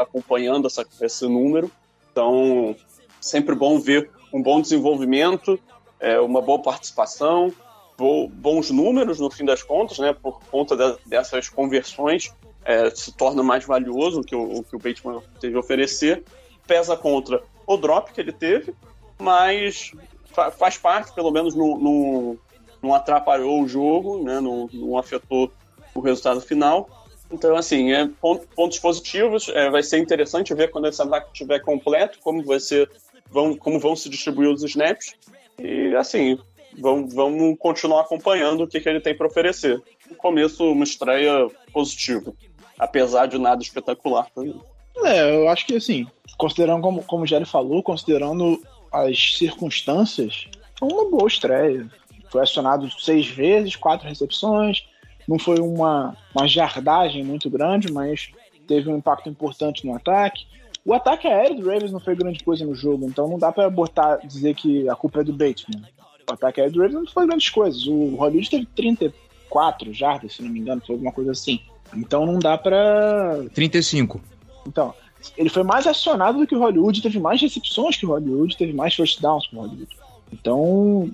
Acompanhando 0.00 0.66
essa, 0.66 0.84
esse 1.00 1.24
número. 1.28 1.70
Então, 2.10 2.74
sempre 3.20 3.54
bom 3.54 3.78
ver 3.78 4.10
um 4.34 4.42
bom 4.42 4.60
desenvolvimento, 4.60 5.56
é, 6.00 6.18
uma 6.18 6.42
boa 6.42 6.58
participação, 6.60 7.52
bo, 7.96 8.26
bons 8.26 8.68
números 8.72 9.20
no 9.20 9.30
fim 9.30 9.44
das 9.44 9.62
contas, 9.62 10.00
né? 10.00 10.12
Por 10.12 10.40
conta 10.50 10.76
de, 10.76 10.98
dessas 11.06 11.48
conversões, 11.48 12.34
é, 12.64 12.90
se 12.90 13.12
torna 13.12 13.44
mais 13.44 13.64
valioso 13.64 14.22
o 14.22 14.24
que 14.24 14.34
o, 14.34 14.58
o 14.58 14.64
que 14.64 14.74
o 14.74 14.80
Bateman 14.80 15.22
teve 15.40 15.54
a 15.56 15.60
oferecer. 15.60 16.24
Pesa 16.66 16.96
contra 16.96 17.40
o 17.64 17.76
drop 17.76 18.12
que 18.12 18.20
ele 18.20 18.32
teve, 18.32 18.74
mas 19.20 19.92
fa, 20.32 20.50
faz 20.50 20.76
parte, 20.76 21.14
pelo 21.14 21.30
menos 21.30 21.54
não, 21.54 22.36
não, 22.82 22.92
atrapalhou 22.92 23.62
o 23.62 23.68
jogo, 23.68 24.20
né? 24.24 24.40
não 24.40 24.98
afetou 24.98 25.52
o 25.94 26.00
resultado 26.00 26.40
final. 26.40 26.99
Então, 27.30 27.56
assim, 27.56 27.92
é, 27.92 28.08
pontos 28.56 28.78
positivos. 28.78 29.48
É, 29.48 29.70
vai 29.70 29.82
ser 29.82 29.98
interessante 29.98 30.54
ver 30.54 30.70
quando 30.70 30.88
esse 30.88 31.00
ataque 31.00 31.28
estiver 31.32 31.60
completo, 31.60 32.18
como 32.20 32.44
vai 32.44 32.58
ser, 32.58 32.90
vão, 33.30 33.56
como 33.56 33.78
vão 33.78 33.94
se 33.94 34.08
distribuir 34.08 34.50
os 34.50 34.62
snaps. 34.62 35.14
E, 35.58 35.94
assim, 35.94 36.38
vamos, 36.78 37.14
vamos 37.14 37.56
continuar 37.58 38.02
acompanhando 38.02 38.64
o 38.64 38.68
que, 38.68 38.80
que 38.80 38.88
ele 38.88 39.00
tem 39.00 39.14
para 39.14 39.26
oferecer. 39.26 39.80
No 40.08 40.16
começo, 40.16 40.64
uma 40.64 40.84
estreia 40.84 41.48
positiva, 41.72 42.32
apesar 42.78 43.26
de 43.26 43.38
nada 43.38 43.62
espetacular 43.62 44.28
também. 44.34 44.60
É, 45.04 45.36
eu 45.36 45.48
acho 45.48 45.66
que, 45.66 45.76
assim, 45.76 46.06
considerando, 46.36 46.82
como, 46.82 47.02
como 47.04 47.24
o 47.24 47.26
Jerry 47.26 47.44
falou, 47.44 47.82
considerando 47.82 48.60
as 48.92 49.36
circunstâncias, 49.36 50.48
foi 50.78 50.88
uma 50.88 51.08
boa 51.08 51.28
estreia. 51.28 51.88
Foi 52.30 52.42
acionado 52.42 52.88
seis 53.00 53.26
vezes, 53.26 53.76
quatro 53.76 54.08
recepções, 54.08 54.84
não 55.26 55.38
foi 55.38 55.58
uma, 55.60 56.16
uma 56.34 56.46
jardagem 56.46 57.24
muito 57.24 57.48
grande, 57.48 57.92
mas 57.92 58.30
teve 58.66 58.88
um 58.88 58.96
impacto 58.96 59.28
importante 59.28 59.86
no 59.86 59.94
ataque. 59.94 60.46
O 60.84 60.94
ataque 60.94 61.26
aéreo 61.26 61.56
do 61.56 61.68
Ravens 61.68 61.92
não 61.92 62.00
foi 62.00 62.14
grande 62.14 62.42
coisa 62.42 62.64
no 62.64 62.74
jogo, 62.74 63.06
então 63.06 63.28
não 63.28 63.38
dá 63.38 63.52
para 63.52 63.68
botar 63.68 64.16
dizer 64.16 64.54
que 64.54 64.88
a 64.88 64.94
culpa 64.94 65.20
é 65.20 65.24
do 65.24 65.32
Bateman. 65.32 65.82
O 66.28 66.32
ataque 66.32 66.60
aéreo 66.60 66.74
do 66.74 66.80
Ravens 66.80 67.04
não 67.04 67.12
foi 67.12 67.26
grandes 67.26 67.50
coisas. 67.50 67.86
O 67.86 68.16
Hollywood 68.16 68.50
teve 68.50 68.66
34 68.74 69.92
jardas, 69.92 70.34
se 70.34 70.42
não 70.42 70.50
me 70.50 70.60
engano, 70.60 70.82
foi 70.86 70.94
alguma 70.94 71.12
coisa 71.12 71.32
assim. 71.32 71.60
Então 71.94 72.24
não 72.24 72.38
dá 72.38 72.56
para 72.56 73.44
35. 73.52 74.20
Então, 74.66 74.94
ele 75.36 75.48
foi 75.48 75.62
mais 75.62 75.86
acionado 75.86 76.38
do 76.38 76.46
que 76.46 76.54
o 76.54 76.60
Hollywood, 76.60 77.02
teve 77.02 77.18
mais 77.18 77.40
recepções 77.40 77.96
que 77.96 78.06
o 78.06 78.10
Hollywood, 78.10 78.56
teve 78.56 78.72
mais 78.72 78.94
first 78.94 79.20
downs 79.20 79.46
que 79.46 79.56
o 79.56 79.60
Hollywood. 79.60 79.88
Então, 80.32 81.10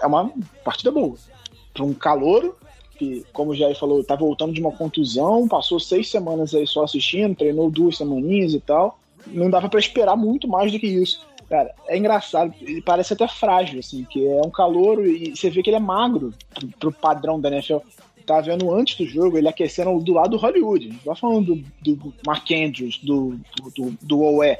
é 0.00 0.06
uma 0.06 0.30
partida 0.64 0.90
boa. 0.90 1.16
Para 1.74 1.84
um 1.84 1.92
calouro 1.92 2.56
que, 3.02 3.24
como 3.32 3.50
o 3.50 3.54
Jair 3.54 3.76
falou, 3.76 4.04
tá 4.04 4.14
voltando 4.14 4.52
de 4.52 4.60
uma 4.60 4.70
contusão, 4.70 5.48
passou 5.48 5.80
seis 5.80 6.08
semanas 6.08 6.54
aí 6.54 6.64
só 6.68 6.84
assistindo, 6.84 7.34
treinou 7.34 7.68
duas 7.68 7.96
semaninhas 7.96 8.54
e 8.54 8.60
tal. 8.60 9.00
Não 9.26 9.50
dava 9.50 9.68
para 9.68 9.80
esperar 9.80 10.16
muito 10.16 10.46
mais 10.46 10.70
do 10.70 10.78
que 10.78 10.86
isso. 10.86 11.26
Cara, 11.48 11.74
é 11.88 11.98
engraçado, 11.98 12.54
ele 12.60 12.80
parece 12.80 13.12
até 13.12 13.26
frágil, 13.26 13.80
assim, 13.80 14.04
que 14.04 14.26
é 14.26 14.40
um 14.40 14.50
calor 14.50 15.04
e 15.04 15.36
você 15.36 15.50
vê 15.50 15.62
que 15.62 15.68
ele 15.68 15.76
é 15.76 15.80
magro 15.80 16.32
pro, 16.54 16.68
pro 16.78 16.92
padrão 16.92 17.40
da 17.40 17.50
NFL. 17.50 17.78
Tá 18.24 18.40
vendo 18.40 18.72
antes 18.72 18.96
do 18.96 19.04
jogo, 19.04 19.36
ele 19.36 19.48
aquecendo 19.48 19.98
do 19.98 20.12
lado 20.12 20.30
do 20.30 20.36
Hollywood. 20.36 20.88
Não 20.88 20.98
tá 20.98 21.16
falando 21.16 21.56
do, 21.82 21.96
do 21.96 22.14
Mark 22.24 22.48
Andrews, 22.52 22.98
do, 23.02 23.36
do, 23.74 23.90
do 24.00 24.20
OE. 24.20 24.56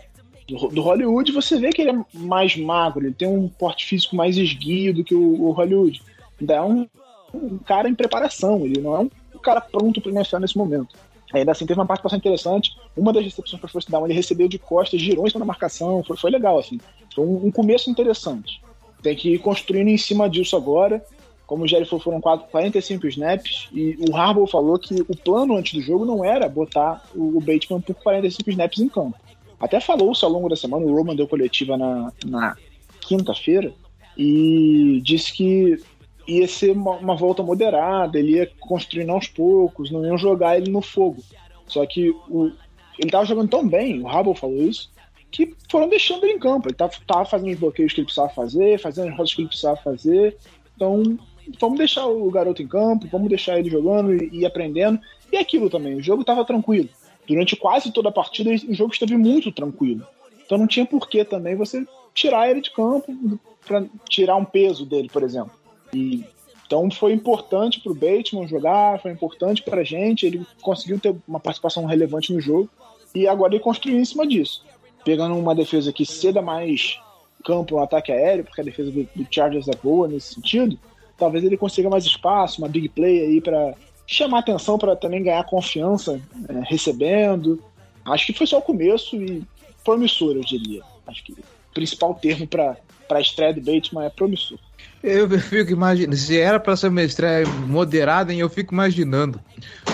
Do, 0.48 0.82
Hollywood, 0.82 1.30
você 1.30 1.58
vê 1.58 1.70
que 1.70 1.80
ele 1.80 1.92
é 1.92 2.04
mais 2.12 2.56
magro, 2.56 3.06
ele 3.06 3.14
tem 3.14 3.28
um 3.28 3.48
porte 3.48 3.86
físico 3.86 4.16
mais 4.16 4.36
esguio 4.36 4.92
do 4.92 5.04
que 5.04 5.14
o, 5.14 5.44
o 5.44 5.52
Hollywood. 5.52 6.02
Ainda 6.40 6.54
é 6.54 6.60
um 6.60 6.86
um 7.34 7.58
cara 7.58 7.88
em 7.88 7.94
preparação, 7.94 8.64
ele 8.64 8.80
não 8.80 8.94
é 8.94 9.00
um 9.00 9.38
cara 9.42 9.60
pronto 9.60 10.00
para 10.00 10.12
NFL 10.12 10.38
nesse 10.38 10.56
momento. 10.56 10.94
Ainda 11.32 11.52
assim, 11.52 11.64
teve 11.64 11.80
uma 11.80 11.86
participação 11.86 12.18
interessante. 12.18 12.76
Uma 12.96 13.12
das 13.12 13.24
recepções 13.24 13.58
para 13.58 13.68
First 13.68 13.90
Down, 13.90 14.04
ele 14.04 14.14
recebeu 14.14 14.48
de 14.48 14.58
costas, 14.58 15.00
girou 15.00 15.26
em 15.26 15.30
cima 15.30 15.40
da 15.40 15.46
marcação. 15.46 16.02
Foi, 16.04 16.16
foi 16.16 16.30
legal, 16.30 16.58
assim. 16.58 16.78
Foi 17.14 17.24
um, 17.24 17.46
um, 17.46 17.50
começo 17.50 17.90
interessante. 17.90 18.60
Tem 19.02 19.16
que 19.16 19.34
ir 19.34 19.38
construindo 19.38 19.88
em 19.88 19.96
cima 19.96 20.28
disso 20.28 20.56
agora. 20.56 21.02
Como 21.46 21.64
o 21.64 21.68
Jerry 21.68 21.86
falou, 21.86 22.02
foram 22.02 22.20
45 22.20 23.06
snaps. 23.06 23.68
E 23.72 23.96
o 24.08 24.14
Harbaugh 24.14 24.46
falou 24.46 24.78
que 24.78 25.00
o 25.08 25.16
plano 25.16 25.56
antes 25.56 25.72
do 25.72 25.80
jogo 25.80 26.04
não 26.04 26.22
era 26.22 26.48
botar 26.48 27.02
o, 27.14 27.38
o 27.38 27.40
Bateman 27.40 27.80
por 27.80 27.94
45 27.94 28.50
snaps 28.50 28.78
em 28.80 28.88
campo. 28.88 29.16
Até 29.58 29.80
falou-se 29.80 30.24
ao 30.24 30.30
longo 30.30 30.48
da 30.48 30.56
semana, 30.56 30.84
o 30.84 30.94
Roman 30.94 31.16
deu 31.16 31.26
coletiva 31.26 31.78
na, 31.78 32.12
na 32.26 32.56
quinta-feira, 33.00 33.72
e 34.16 35.00
disse 35.02 35.32
que 35.32 35.78
ia 36.26 36.46
ser 36.46 36.72
uma, 36.72 36.92
uma, 36.92 37.16
volta 37.16 37.42
moderada, 37.42 38.18
ele 38.18 38.32
ia 38.32 38.50
construindo 38.60 39.10
aos 39.10 39.26
poucos, 39.26 39.90
não 39.90 40.04
iam 40.04 40.18
jogar 40.18 40.56
ele 40.56 40.70
no 40.70 40.82
fogo. 40.82 41.22
Só 41.66 41.84
que 41.86 42.10
o, 42.28 42.52
ele 42.98 43.10
tava 43.10 43.24
jogando 43.24 43.50
tão 43.50 43.66
bem, 43.66 44.02
o 44.02 44.08
Hubble 44.08 44.36
falou 44.36 44.56
isso, 44.56 44.90
que 45.30 45.54
foram 45.70 45.88
deixando 45.88 46.24
ele 46.24 46.34
em 46.34 46.38
campo. 46.38 46.68
Ele 46.68 46.76
tava, 46.76 46.92
tava 47.06 47.24
fazendo 47.24 47.52
os 47.52 47.58
bloqueios 47.58 47.92
que 47.92 48.00
ele 48.00 48.06
precisava 48.06 48.32
fazer, 48.32 48.78
fazendo 48.78 49.08
as 49.08 49.16
rotas 49.16 49.34
que 49.34 49.40
ele 49.40 49.48
precisava 49.48 49.76
fazer. 49.76 50.36
Então, 50.76 51.18
vamos 51.58 51.78
deixar 51.78 52.06
o 52.06 52.30
garoto 52.30 52.62
em 52.62 52.68
campo, 52.68 53.08
vamos 53.10 53.28
deixar 53.28 53.58
ele 53.58 53.70
jogando 53.70 54.14
e, 54.14 54.40
e 54.40 54.46
aprendendo. 54.46 55.00
E 55.32 55.36
aquilo 55.36 55.70
também, 55.70 55.94
o 55.94 56.02
jogo 56.02 56.24
tava 56.24 56.44
tranquilo. 56.44 56.88
Durante 57.26 57.56
quase 57.56 57.90
toda 57.92 58.10
a 58.10 58.12
partida, 58.12 58.50
o 58.50 58.74
jogo 58.74 58.92
esteve 58.92 59.16
muito 59.16 59.50
tranquilo. 59.50 60.06
Então 60.44 60.58
não 60.58 60.66
tinha 60.66 60.84
porquê 60.84 61.24
também 61.24 61.56
você 61.56 61.86
tirar 62.12 62.50
ele 62.50 62.60
de 62.60 62.70
campo 62.70 63.40
para 63.66 63.84
tirar 64.08 64.36
um 64.36 64.44
peso 64.44 64.84
dele, 64.84 65.08
por 65.10 65.22
exemplo. 65.22 65.52
E, 65.94 66.24
então 66.66 66.90
foi 66.90 67.12
importante 67.12 67.80
para 67.80 67.92
o 67.92 67.94
Bateman 67.94 68.46
jogar, 68.48 69.00
foi 69.00 69.10
importante 69.10 69.62
para 69.62 69.82
a 69.82 69.84
gente, 69.84 70.26
ele 70.26 70.46
conseguiu 70.60 70.98
ter 70.98 71.14
uma 71.28 71.40
participação 71.40 71.84
relevante 71.84 72.32
no 72.32 72.40
jogo 72.40 72.68
e 73.14 73.28
agora 73.28 73.54
ele 73.54 73.62
construiu 73.62 73.98
em 73.98 74.04
cima 74.04 74.26
disso, 74.26 74.64
pegando 75.04 75.36
uma 75.36 75.54
defesa 75.54 75.92
que 75.92 76.06
ceda 76.06 76.40
mais 76.40 76.98
campo 77.44 77.74
no 77.74 77.82
ataque 77.82 78.10
aéreo, 78.10 78.44
porque 78.44 78.60
a 78.60 78.64
defesa 78.64 78.90
do, 78.90 79.02
do 79.14 79.26
Chargers 79.30 79.68
é 79.68 79.76
boa 79.82 80.08
nesse 80.08 80.34
sentido, 80.34 80.78
talvez 81.18 81.44
ele 81.44 81.56
consiga 81.56 81.90
mais 81.90 82.04
espaço, 82.04 82.60
uma 82.60 82.68
big 82.68 82.88
play 82.88 83.20
aí 83.20 83.40
para 83.40 83.74
chamar 84.06 84.40
atenção, 84.40 84.78
para 84.78 84.96
também 84.96 85.22
ganhar 85.22 85.44
confiança 85.44 86.20
é, 86.48 86.60
recebendo. 86.64 87.62
Acho 88.04 88.26
que 88.26 88.32
foi 88.32 88.46
só 88.46 88.58
o 88.58 88.62
começo 88.62 89.16
e 89.16 89.42
promissor, 89.84 90.36
eu 90.36 90.44
diria. 90.44 90.82
Acho 91.06 91.22
que 91.24 91.32
o 91.32 91.36
principal 91.72 92.14
termo 92.14 92.46
para 92.46 92.76
a 93.10 93.20
estreia 93.20 93.54
do 93.54 93.60
Bateman 93.60 94.04
é 94.04 94.10
promissor. 94.10 94.58
Eu 95.02 95.28
fico 95.40 95.72
imaginando, 95.72 96.16
se 96.16 96.38
era 96.38 96.60
para 96.60 96.76
ser 96.76 96.86
uma 96.86 97.02
estreia 97.02 97.44
moderada, 97.66 98.32
eu 98.32 98.48
fico 98.48 98.72
imaginando 98.72 99.40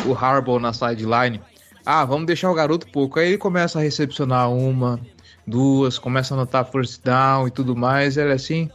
o 0.04 0.12
Harbaugh 0.12 0.61
na 0.61 0.72
sideline. 0.72 1.40
Ah, 1.84 2.04
vamos 2.04 2.26
deixar 2.26 2.50
o 2.50 2.54
garoto 2.54 2.86
pouco. 2.88 3.18
Aí 3.18 3.28
ele 3.28 3.38
começa 3.38 3.78
a 3.78 3.82
recepcionar 3.82 4.50
uma, 4.50 5.00
duas, 5.46 5.98
começa 5.98 6.34
a 6.34 6.36
anotar 6.36 6.70
first 6.70 7.02
down 7.02 7.48
e 7.48 7.50
tudo 7.50 7.74
mais. 7.74 8.18
Ele 8.18 8.30
é 8.30 8.34
assim. 8.34 8.70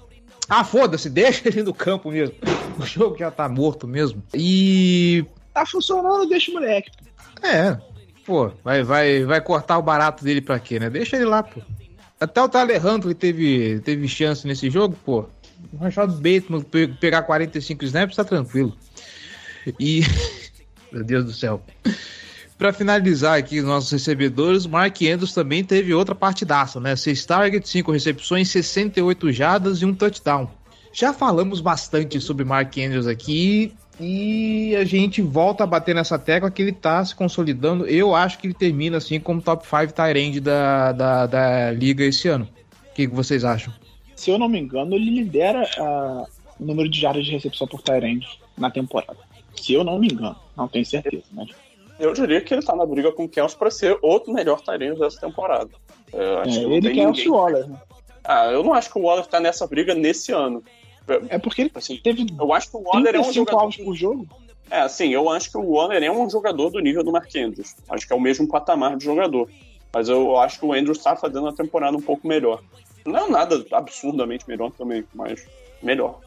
Ah, 0.49 0.63
foda-se, 0.63 1.07
deixa 1.07 1.47
ele 1.47 1.61
no 1.61 1.73
campo 1.73 2.09
mesmo. 2.09 2.35
O 2.79 2.83
jogo 2.83 3.15
já 3.15 3.29
tá 3.29 3.47
morto 3.47 3.87
mesmo. 3.87 4.23
E. 4.33 5.23
Tá 5.53 5.63
funcionando, 5.67 6.27
deixa 6.27 6.49
o 6.49 6.55
moleque. 6.55 6.89
É, 7.43 7.77
pô, 8.25 8.49
vai, 8.63 8.81
vai, 8.81 9.23
vai 9.23 9.39
cortar 9.39 9.77
o 9.77 9.83
barato 9.83 10.23
dele 10.23 10.41
pra 10.41 10.57
quê, 10.57 10.79
né? 10.79 10.89
Deixa 10.89 11.15
ele 11.15 11.25
lá, 11.25 11.43
pô. 11.43 11.61
Até 12.19 12.41
o 12.41 12.49
Alejandro 12.57 13.13
teve, 13.13 13.79
teve 13.81 14.07
chance 14.07 14.47
nesse 14.47 14.71
jogo, 14.71 14.97
pô 15.05 15.27
o 15.71 15.77
Rashad 15.77 16.11
Bateman 16.11 16.63
pegar 16.99 17.23
45 17.23 17.85
snaps, 17.85 18.15
tá 18.15 18.23
tranquilo. 18.23 18.75
E. 19.79 20.01
Meu 20.91 21.03
Deus 21.03 21.25
do 21.25 21.33
céu. 21.33 21.63
Para 22.57 22.71
finalizar 22.71 23.37
aqui 23.37 23.59
os 23.59 23.65
nossos 23.65 23.91
recebedores, 23.91 24.65
Mark 24.65 24.95
Andrews 25.01 25.33
também 25.33 25.63
teve 25.63 25.93
outra 25.93 26.13
partidaça, 26.13 26.79
né? 26.79 26.95
6 26.95 27.25
targets, 27.25 27.69
5 27.71 27.91
recepções, 27.91 28.49
68 28.49 29.31
jadas 29.31 29.81
e 29.81 29.85
um 29.85 29.93
touchdown. 29.93 30.49
Já 30.93 31.11
falamos 31.11 31.59
bastante 31.59 32.21
sobre 32.21 32.45
Mark 32.45 32.77
Andrews 32.77 33.07
aqui 33.07 33.73
e 33.99 34.75
a 34.75 34.85
gente 34.85 35.21
volta 35.21 35.63
a 35.63 35.67
bater 35.67 35.95
nessa 35.95 36.19
tecla 36.19 36.51
que 36.51 36.61
ele 36.61 36.71
tá 36.71 37.03
se 37.03 37.15
consolidando. 37.15 37.87
Eu 37.87 38.15
acho 38.15 38.37
que 38.37 38.47
ele 38.47 38.53
termina 38.53 38.97
assim 38.97 39.19
como 39.19 39.41
top 39.41 39.65
5 39.65 39.91
tight 39.91 40.39
da, 40.39 40.91
da, 40.91 41.25
da 41.25 41.71
liga 41.71 42.03
esse 42.05 42.27
ano. 42.27 42.47
O 42.91 42.93
que, 42.93 43.07
que 43.07 43.15
vocês 43.15 43.43
acham? 43.43 43.73
Se 44.23 44.31
eu 44.31 44.39
não 44.39 44.47
me 44.47 44.57
engano, 44.57 44.95
ele 44.95 45.09
lidera 45.09 45.69
uh, 45.77 46.25
o 46.57 46.65
número 46.65 46.87
de 46.87 46.99
jardas 46.99 47.25
de 47.25 47.31
recepção 47.31 47.67
por 47.67 47.81
Tyrande 47.81 48.25
na 48.57 48.71
temporada. 48.71 49.17
Se 49.55 49.73
eu 49.73 49.83
não 49.83 49.99
me 49.99 50.07
engano, 50.07 50.37
não 50.55 50.67
tenho 50.67 50.85
certeza, 50.85 51.25
né? 51.33 51.45
Eu 51.99 52.13
diria 52.13 52.39
que 52.39 52.53
ele 52.53 52.63
tá 52.63 52.73
na 52.73 52.85
briga 52.85 53.11
com 53.11 53.25
o 53.25 53.29
Kels 53.29 53.53
para 53.53 53.69
ser 53.69 53.97
outro 54.01 54.33
melhor 54.33 54.61
Tyrande 54.61 54.97
dessa 54.97 55.19
temporada. 55.19 55.69
Eu 56.13 56.39
acho 56.39 56.59
é, 56.59 56.63
que 56.63 56.73
ele 56.73 56.93
quer 56.93 57.29
o 57.29 57.33
Waller, 57.33 57.67
né? 57.67 57.77
Ah, 58.23 58.45
eu 58.45 58.63
não 58.63 58.73
acho 58.73 58.91
que 58.91 58.97
o 58.97 59.01
Waller 59.01 59.25
tá 59.25 59.41
nessa 59.41 59.67
briga 59.67 59.93
nesse 59.93 60.31
ano. 60.31 60.63
É 61.29 61.37
porque 61.37 61.63
ele 61.63 61.71
Assim, 61.75 61.97
teve 61.97 62.25
eu 62.39 62.53
acho 62.53 62.71
que 62.71 62.77
o 62.77 62.81
Warner 62.81 63.15
é 63.15 63.19
um 63.19 63.23
35 63.23 63.51
jogador. 63.51 63.83
por 63.83 63.93
jogo. 63.93 64.27
É, 64.71 64.79
assim, 64.79 65.09
eu 65.09 65.29
acho 65.29 65.51
que 65.51 65.57
o 65.57 65.71
Warner 65.71 66.01
é 66.01 66.09
um 66.09 66.29
jogador 66.29 66.69
do 66.69 66.79
nível 66.79 67.03
do 67.03 67.11
Mark 67.11 67.29
Andrews. 67.35 67.75
Acho 67.89 68.07
que 68.07 68.13
é 68.13 68.15
o 68.15 68.21
mesmo 68.21 68.47
patamar 68.47 68.95
de 68.95 69.03
jogador. 69.03 69.49
Mas 69.93 70.09
eu 70.09 70.37
acho 70.37 70.59
que 70.59 70.65
o 70.65 70.73
Andrews 70.73 70.97
está 70.97 71.15
fazendo 71.15 71.41
uma 71.41 71.53
temporada 71.53 71.95
um 71.95 72.01
pouco 72.01 72.27
melhor. 72.27 72.61
Não 73.05 73.27
é 73.27 73.29
nada 73.29 73.63
absurdamente 73.71 74.45
melhor 74.47 74.71
também, 74.71 75.03
mas 75.13 75.45
melhor. 75.81 76.19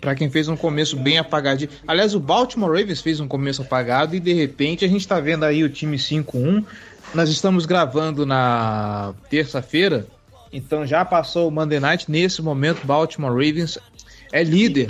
Pra 0.00 0.14
quem 0.14 0.30
fez 0.30 0.48
um 0.48 0.56
começo 0.56 0.96
bem 0.96 1.18
apagadinho. 1.18 1.70
Aliás, 1.86 2.14
o 2.14 2.20
Baltimore 2.20 2.70
Ravens 2.70 3.00
fez 3.00 3.20
um 3.20 3.28
começo 3.28 3.62
apagado 3.62 4.16
e 4.16 4.20
de 4.20 4.32
repente 4.32 4.84
a 4.84 4.88
gente 4.88 5.06
tá 5.06 5.20
vendo 5.20 5.44
aí 5.44 5.62
o 5.62 5.68
time 5.68 5.96
5-1. 5.96 6.64
Nós 7.14 7.28
estamos 7.28 7.66
gravando 7.66 8.24
na 8.24 9.14
terça-feira, 9.28 10.06
então 10.52 10.86
já 10.86 11.04
passou 11.04 11.48
o 11.48 11.50
Monday 11.50 11.78
Night. 11.78 12.10
Nesse 12.10 12.40
momento, 12.40 12.86
Baltimore 12.86 13.32
Ravens 13.32 13.78
é 14.32 14.42
líder 14.42 14.88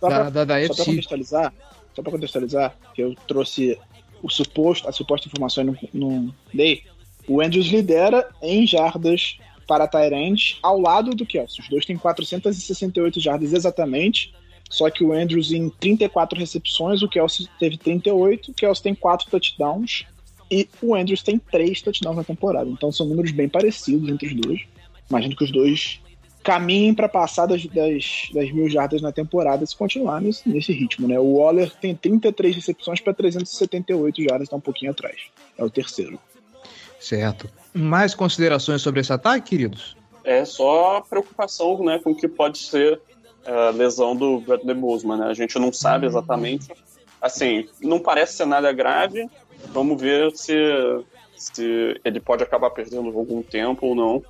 Só 0.00 0.08
da, 0.08 0.30
pra, 0.30 0.30
da, 0.30 0.44
da 0.44 0.66
só 0.66 0.74
pra 0.74 0.82
FC. 0.82 0.84
contextualizar, 0.84 1.52
só 1.94 2.02
pra 2.02 2.12
contextualizar, 2.12 2.74
que 2.94 3.02
eu 3.02 3.14
trouxe 3.28 3.78
o 4.22 4.30
suposto, 4.30 4.88
a 4.88 4.92
suposta 4.92 5.28
informação 5.28 5.64
e 5.64 5.66
não, 5.66 5.76
não 5.92 6.34
dei. 6.54 6.84
O 7.28 7.40
Andrews 7.40 7.66
lidera 7.66 8.28
em 8.42 8.66
jardas 8.66 9.38
para 9.66 9.86
Tyrande 9.86 10.58
ao 10.62 10.80
lado 10.80 11.10
do 11.12 11.24
Kelsey. 11.24 11.60
Os 11.60 11.68
dois 11.68 11.86
têm 11.86 11.96
468 11.96 13.20
jardas 13.20 13.52
exatamente. 13.52 14.34
Só 14.68 14.88
que 14.88 15.02
o 15.02 15.12
Andrews 15.12 15.50
em 15.50 15.68
34 15.68 16.38
recepções, 16.38 17.02
o 17.02 17.08
Kelsey 17.08 17.48
teve 17.58 17.76
38, 17.76 18.50
o 18.50 18.54
Kelsey 18.54 18.82
tem 18.82 18.94
4 18.94 19.28
touchdowns 19.28 20.06
e 20.50 20.68
o 20.80 20.94
Andrews 20.94 21.22
tem 21.22 21.38
3 21.38 21.82
touchdowns 21.82 22.16
na 22.16 22.24
temporada. 22.24 22.70
Então 22.70 22.92
são 22.92 23.06
números 23.06 23.32
bem 23.32 23.48
parecidos 23.48 24.08
entre 24.08 24.28
os 24.28 24.34
dois. 24.34 24.60
Imagino 25.08 25.36
que 25.36 25.44
os 25.44 25.50
dois 25.50 26.00
caminhem 26.42 26.94
para 26.94 27.08
passar 27.08 27.46
das, 27.46 27.66
das, 27.66 28.28
das 28.32 28.50
mil 28.52 28.68
jardas 28.68 29.02
na 29.02 29.12
temporada 29.12 29.66
se 29.66 29.76
continuar 29.76 30.20
nesse, 30.20 30.48
nesse 30.48 30.72
ritmo, 30.72 31.06
né? 31.06 31.18
O 31.18 31.38
Waller 31.38 31.70
tem 31.76 31.94
33 31.94 32.56
recepções 32.56 33.00
para 33.00 33.12
378 33.12 34.22
jardas, 34.22 34.42
está 34.42 34.56
um 34.56 34.60
pouquinho 34.60 34.92
atrás. 34.92 35.16
É 35.58 35.64
o 35.64 35.70
terceiro. 35.70 36.18
Certo. 37.00 37.48
Mais 37.74 38.14
considerações 38.14 38.82
sobre 38.82 39.00
esse 39.00 39.12
ataque, 39.12 39.50
queridos? 39.50 39.96
É 40.22 40.44
só 40.44 41.00
preocupação 41.00 41.82
né, 41.82 41.98
com 41.98 42.10
o 42.10 42.14
que 42.14 42.28
pode 42.28 42.58
ser 42.58 43.00
a 43.44 43.70
lesão 43.70 44.14
do 44.14 44.40
Bradley 44.40 44.74
Boseman, 44.74 45.16
né? 45.16 45.26
A 45.26 45.34
gente 45.34 45.58
não 45.58 45.72
sabe 45.72 46.06
exatamente. 46.06 46.68
Assim, 47.20 47.68
não 47.80 47.98
parece 47.98 48.34
ser 48.34 48.46
nada 48.46 48.70
grave. 48.72 49.28
Vamos 49.72 50.00
ver 50.00 50.30
se, 50.36 50.54
se 51.36 52.00
ele 52.04 52.20
pode 52.20 52.42
acabar 52.42 52.70
perdendo 52.70 53.08
algum 53.16 53.42
tempo 53.42 53.86
ou 53.86 53.94
não. 53.94 54.22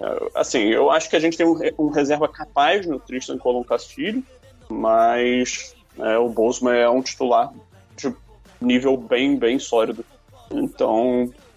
É, 0.00 0.40
assim, 0.40 0.60
eu 0.64 0.90
acho 0.90 1.08
que 1.08 1.16
a 1.16 1.20
gente 1.20 1.36
tem 1.36 1.46
um, 1.46 1.58
um 1.78 1.88
reserva 1.88 2.28
capaz 2.28 2.86
no 2.86 2.98
Tristan 3.00 3.38
Colon 3.38 3.64
Castilho, 3.64 4.22
mas 4.68 5.74
é, 5.98 6.18
o 6.18 6.28
Boseman 6.28 6.76
é 6.76 6.88
um 6.88 7.02
titular 7.02 7.52
de 7.96 8.14
nível 8.60 8.96
bem, 8.96 9.36
bem 9.36 9.58
sólido. 9.58 10.04
Então, 10.50 11.24
é, 11.24 11.47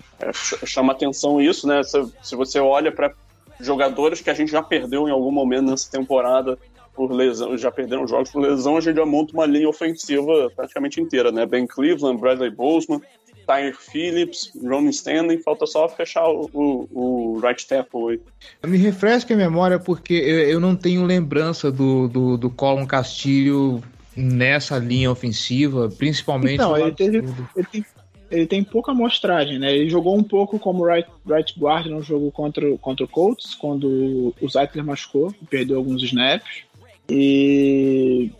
chama 0.65 0.93
atenção 0.93 1.41
isso, 1.41 1.67
né? 1.67 1.84
Se, 1.84 2.03
se 2.22 2.36
você 2.36 2.59
olha 2.59 2.91
para 2.91 3.13
jogadores 3.59 4.22
que 4.22 4.30
a 4.30 4.34
gente 4.34 4.51
já 4.51 4.61
perdeu 4.61 5.07
em 5.07 5.11
algum 5.11 5.32
momento 5.32 5.69
nessa 5.69 5.89
temporada 5.89 6.57
por 6.93 7.11
lesão, 7.11 7.57
já 7.57 7.72
perderam 7.72 8.07
jogos 8.07 8.32
por 8.32 8.41
lesão, 8.41 8.78
a 8.78 8.82
gente 8.82 8.97
já 8.97 9.05
monta 9.05 9.34
uma 9.34 9.45
linha 9.45 9.69
ofensiva 9.69 10.51
praticamente 10.55 10.99
inteira, 10.99 11.32
né? 11.32 11.45
Ben 11.45 11.65
Cleveland, 11.65 12.19
Bradley 12.19 12.51
Boseman, 12.51 13.01
Tyre 13.45 13.74
Phillips, 13.74 14.51
Ron 14.63 14.89
Stanley, 14.89 15.38
falta 15.39 15.65
só 15.65 15.88
fechar 15.89 16.28
o, 16.28 16.49
o, 16.53 16.88
o 16.91 17.39
right 17.39 17.65
tackle 17.65 18.11
aí. 18.11 18.22
Me 18.69 18.78
refresca 18.78 19.34
a 19.34 19.38
memória 19.38 19.80
porque 19.80 20.13
eu, 20.13 20.39
eu 20.49 20.59
não 20.59 20.76
tenho 20.76 21.03
lembrança 21.05 21.72
do, 21.72 22.07
do, 22.07 22.38
do 22.38 22.49
Colin 22.49 22.86
Castilho 22.86 23.82
nessa 24.15 24.78
linha 24.78 25.09
ofensiva, 25.09 25.89
principalmente 25.97 26.59
no 26.59 26.78
ele 26.78 26.91
teve-. 26.91 27.24
Ele 27.55 27.86
ele 28.32 28.47
tem 28.47 28.63
pouca 28.63 28.91
amostragem, 28.91 29.59
né? 29.59 29.75
Ele 29.75 29.89
jogou 29.89 30.17
um 30.17 30.23
pouco 30.23 30.57
como 30.57 30.86
right, 30.86 31.07
right 31.27 31.53
guard 31.59 31.88
no 31.88 32.01
jogo 32.01 32.32
contra, 32.32 32.77
contra 32.77 33.05
o 33.05 33.09
Colts, 33.09 33.53
quando 33.53 34.34
o 34.41 34.49
Zeitler 34.49 34.86
machucou, 34.86 35.34
perdeu 35.49 35.77
alguns 35.77 36.01
snaps. 36.01 36.63
E 37.09 38.32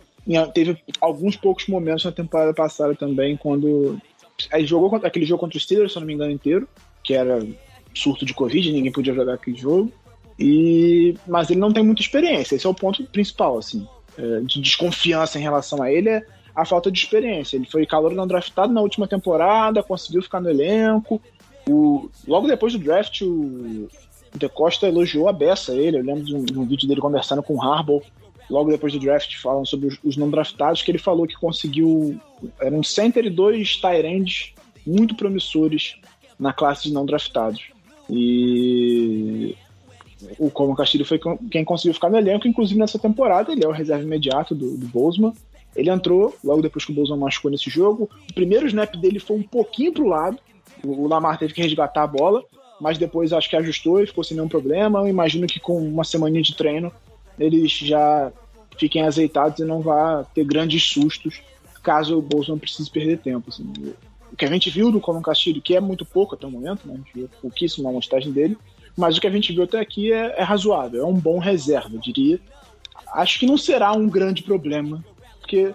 teve 0.54 0.78
alguns 1.00 1.36
poucos 1.36 1.66
momentos 1.66 2.04
na 2.04 2.12
temporada 2.12 2.54
passada 2.54 2.94
também, 2.94 3.36
quando 3.36 4.00
ele 4.50 4.66
jogou 4.66 4.94
aquele 5.04 5.26
jogo 5.26 5.40
contra 5.40 5.58
os 5.58 5.62
Steelers, 5.62 5.92
se 5.92 6.00
não 6.00 6.06
me 6.06 6.14
engano, 6.14 6.32
inteiro, 6.32 6.66
que 7.04 7.12
era 7.12 7.46
surto 7.94 8.24
de 8.24 8.32
Covid, 8.32 8.72
ninguém 8.72 8.90
podia 8.90 9.14
jogar 9.14 9.34
aquele 9.34 9.56
jogo. 9.56 9.92
E 10.38 11.14
mas 11.26 11.50
ele 11.50 11.60
não 11.60 11.72
tem 11.72 11.84
muita 11.84 12.00
experiência, 12.00 12.56
esse 12.56 12.66
é 12.66 12.70
o 12.70 12.74
ponto 12.74 13.04
principal, 13.04 13.58
assim, 13.58 13.86
é, 14.16 14.40
de 14.40 14.60
desconfiança 14.60 15.38
em 15.38 15.42
relação 15.42 15.82
a 15.82 15.92
ele 15.92 16.08
é 16.08 16.26
a 16.54 16.64
falta 16.64 16.90
de 16.90 16.98
experiência. 16.98 17.56
Ele 17.56 17.66
foi 17.66 17.86
calor 17.86 18.12
não 18.12 18.26
draftado 18.26 18.72
na 18.72 18.80
última 18.80 19.06
temporada, 19.06 19.82
conseguiu 19.82 20.22
ficar 20.22 20.40
no 20.40 20.50
elenco. 20.50 21.20
O, 21.68 22.10
logo 22.26 22.46
depois 22.46 22.72
do 22.72 22.78
draft, 22.78 23.22
o 23.22 23.88
De 24.34 24.48
Costa 24.48 24.86
elogiou 24.86 25.28
a 25.28 25.32
beça 25.32 25.74
ele. 25.74 25.98
Eu 25.98 26.04
lembro 26.04 26.24
de 26.24 26.34
um, 26.34 26.44
de 26.44 26.58
um 26.58 26.64
vídeo 26.66 26.88
dele 26.88 27.00
conversando 27.00 27.42
com 27.42 27.54
o 27.54 27.62
Harbaugh, 27.62 28.02
logo 28.50 28.70
depois 28.70 28.92
do 28.92 28.98
draft, 28.98 29.36
falando 29.36 29.66
sobre 29.66 29.88
os, 29.88 29.98
os 30.04 30.16
não 30.16 30.30
draftados, 30.30 30.82
que 30.82 30.90
ele 30.90 30.98
falou 30.98 31.26
que 31.26 31.34
conseguiu. 31.34 32.20
Era 32.60 32.74
um 32.74 32.82
center 32.82 33.24
e 33.24 33.30
dois 33.30 33.76
tight 33.76 34.54
muito 34.86 35.14
promissores 35.14 35.96
na 36.38 36.52
classe 36.52 36.84
de 36.84 36.92
não 36.92 37.06
draftados. 37.06 37.62
E 38.10 39.56
o 40.38 40.50
Como 40.50 40.74
Castilho 40.74 41.04
foi 41.04 41.20
quem 41.50 41.64
conseguiu 41.64 41.94
ficar 41.94 42.10
no 42.10 42.18
elenco, 42.18 42.46
inclusive 42.46 42.78
nessa 42.78 42.98
temporada. 42.98 43.52
Ele 43.52 43.64
é 43.64 43.68
o 43.68 43.72
reserva 43.72 44.02
imediato 44.02 44.54
do, 44.54 44.76
do. 44.76 45.34
Ele 45.74 45.90
entrou 45.90 46.36
logo 46.44 46.62
depois 46.62 46.84
que 46.84 46.92
o 46.92 46.94
Bozeman 46.94 47.20
machucou 47.20 47.50
nesse 47.50 47.70
jogo. 47.70 48.08
O 48.30 48.34
primeiro 48.34 48.66
snap 48.66 48.94
dele 48.96 49.18
foi 49.18 49.36
um 49.36 49.42
pouquinho 49.42 49.92
pro 49.92 50.06
lado. 50.06 50.38
O 50.84 51.06
Lamar 51.06 51.38
teve 51.38 51.54
que 51.54 51.62
resgatar 51.62 52.02
a 52.02 52.06
bola, 52.06 52.42
mas 52.80 52.98
depois 52.98 53.32
acho 53.32 53.48
que 53.48 53.56
ajustou 53.56 54.02
e 54.02 54.06
ficou 54.06 54.24
sem 54.24 54.36
nenhum 54.36 54.48
problema. 54.48 55.00
Eu 55.00 55.08
imagino 55.08 55.46
que 55.46 55.60
com 55.60 55.78
uma 55.78 56.04
semaninha 56.04 56.42
de 56.42 56.56
treino 56.56 56.92
eles 57.38 57.72
já 57.72 58.32
fiquem 58.78 59.02
azeitados 59.02 59.58
e 59.60 59.64
não 59.64 59.80
vá 59.80 60.24
ter 60.34 60.44
grandes 60.44 60.82
sustos 60.82 61.40
caso 61.82 62.18
o 62.18 62.22
Bozeman 62.22 62.58
precise 62.58 62.88
perder 62.90 63.18
tempo. 63.18 63.50
assim. 63.50 63.70
O 64.32 64.36
que 64.36 64.44
a 64.44 64.48
gente 64.48 64.70
viu 64.70 64.90
do 64.90 65.00
Colin 65.00 65.20
Castilho, 65.20 65.60
que 65.60 65.74
é 65.74 65.80
muito 65.80 66.04
pouco 66.04 66.34
até 66.34 66.46
o 66.46 66.50
momento, 66.50 66.86
né? 66.86 66.94
a 66.94 66.96
gente 66.96 67.12
viu 67.14 67.28
pouquíssimo 67.40 67.86
a 67.86 67.90
amostragem 67.90 68.32
dele, 68.32 68.56
mas 68.96 69.16
o 69.16 69.20
que 69.20 69.26
a 69.26 69.30
gente 69.30 69.52
viu 69.52 69.64
até 69.64 69.78
aqui 69.78 70.12
é, 70.12 70.34
é 70.38 70.42
razoável, 70.42 71.02
é 71.02 71.06
um 71.06 71.14
bom 71.14 71.38
reserva, 71.38 71.90
eu 71.92 72.00
diria. 72.00 72.40
Acho 73.12 73.38
que 73.38 73.46
não 73.46 73.58
será 73.58 73.92
um 73.92 74.08
grande 74.08 74.42
problema, 74.42 75.04
porque 75.52 75.74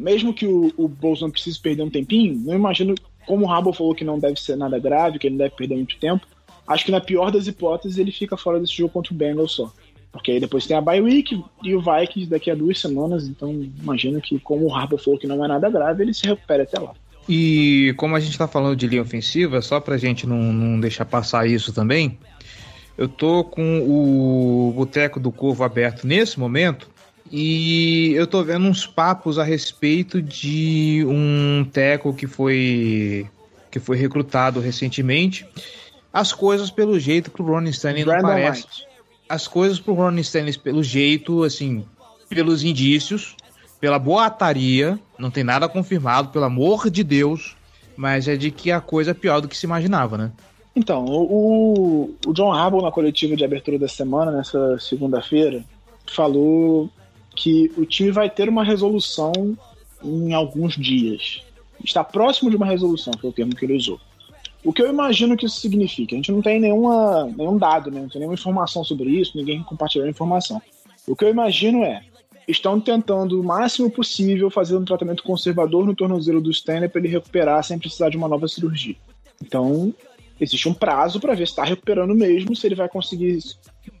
mesmo 0.00 0.34
que 0.34 0.44
o, 0.44 0.72
o 0.76 0.88
Bolsonaro 0.88 1.32
precise 1.32 1.60
perder 1.60 1.84
um 1.84 1.90
tempinho, 1.90 2.34
não 2.44 2.54
imagino, 2.54 2.96
como 3.24 3.44
o 3.44 3.48
Rabo 3.48 3.72
falou 3.72 3.94
que 3.94 4.04
não 4.04 4.18
deve 4.18 4.40
ser 4.40 4.56
nada 4.56 4.76
grave, 4.78 5.20
que 5.20 5.28
ele 5.28 5.36
não 5.36 5.44
deve 5.44 5.54
perder 5.54 5.76
muito 5.76 5.96
tempo, 5.98 6.26
acho 6.66 6.84
que 6.84 6.90
na 6.90 7.00
pior 7.00 7.30
das 7.30 7.46
hipóteses 7.46 7.96
ele 7.96 8.10
fica 8.10 8.36
fora 8.36 8.58
desse 8.58 8.76
jogo 8.76 8.92
contra 8.92 9.14
o 9.14 9.16
Bengals 9.16 9.52
só. 9.52 9.72
Porque 10.10 10.32
aí 10.32 10.40
depois 10.40 10.66
tem 10.66 10.76
a 10.76 10.80
bye 10.80 11.00
week 11.00 11.40
e 11.62 11.74
o 11.76 11.80
Vikings 11.80 12.28
daqui 12.28 12.50
a 12.50 12.54
duas 12.56 12.80
semanas, 12.80 13.28
então 13.28 13.52
imagino 13.80 14.20
que 14.20 14.38
como 14.40 14.66
o 14.66 14.74
Harbour 14.74 14.98
falou 14.98 15.18
que 15.18 15.26
não 15.28 15.44
é 15.44 15.48
nada 15.48 15.70
grave, 15.70 16.02
ele 16.02 16.14
se 16.14 16.26
recupere 16.26 16.64
até 16.64 16.80
lá. 16.80 16.92
E 17.28 17.94
como 17.96 18.16
a 18.16 18.20
gente 18.20 18.36
tá 18.36 18.48
falando 18.48 18.76
de 18.76 18.86
linha 18.86 19.02
ofensiva, 19.02 19.62
só 19.62 19.80
pra 19.80 19.96
gente 19.96 20.26
não, 20.26 20.52
não 20.52 20.78
deixar 20.80 21.04
passar 21.04 21.48
isso 21.48 21.72
também, 21.72 22.18
eu 22.98 23.08
tô 23.08 23.44
com 23.44 23.80
o 23.80 24.72
Boteco 24.72 25.18
do 25.18 25.32
Corvo 25.32 25.64
aberto 25.64 26.06
nesse 26.06 26.38
momento 26.38 26.93
e 27.36 28.12
eu 28.12 28.28
tô 28.28 28.44
vendo 28.44 28.64
uns 28.68 28.86
papos 28.86 29.40
a 29.40 29.42
respeito 29.42 30.22
de 30.22 31.04
um 31.08 31.64
teco 31.64 32.14
que 32.14 32.28
foi 32.28 33.28
que 33.72 33.80
foi 33.80 33.96
recrutado 33.96 34.60
recentemente. 34.60 35.44
As 36.12 36.32
coisas 36.32 36.70
pelo 36.70 36.96
jeito 36.96 37.32
pro 37.32 37.44
Ron 37.44 37.64
Stanley 37.64 38.04
não 38.04 38.12
Brandon 38.12 38.28
parecem. 38.28 38.62
White. 38.62 38.86
As 39.28 39.48
coisas 39.48 39.80
pro 39.80 39.94
Ron 39.94 40.16
Stanley 40.18 40.56
pelo 40.56 40.80
jeito, 40.80 41.42
assim, 41.42 41.84
pelos 42.28 42.62
indícios, 42.62 43.34
pela 43.80 43.98
boataria, 43.98 44.96
não 45.18 45.28
tem 45.28 45.42
nada 45.42 45.68
confirmado, 45.68 46.28
pelo 46.28 46.44
amor 46.44 46.88
de 46.88 47.02
Deus, 47.02 47.56
mas 47.96 48.28
é 48.28 48.36
de 48.36 48.52
que 48.52 48.70
a 48.70 48.80
coisa 48.80 49.10
é 49.10 49.14
pior 49.14 49.40
do 49.40 49.48
que 49.48 49.56
se 49.56 49.66
imaginava, 49.66 50.16
né? 50.16 50.30
Então, 50.76 51.04
o, 51.04 52.14
o 52.24 52.32
John 52.32 52.52
Harbaugh 52.52 52.82
na 52.82 52.92
coletiva 52.92 53.34
de 53.34 53.44
abertura 53.44 53.76
da 53.76 53.88
semana, 53.88 54.30
nessa 54.30 54.78
segunda-feira, 54.78 55.64
falou 56.06 56.88
que 57.34 57.70
o 57.76 57.84
time 57.84 58.10
vai 58.10 58.30
ter 58.30 58.48
uma 58.48 58.64
resolução 58.64 59.32
em 60.02 60.32
alguns 60.32 60.76
dias. 60.76 61.42
Está 61.82 62.04
próximo 62.04 62.50
de 62.50 62.56
uma 62.56 62.66
resolução, 62.66 63.12
foi 63.20 63.30
o 63.30 63.32
termo 63.32 63.54
que 63.54 63.64
ele 63.64 63.76
usou. 63.76 64.00
O 64.64 64.72
que 64.72 64.80
eu 64.80 64.88
imagino 64.88 65.36
que 65.36 65.44
isso 65.44 65.60
significa? 65.60 66.14
A 66.14 66.16
gente 66.16 66.32
não 66.32 66.40
tem 66.40 66.58
nenhuma, 66.58 67.26
nenhum 67.36 67.58
dado, 67.58 67.90
né? 67.90 68.00
não 68.00 68.08
tem 68.08 68.20
nenhuma 68.20 68.34
informação 68.34 68.82
sobre 68.82 69.10
isso, 69.10 69.36
ninguém 69.36 69.62
compartilhou 69.62 70.08
informação. 70.08 70.60
O 71.06 71.14
que 71.14 71.24
eu 71.24 71.28
imagino 71.28 71.84
é, 71.84 72.02
estão 72.48 72.80
tentando 72.80 73.40
o 73.40 73.44
máximo 73.44 73.90
possível 73.90 74.50
fazer 74.50 74.76
um 74.76 74.84
tratamento 74.84 75.22
conservador 75.22 75.84
no 75.84 75.94
tornozelo 75.94 76.40
do 76.40 76.50
Stanley 76.50 76.88
para 76.88 77.00
ele 77.00 77.08
recuperar 77.08 77.62
sem 77.62 77.78
precisar 77.78 78.08
de 78.08 78.16
uma 78.16 78.28
nova 78.28 78.48
cirurgia. 78.48 78.96
Então, 79.42 79.92
existe 80.40 80.68
um 80.68 80.74
prazo 80.74 81.20
para 81.20 81.34
ver 81.34 81.46
se 81.46 81.52
está 81.52 81.64
recuperando 81.64 82.14
mesmo, 82.14 82.56
se 82.56 82.66
ele 82.66 82.74
vai 82.74 82.88
conseguir 82.88 83.38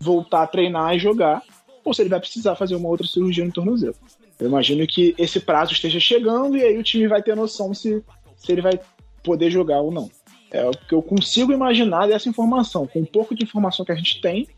voltar 0.00 0.42
a 0.42 0.46
treinar 0.46 0.94
e 0.94 0.98
jogar. 0.98 1.42
Ou 1.84 1.92
se 1.92 2.02
ele 2.02 2.08
vai 2.08 2.20
precisar 2.20 2.56
fazer 2.56 2.74
uma 2.74 2.88
outra 2.88 3.06
cirurgia 3.06 3.44
no 3.44 3.52
tornozelo. 3.52 3.94
Eu 4.38 4.48
imagino 4.48 4.86
que 4.86 5.14
esse 5.18 5.38
prazo 5.38 5.72
esteja 5.72 6.00
chegando 6.00 6.56
e 6.56 6.62
aí 6.62 6.78
o 6.78 6.82
time 6.82 7.06
vai 7.06 7.22
ter 7.22 7.36
noção 7.36 7.72
se, 7.74 8.02
se 8.36 8.52
ele 8.52 8.62
vai 8.62 8.80
poder 9.22 9.50
jogar 9.50 9.80
ou 9.80 9.92
não. 9.92 10.10
É 10.50 10.64
o 10.64 10.70
que 10.70 10.94
eu 10.94 11.02
consigo 11.02 11.52
imaginar 11.52 12.06
dessa 12.06 12.28
informação. 12.28 12.86
Com 12.86 13.00
um 13.00 13.04
pouco 13.04 13.34
de 13.34 13.44
informação 13.44 13.84
que 13.84 13.92
a 13.92 13.96
gente 13.96 14.20
tem, 14.20 14.48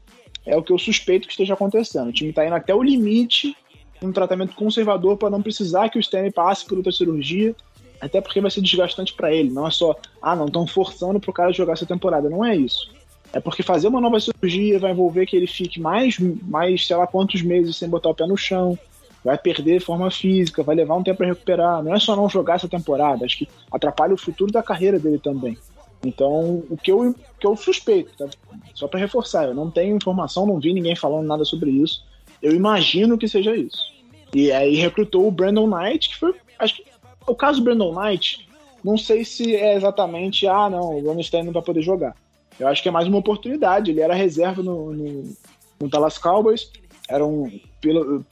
é 0.45 0.57
o 0.57 0.62
que 0.62 0.72
eu 0.72 0.79
suspeito 0.79 1.27
que 1.27 1.33
esteja 1.33 1.55
acontecendo. 1.55 2.09
O 2.09 2.12
time 2.12 2.31
está 2.31 2.47
indo 2.47 2.55
até 2.55 2.74
o 2.74 2.83
limite 2.83 3.57
um 4.03 4.12
tratamento 4.12 4.55
conservador 4.55 5.16
para 5.16 5.31
não 5.31 5.43
precisar 5.43 5.89
que 5.89 5.99
o 5.99 6.01
Stanley 6.01 6.31
passe 6.31 6.66
por 6.66 6.77
outra 6.77 6.93
cirurgia, 6.93 7.55
até 8.01 8.20
porque 8.20 8.41
vai 8.41 8.51
ser 8.51 8.61
desgastante 8.61 9.14
para 9.14 9.33
ele. 9.33 9.51
Não 9.51 9.66
é 9.66 9.70
só, 9.70 9.97
ah, 10.20 10.37
não 10.37 10.47
estão 10.47 10.66
forçando 10.66 11.18
para 11.18 11.31
o 11.31 11.35
cara 11.35 11.53
jogar 11.53 11.72
essa 11.72 11.87
temporada. 11.87 12.29
Não 12.29 12.45
é 12.45 12.55
isso. 12.55 12.91
É 13.37 13.41
porque 13.41 13.62
fazer 13.62 13.89
uma 13.89 14.01
nova 14.01 14.18
cirurgia 14.18 14.78
vai 14.78 14.93
envolver 14.93 15.26
que 15.26 15.37
ele 15.37 15.47
fique 15.47 15.78
mais, 15.78 16.18
mais 16.18 16.87
sei 16.87 16.97
lá 16.97 17.07
quantos 17.07 17.43
meses 17.43 17.76
sem 17.76 17.87
botar 17.87 18.09
o 18.09 18.14
pé 18.14 18.26
no 18.26 18.34
chão, 18.34 18.78
vai 19.22 19.37
perder 19.37 19.82
forma 19.82 20.11
física, 20.11 20.62
vai 20.62 20.74
levar 20.74 20.95
um 20.95 21.03
tempo 21.03 21.18
para 21.18 21.26
recuperar. 21.26 21.82
Não 21.82 21.95
é 21.95 22.01
só 22.01 22.16
não 22.16 22.30
jogar 22.30 22.55
essa 22.55 22.66
temporada, 22.66 23.26
acho 23.26 23.37
que 23.37 23.49
atrapalha 23.70 24.14
o 24.14 24.18
futuro 24.18 24.51
da 24.51 24.62
carreira 24.62 24.99
dele 24.99 25.18
também. 25.18 25.59
Então, 26.03 26.64
o 26.70 26.78
que 26.82 26.91
eu, 26.91 27.11
o 27.11 27.14
que 27.39 27.47
eu 27.47 27.55
suspeito, 27.57 28.11
tá? 28.16 28.26
só 28.72 28.89
para 28.89 29.01
reforçar, 29.01 29.45
eu 29.45 29.55
não 29.55 29.70
tenho 29.70 29.95
informação, 29.95 30.47
não 30.47 30.59
vi 30.59 30.72
ninguém 30.72 30.97
falando 30.97 31.26
nada 31.26 31.45
sobre 31.45 31.68
isso. 31.70 32.07
Eu 32.41 32.55
imagino 32.55 33.18
que 33.18 33.28
seja 33.28 33.55
isso. 33.55 33.93
E 34.34 34.51
aí 34.51 34.76
recrutou 34.76 35.28
o 35.28 35.30
Brandon 35.30 35.66
Knight, 35.66 36.09
que 36.09 36.16
foi. 36.16 36.34
Acho 36.59 36.76
que 36.76 36.87
o 37.26 37.34
caso 37.34 37.61
do 37.61 37.64
Brandon 37.64 37.95
Knight, 38.01 38.49
não 38.82 38.97
sei 38.97 39.26
se 39.26 39.55
é 39.55 39.74
exatamente, 39.74 40.47
ah, 40.47 40.70
não, 40.70 40.97
o 40.97 41.07
Ron 41.07 41.20
não 41.45 41.53
vai 41.53 41.62
poder 41.62 41.82
jogar. 41.82 42.16
Eu 42.59 42.69
acho 42.69 42.83
que 42.83 42.89
é 42.89 42.93
mais 42.93 43.07
uma 43.07 43.19
oportunidade. 43.19 43.91
Ele 43.91 44.01
era 44.01 44.15
reserva 44.15 44.63
no, 44.63 44.93
no, 44.93 45.37
no 45.81 45.89
Dallas 45.89 46.19
Cowboys, 46.19 46.71
era 47.09 47.25
um. 47.25 47.61
Pelo, 47.81 48.25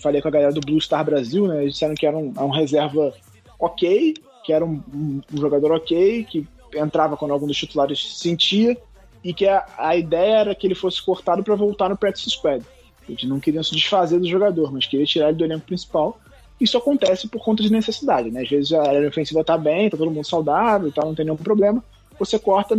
falei 0.00 0.20
com 0.20 0.28
a 0.28 0.30
galera 0.30 0.52
do 0.52 0.60
Blue 0.60 0.80
Star 0.80 1.04
Brasil, 1.04 1.46
né? 1.46 1.62
Eles 1.62 1.74
disseram 1.74 1.94
que 1.94 2.06
era 2.06 2.16
um, 2.16 2.32
um 2.36 2.50
reserva 2.50 3.14
ok, 3.58 4.14
que 4.44 4.52
era 4.52 4.64
um, 4.64 4.82
um, 4.92 5.20
um, 5.32 5.36
jogador 5.38 5.72
ok, 5.72 6.24
que 6.24 6.46
entrava 6.74 7.16
quando 7.16 7.32
algum 7.32 7.46
dos 7.46 7.56
titulares 7.56 8.18
sentia, 8.18 8.76
e 9.22 9.32
que 9.32 9.46
a, 9.46 9.64
a 9.78 9.96
ideia 9.96 10.36
era 10.38 10.54
que 10.54 10.66
ele 10.66 10.74
fosse 10.74 11.02
cortado 11.02 11.42
para 11.42 11.54
voltar 11.54 11.88
no 11.88 11.96
practice 11.96 12.30
squad. 12.30 12.64
Eles 13.08 13.24
não 13.24 13.40
queriam 13.40 13.62
se 13.62 13.72
desfazer 13.72 14.18
do 14.18 14.28
jogador, 14.28 14.72
mas 14.72 14.86
queriam 14.86 15.06
tirar 15.06 15.28
ele 15.28 15.38
do 15.38 15.44
elenco 15.44 15.66
principal. 15.66 16.18
Isso 16.60 16.78
acontece 16.78 17.26
por 17.28 17.42
conta 17.42 17.62
de 17.62 17.72
necessidade, 17.72 18.30
né? 18.30 18.42
Às 18.42 18.48
vezes 18.48 18.72
a 18.72 18.82
área 18.82 19.08
ofensiva 19.08 19.42
tá 19.42 19.58
bem, 19.58 19.90
tá 19.90 19.96
todo 19.96 20.10
mundo 20.10 20.26
saudável 20.26 20.88
e 20.88 20.92
tal, 20.92 21.06
não 21.06 21.14
tem 21.14 21.24
nenhum 21.24 21.36
problema. 21.36 21.82
Você 22.18 22.38
corta 22.38 22.78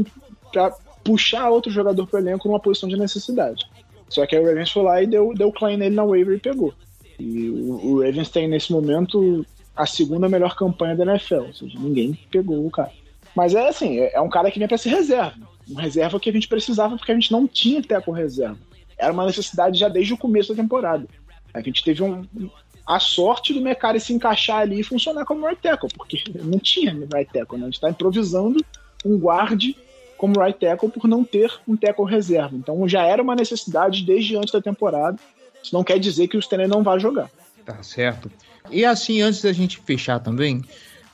para 0.53 0.71
puxar 1.03 1.49
outro 1.49 1.71
jogador 1.71 2.07
pro 2.07 2.19
elenco 2.19 2.47
numa 2.47 2.59
posição 2.59 2.87
de 2.87 2.95
necessidade. 2.95 3.65
Só 4.07 4.25
que 4.25 4.35
aí 4.35 4.41
o 4.41 4.45
Ravens 4.45 4.71
foi 4.71 4.83
lá 4.83 5.01
e 5.01 5.07
deu, 5.07 5.33
deu 5.33 5.51
claim 5.51 5.75
nele 5.75 5.95
na 5.95 6.05
waiver 6.05 6.37
e 6.37 6.39
pegou. 6.39 6.73
E 7.19 7.49
o, 7.49 7.85
o 7.85 8.01
Ravens 8.01 8.29
tem 8.29 8.47
nesse 8.47 8.71
momento 8.71 9.45
a 9.75 9.85
segunda 9.85 10.29
melhor 10.29 10.55
campanha 10.55 10.95
da 10.95 11.03
NFL, 11.03 11.47
ou 11.47 11.53
seja, 11.53 11.79
ninguém 11.79 12.17
pegou 12.31 12.65
o 12.65 12.71
cara. 12.71 12.91
Mas 13.35 13.55
é 13.55 13.67
assim, 13.67 13.99
é, 13.99 14.13
é 14.13 14.21
um 14.21 14.29
cara 14.29 14.51
que 14.51 14.59
vem 14.59 14.67
para 14.67 14.77
ser 14.77 14.89
reserva. 14.89 15.33
Um 15.69 15.75
reserva 15.75 16.19
que 16.19 16.29
a 16.29 16.33
gente 16.33 16.47
precisava 16.47 16.95
porque 16.95 17.11
a 17.11 17.15
gente 17.15 17.31
não 17.31 17.47
tinha 17.47 17.81
teco 17.81 18.11
reserva. 18.11 18.59
Era 18.97 19.11
uma 19.11 19.25
necessidade 19.25 19.79
já 19.79 19.89
desde 19.89 20.13
o 20.13 20.17
começo 20.17 20.53
da 20.53 20.61
temporada. 20.61 21.07
A 21.53 21.61
gente 21.61 21.83
teve 21.83 22.03
um, 22.03 22.23
a 22.85 22.99
sorte 22.99 23.53
do 23.53 23.61
Mecari 23.61 23.99
se 23.99 24.13
encaixar 24.13 24.59
ali 24.59 24.79
e 24.79 24.83
funcionar 24.83 25.25
como 25.25 25.47
right 25.47 25.61
tackle, 25.61 25.89
porque 25.95 26.23
não 26.43 26.59
tinha 26.59 26.91
right 26.91 27.31
tackle, 27.31 27.57
né? 27.57 27.63
A 27.63 27.67
gente 27.67 27.75
está 27.75 27.89
improvisando 27.89 28.63
um 29.05 29.17
guarde 29.17 29.75
como 30.23 30.39
right 30.39 30.57
tackle 30.57 30.89
por 30.89 31.05
não 31.05 31.21
ter 31.21 31.51
um 31.67 31.75
tackle 31.75 32.05
reserva. 32.05 32.55
Então 32.55 32.87
já 32.87 33.03
era 33.03 33.21
uma 33.21 33.35
necessidade 33.35 34.05
desde 34.05 34.37
antes 34.37 34.53
da 34.53 34.61
temporada. 34.61 35.19
Isso 35.61 35.75
não 35.75 35.83
quer 35.83 35.99
dizer 35.99 36.29
que 36.29 36.37
o 36.37 36.39
Stanley 36.39 36.65
não 36.65 36.81
vai 36.81 36.97
jogar. 36.97 37.29
Tá 37.65 37.83
certo. 37.83 38.31
E 38.71 38.85
assim, 38.85 39.21
antes 39.21 39.41
da 39.41 39.51
gente 39.51 39.79
fechar 39.79 40.19
também, 40.19 40.61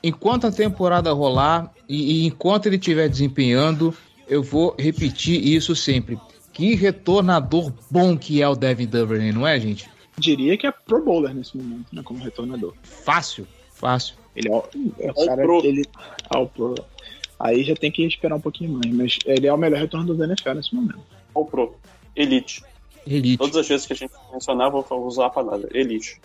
enquanto 0.04 0.46
a 0.46 0.52
temporada 0.52 1.12
rolar 1.12 1.74
e, 1.88 2.22
e 2.22 2.28
enquanto 2.28 2.68
ele 2.68 2.76
estiver 2.76 3.10
desempenhando, 3.10 3.96
eu 4.28 4.44
vou 4.44 4.76
repetir 4.78 5.44
isso 5.44 5.76
sempre. 5.76 6.20
Que 6.54 6.76
retornador 6.76 7.74
bom 7.90 8.16
que 8.16 8.44
é 8.44 8.48
o 8.48 8.56
Devin 8.56 8.86
Duvernay, 8.86 9.32
não 9.32 9.48
é, 9.48 9.60
gente? 9.60 9.90
Diria 10.20 10.56
que 10.56 10.68
é 10.68 10.72
Pro 10.72 11.04
Bowler 11.04 11.34
nesse 11.34 11.58
momento, 11.58 11.88
né? 11.92 12.04
Como 12.04 12.24
retornador. 12.24 12.76
Fácil, 12.84 13.48
fácil. 13.74 14.14
Ele 14.36 14.50
é, 14.50 15.08
é 15.08 15.12
o 15.12 15.26
cara, 15.26 15.42
pro. 15.42 15.66
ele 15.66 15.84
ao 16.30 16.48
pro. 16.48 16.76
Aí 17.40 17.64
já 17.64 17.76
tem 17.76 17.92
que 17.92 18.06
esperar 18.06 18.36
um 18.36 18.42
pouquinho 18.42 18.72
mais, 18.74 18.94
mas 18.94 19.20
ele 19.26 19.48
é 19.48 19.54
o 19.54 19.58
melhor 19.58 19.80
retornador 19.80 20.16
da 20.18 20.26
NFL 20.26 20.54
nesse 20.54 20.76
momento. 20.76 21.00
Ao 21.34 21.46
pro. 21.46 21.76
Elite. 22.16 22.64
Elite. 23.08 23.38
Todas 23.38 23.56
as 23.56 23.68
vezes 23.68 23.88
que 23.88 23.94
a 23.94 23.96
gente 23.96 24.12
mencionava, 24.32 24.82
vou 24.82 25.06
usar 25.06 25.28
a 25.28 25.30
palavra 25.30 25.70
Elite. 25.74 26.20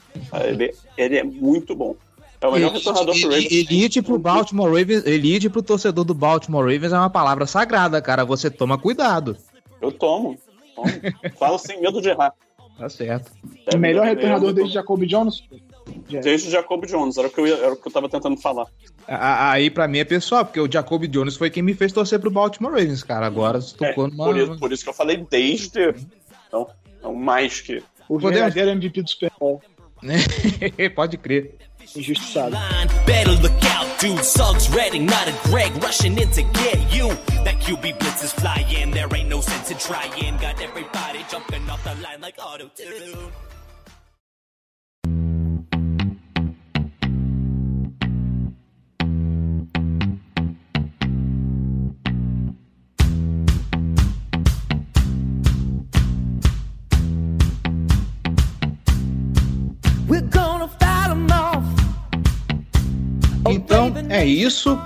Ele, 0.45 0.75
ele 0.97 1.19
é 1.19 1.23
muito 1.23 1.75
bom. 1.77 1.95
É 2.41 2.49
o 2.49 2.53
melhor 2.53 2.71
elite, 2.71 2.85
retornador 2.85 3.21
pro 3.21 3.31
Ravens. 3.31 3.53
Elite 3.53 4.03
pro 4.03 4.19
Baltimore 4.19 4.69
Ravens, 4.69 5.07
elite 5.07 5.49
pro 5.49 5.63
torcedor 5.63 6.05
do 6.05 6.15
Baltimore 6.15 6.65
Ravens 6.65 6.93
é 6.93 6.99
uma 6.99 7.11
palavra 7.11 7.47
sagrada, 7.47 8.03
cara. 8.03 8.25
Você 8.25 8.51
toma 8.51 8.77
cuidado. 8.77 9.37
Eu 9.81 9.93
tomo. 9.93 10.37
tomo. 10.75 10.89
Falo 11.39 11.59
sem 11.59 11.81
medo 11.81 12.03
de 12.03 12.09
errar. 12.09 12.35
Tá 12.77 12.89
certo. 12.89 13.31
o 13.73 13.79
melhor 13.79 14.05
retornador 14.05 14.53
desde 14.53 14.75
Jacob 14.75 15.05
Jones? 15.07 15.45
Desde 16.23 16.49
o 16.49 16.51
Jacob 16.51 16.85
Jones, 16.87 17.17
era 17.19 17.29
o 17.29 17.31
que 17.31 17.41
eu, 17.41 17.47
ia, 17.47 17.57
era 17.57 17.73
o 17.73 17.77
que 17.77 17.87
eu 17.87 17.93
tava 17.93 18.09
tentando 18.09 18.37
falar. 18.37 18.67
Aí 19.07 19.71
pra 19.71 19.87
mim 19.87 19.99
é 19.99 20.05
pessoal, 20.05 20.45
porque 20.45 20.61
o 20.61 20.71
Jacob 20.71 21.07
Jones 21.07 21.37
foi 21.37 21.51
quem 21.51 21.63
me 21.63 21.75
fez 21.75 21.93
torcer 21.93 22.19
pro 22.19 22.31
Baltimore 22.31 22.73
Ravens, 22.73 23.03
cara. 23.03 23.27
Agora 23.27 23.61
você 23.61 23.77
tocou 23.77 24.07
é, 24.07 24.11
numa. 24.11 24.25
Por 24.25 24.37
isso, 24.37 24.59
por 24.59 24.73
isso 24.73 24.85
que 24.85 24.91
eu 24.91 24.95
falei 24.95 25.27
desde. 25.29 25.95
Então, 26.49 26.69
não 27.03 27.15
mais 27.15 27.61
que. 27.61 27.83
O 28.09 28.19
verdadeiro 28.19 28.71
MVP 28.71 29.03
do 29.03 29.11
Super 29.11 29.33
Bowl. 29.39 29.63
Pode 30.95 31.17
crer. 31.19 31.55
Injustiçado. 31.97 32.57
É 64.15 64.25
isso. 64.25 64.79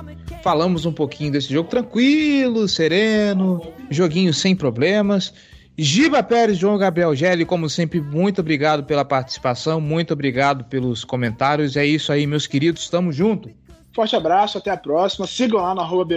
Falamos 0.42 0.86
um 0.86 0.92
pouquinho 0.92 1.32
desse 1.32 1.52
jogo 1.52 1.68
tranquilo, 1.68 2.66
sereno, 2.66 3.60
joguinho 3.90 4.32
sem 4.32 4.56
problemas. 4.56 5.34
Giba 5.76 6.22
Pérez, 6.22 6.56
João 6.56 6.78
Gabriel 6.78 7.14
Gelli, 7.14 7.44
como 7.44 7.68
sempre, 7.68 8.00
muito 8.00 8.40
obrigado 8.40 8.84
pela 8.84 9.04
participação, 9.04 9.80
muito 9.80 10.12
obrigado 10.12 10.64
pelos 10.64 11.04
comentários. 11.04 11.76
É 11.76 11.84
isso 11.84 12.10
aí, 12.10 12.26
meus 12.26 12.46
queridos, 12.46 12.88
tamo 12.88 13.12
junto. 13.12 13.50
Forte 13.94 14.16
abraço, 14.16 14.58
até 14.58 14.70
a 14.70 14.76
próxima. 14.76 15.26
Sigam 15.26 15.60
lá 15.60 15.74
no 15.74 15.80
arroba 15.82 16.14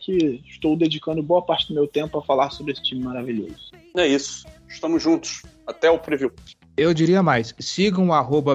que 0.00 0.42
estou 0.46 0.76
dedicando 0.76 1.22
boa 1.22 1.42
parte 1.42 1.68
do 1.68 1.74
meu 1.74 1.86
tempo 1.86 2.18
a 2.18 2.22
falar 2.22 2.50
sobre 2.50 2.72
esse 2.72 2.82
time 2.82 3.02
maravilhoso. 3.02 3.72
É 3.96 4.06
isso, 4.06 4.46
estamos 4.68 5.02
juntos. 5.02 5.42
Até 5.66 5.90
o 5.90 5.98
preview. 5.98 6.30
Eu 6.76 6.92
diria 6.92 7.22
mais, 7.22 7.54
sigam 7.58 8.08
o 8.08 8.12
arroba 8.12 8.54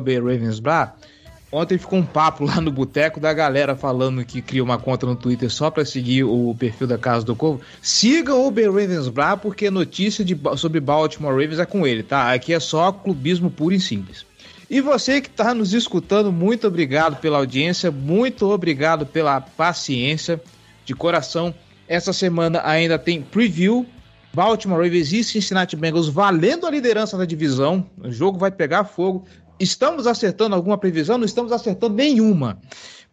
Ontem 1.51 1.77
ficou 1.77 1.99
um 1.99 2.05
papo 2.05 2.45
lá 2.45 2.61
no 2.61 2.71
boteco 2.71 3.19
da 3.19 3.33
galera 3.33 3.75
falando 3.75 4.23
que 4.23 4.41
cria 4.41 4.63
uma 4.63 4.77
conta 4.77 5.05
no 5.05 5.17
Twitter 5.17 5.49
só 5.49 5.69
para 5.69 5.83
seguir 5.83 6.23
o 6.23 6.55
perfil 6.57 6.87
da 6.87 6.97
Casa 6.97 7.25
do 7.25 7.35
Corvo. 7.35 7.61
Sigam 7.81 8.47
o 8.47 8.51
Ben 8.51 8.71
Ravensbrá, 8.71 9.35
porque 9.35 9.69
notícia 9.69 10.23
de, 10.23 10.39
sobre 10.55 10.79
Baltimore 10.79 11.33
Ravens 11.33 11.59
é 11.59 11.65
com 11.65 11.85
ele, 11.85 12.03
tá? 12.03 12.31
Aqui 12.31 12.53
é 12.53 12.59
só 12.59 12.91
clubismo 12.93 13.51
puro 13.51 13.75
e 13.75 13.81
simples. 13.81 14.25
E 14.69 14.79
você 14.79 15.19
que 15.19 15.27
está 15.27 15.53
nos 15.53 15.73
escutando, 15.73 16.31
muito 16.31 16.65
obrigado 16.65 17.17
pela 17.17 17.39
audiência, 17.39 17.91
muito 17.91 18.49
obrigado 18.49 19.05
pela 19.05 19.41
paciência. 19.41 20.41
De 20.85 20.95
coração, 20.95 21.53
essa 21.87 22.13
semana 22.13 22.61
ainda 22.63 22.97
tem 22.97 23.21
preview 23.21 23.85
Baltimore 24.33 24.81
Ravens 24.81 25.11
e 25.11 25.23
Cincinnati 25.23 25.75
Bengals 25.75 26.07
valendo 26.07 26.65
a 26.65 26.71
liderança 26.71 27.17
da 27.17 27.25
divisão. 27.25 27.85
O 27.97 28.11
jogo 28.11 28.39
vai 28.39 28.49
pegar 28.49 28.85
fogo 28.85 29.25
estamos 29.61 30.07
acertando 30.07 30.55
alguma 30.55 30.77
previsão? 30.77 31.17
Não 31.17 31.25
estamos 31.25 31.51
acertando 31.51 31.95
nenhuma. 31.95 32.59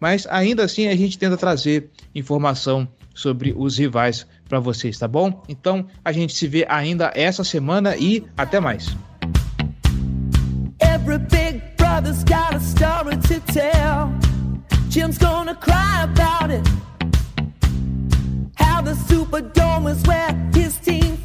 Mas 0.00 0.26
ainda 0.28 0.64
assim 0.64 0.86
a 0.86 0.96
gente 0.96 1.18
tenta 1.18 1.36
trazer 1.36 1.90
informação 2.14 2.88
sobre 3.14 3.52
os 3.56 3.76
rivais 3.78 4.26
para 4.48 4.60
vocês, 4.60 4.98
tá 4.98 5.08
bom? 5.08 5.42
Então 5.48 5.86
a 6.04 6.12
gente 6.12 6.34
se 6.34 6.46
vê 6.46 6.64
ainda 6.68 7.12
essa 7.14 7.42
semana 7.42 7.96
e 7.96 8.24
até 8.36 8.60
mais. 8.60 8.96
Every 10.80 11.18
big 11.18 11.60
brother's 11.76 12.22
got 12.24 12.54
a 12.54 12.60
story 12.60 13.16
to 13.16 13.40
tell. 13.52 14.12
Jim's 14.88 15.18
gonna 15.18 15.54
cry 15.54 16.04
about 16.04 16.50
it. 16.52 16.62
How 18.56 18.82
the 18.82 18.92
Superdome 18.92 19.90
is 19.90 20.02
where 20.04 20.32
his 20.54 20.78
team 20.78 21.16